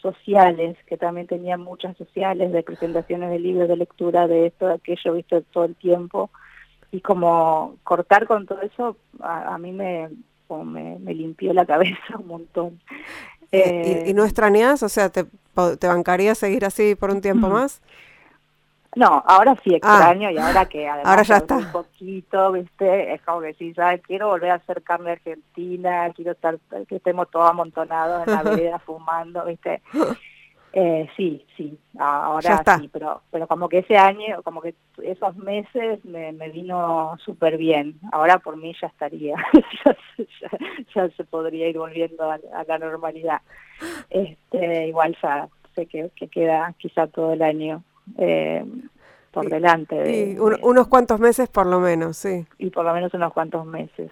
sociales, 0.00 0.76
que 0.86 0.96
también 0.96 1.26
tenía 1.26 1.56
muchas 1.56 1.96
sociales 1.96 2.52
de 2.52 2.62
presentaciones 2.62 3.30
de 3.30 3.38
libros, 3.38 3.68
de 3.68 3.76
lectura, 3.76 4.26
de 4.26 4.46
esto, 4.46 4.66
de 4.66 4.74
aquello, 4.74 5.14
visto 5.14 5.40
todo 5.52 5.64
el 5.64 5.76
tiempo, 5.76 6.30
y 6.90 7.00
como 7.00 7.76
cortar 7.84 8.26
con 8.26 8.46
todo 8.46 8.60
eso, 8.60 8.96
a, 9.20 9.56
mí 9.56 9.72
me, 9.72 10.10
me, 10.50 11.14
limpió 11.14 11.54
la 11.54 11.64
cabeza 11.64 11.96
un 12.18 12.26
montón. 12.26 12.80
¿Y, 13.50 14.10
¿Y, 14.10 14.14
no 14.14 14.24
extrañas? 14.24 14.82
O 14.82 14.88
sea, 14.88 15.10
¿te, 15.10 15.24
¿te 15.78 15.86
bancarías 15.86 16.38
seguir 16.38 16.64
así 16.64 16.94
por 16.94 17.10
un 17.10 17.20
tiempo 17.20 17.48
más? 17.48 17.80
No, 18.94 19.22
ahora 19.26 19.56
sí 19.64 19.70
ah. 19.72 19.76
extraño 19.76 20.30
y 20.30 20.38
ahora 20.38 20.66
que 20.66 20.86
además 20.86 21.06
ahora 21.06 21.22
ya 21.22 21.36
está. 21.38 21.56
un 21.56 21.72
poquito, 21.72 22.52
¿viste? 22.52 23.14
Es 23.14 23.22
como 23.22 23.40
que 23.40 23.54
sí, 23.54 23.72
¿sabes? 23.72 24.02
Quiero 24.02 24.28
volver 24.28 24.50
a 24.50 24.56
hacer 24.56 24.82
carne 24.82 25.12
argentina, 25.12 26.10
quiero 26.14 26.32
estar, 26.32 26.58
que 26.86 26.96
estemos 26.96 27.30
todos 27.30 27.48
amontonados 27.48 28.26
en 28.26 28.34
la 28.34 28.42
vereda 28.42 28.78
fumando, 28.80 29.44
¿viste? 29.46 29.80
Eh, 30.74 31.08
sí, 31.16 31.44
sí, 31.56 31.78
ahora 31.98 32.62
sí, 32.78 32.88
pero 32.90 33.20
pero 33.30 33.46
como 33.46 33.68
que 33.68 33.78
ese 33.78 33.96
año, 33.96 34.42
como 34.42 34.62
que 34.62 34.74
esos 35.02 35.36
meses 35.36 36.02
me, 36.04 36.32
me 36.32 36.50
vino 36.50 37.16
súper 37.24 37.56
bien. 37.56 37.98
Ahora 38.10 38.38
por 38.38 38.56
mí 38.56 38.74
ya 38.80 38.88
estaría, 38.88 39.36
ya, 40.94 41.08
se 41.10 41.24
podría 41.24 41.68
ir 41.68 41.78
volviendo 41.78 42.30
a, 42.30 42.38
la 42.66 42.78
normalidad. 42.78 43.40
Este, 44.10 44.88
igual 44.88 45.16
ya 45.22 45.48
sé 45.74 45.86
que, 45.86 46.10
que 46.14 46.28
queda 46.28 46.74
quizá 46.78 47.06
todo 47.06 47.32
el 47.32 47.42
año 47.42 47.82
eh, 48.18 48.64
por 49.30 49.48
delante. 49.48 49.94
De, 49.96 50.40
unos 50.40 50.88
cuantos 50.88 51.18
meses 51.20 51.48
por 51.48 51.66
lo 51.66 51.80
menos, 51.80 52.16
sí. 52.16 52.46
Y 52.58 52.70
por 52.70 52.84
lo 52.84 52.92
menos 52.92 53.12
unos 53.14 53.32
cuantos 53.32 53.64
meses. 53.66 54.10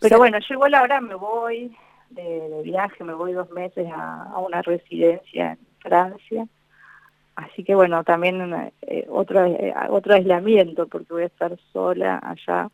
Pero 0.00 0.18
bueno, 0.18 0.38
yo 0.38 0.54
igual 0.54 0.74
ahora 0.74 1.00
me 1.00 1.14
voy 1.14 1.74
de, 2.10 2.60
viaje, 2.62 3.02
me 3.04 3.14
voy 3.14 3.32
dos 3.32 3.50
meses 3.50 3.86
a, 3.94 4.38
una 4.38 4.62
residencia 4.62 5.52
en 5.52 5.58
Francia. 5.80 6.46
Así 7.36 7.64
que 7.64 7.74
bueno, 7.74 8.02
también 8.02 8.72
eh, 8.82 9.06
otro, 9.10 9.44
eh, 9.44 9.74
otro 9.90 10.14
aislamiento 10.14 10.86
porque 10.86 11.12
voy 11.12 11.22
a 11.24 11.26
estar 11.26 11.56
sola 11.72 12.20
allá, 12.22 12.70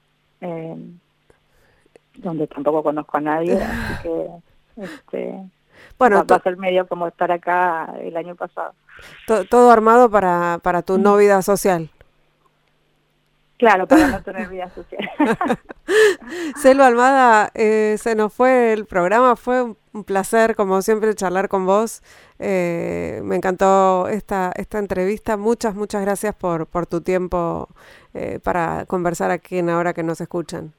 donde 2.17 2.47
tampoco 2.47 2.83
conozco 2.83 3.17
a 3.17 3.21
nadie, 3.21 3.55
así 3.55 4.03
que 4.03 4.27
este, 4.83 5.35
bueno, 5.99 6.25
a 6.29 6.41
ser 6.41 6.57
medio 6.57 6.87
como 6.87 7.07
estar 7.07 7.31
acá 7.31 7.95
el 8.01 8.17
año 8.17 8.35
pasado. 8.35 8.75
todo 9.49 9.71
armado 9.71 10.11
para, 10.11 10.59
para 10.63 10.83
tu 10.83 10.99
no 10.99 11.17
vida 11.17 11.43
social. 11.43 11.91
Claro, 13.63 13.87
para 13.87 14.09
no 14.09 14.23
tener 14.25 14.49
vida 14.49 14.69
social. 14.71 15.09
Selva 16.61 16.89
Almada, 16.89 17.53
eh, 17.55 17.97
se 17.97 18.17
nos 18.17 18.33
fue 18.33 18.73
el 18.73 18.87
programa, 18.87 19.37
fue 19.37 19.63
un 19.93 20.05
placer 20.05 20.57
como 20.57 20.83
siempre 20.83 21.15
charlar 21.15 21.49
con 21.49 21.65
vos. 21.65 22.03
Eh, 22.41 23.21
me 23.23 23.37
encantó 23.37 24.09
esta, 24.09 24.51
esta 24.57 24.81
entrevista. 24.81 25.37
Muchas, 25.37 25.77
muchas 25.77 26.03
gracias 26.03 26.35
por, 26.35 26.67
por 26.67 26.87
tu 26.87 27.03
tiempo 27.03 27.69
eh, 28.15 28.41
para 28.43 28.85
conversar 28.87 29.31
aquí 29.31 29.59
en 29.59 29.71
Ahora 29.71 29.95
que 29.95 30.03
nos 30.03 30.21
escuchan. 30.21 30.73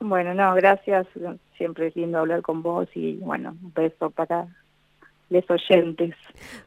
Bueno, 0.00 0.34
no, 0.34 0.54
gracias. 0.54 1.06
Siempre 1.56 1.88
es 1.88 1.96
lindo 1.96 2.18
hablar 2.18 2.42
con 2.42 2.62
vos 2.62 2.88
y 2.94 3.16
bueno, 3.16 3.56
un 3.62 3.72
beso 3.72 4.10
para 4.10 4.46
los 5.30 5.44
oyentes. 5.50 6.14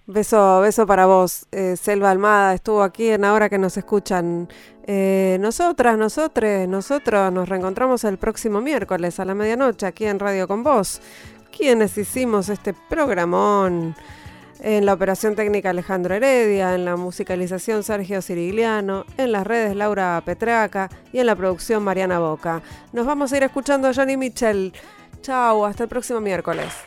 Beso, 0.05 0.61
beso 0.61 0.85
para 0.85 1.05
vos. 1.05 1.47
Eh, 1.51 1.75
Selva 1.75 2.11
Almada 2.11 2.53
estuvo 2.53 2.83
aquí 2.83 3.09
en 3.09 3.25
Ahora 3.25 3.49
que 3.49 3.57
nos 3.57 3.77
escuchan. 3.77 4.47
Eh, 4.85 5.37
nosotras, 5.39 5.97
nosotros, 5.97 6.67
nosotros 6.67 7.31
nos 7.31 7.49
reencontramos 7.49 8.03
el 8.03 8.17
próximo 8.17 8.61
miércoles 8.61 9.19
a 9.19 9.25
la 9.25 9.35
medianoche 9.35 9.85
aquí 9.85 10.05
en 10.05 10.19
Radio 10.19 10.47
con 10.47 10.63
Vos. 10.63 11.01
Quienes 11.55 11.97
hicimos 11.97 12.49
este 12.49 12.73
programón 12.89 13.95
en 14.61 14.85
la 14.85 14.93
operación 14.93 15.35
técnica 15.35 15.71
Alejandro 15.71 16.15
Heredia, 16.15 16.75
en 16.75 16.85
la 16.85 16.95
musicalización 16.95 17.83
Sergio 17.83 18.21
Cirigliano, 18.21 19.05
en 19.17 19.31
las 19.31 19.45
redes 19.45 19.75
Laura 19.75 20.21
Petraca 20.25 20.89
y 21.11 21.19
en 21.19 21.25
la 21.25 21.35
producción 21.35 21.83
Mariana 21.83 22.19
Boca. 22.19 22.61
Nos 22.93 23.05
vamos 23.05 23.33
a 23.33 23.37
ir 23.37 23.43
escuchando 23.43 23.87
a 23.87 23.93
Johnny 23.93 24.17
Mitchell. 24.17 24.73
Chao, 25.21 25.65
hasta 25.65 25.83
el 25.83 25.89
próximo 25.89 26.21
miércoles. 26.21 26.85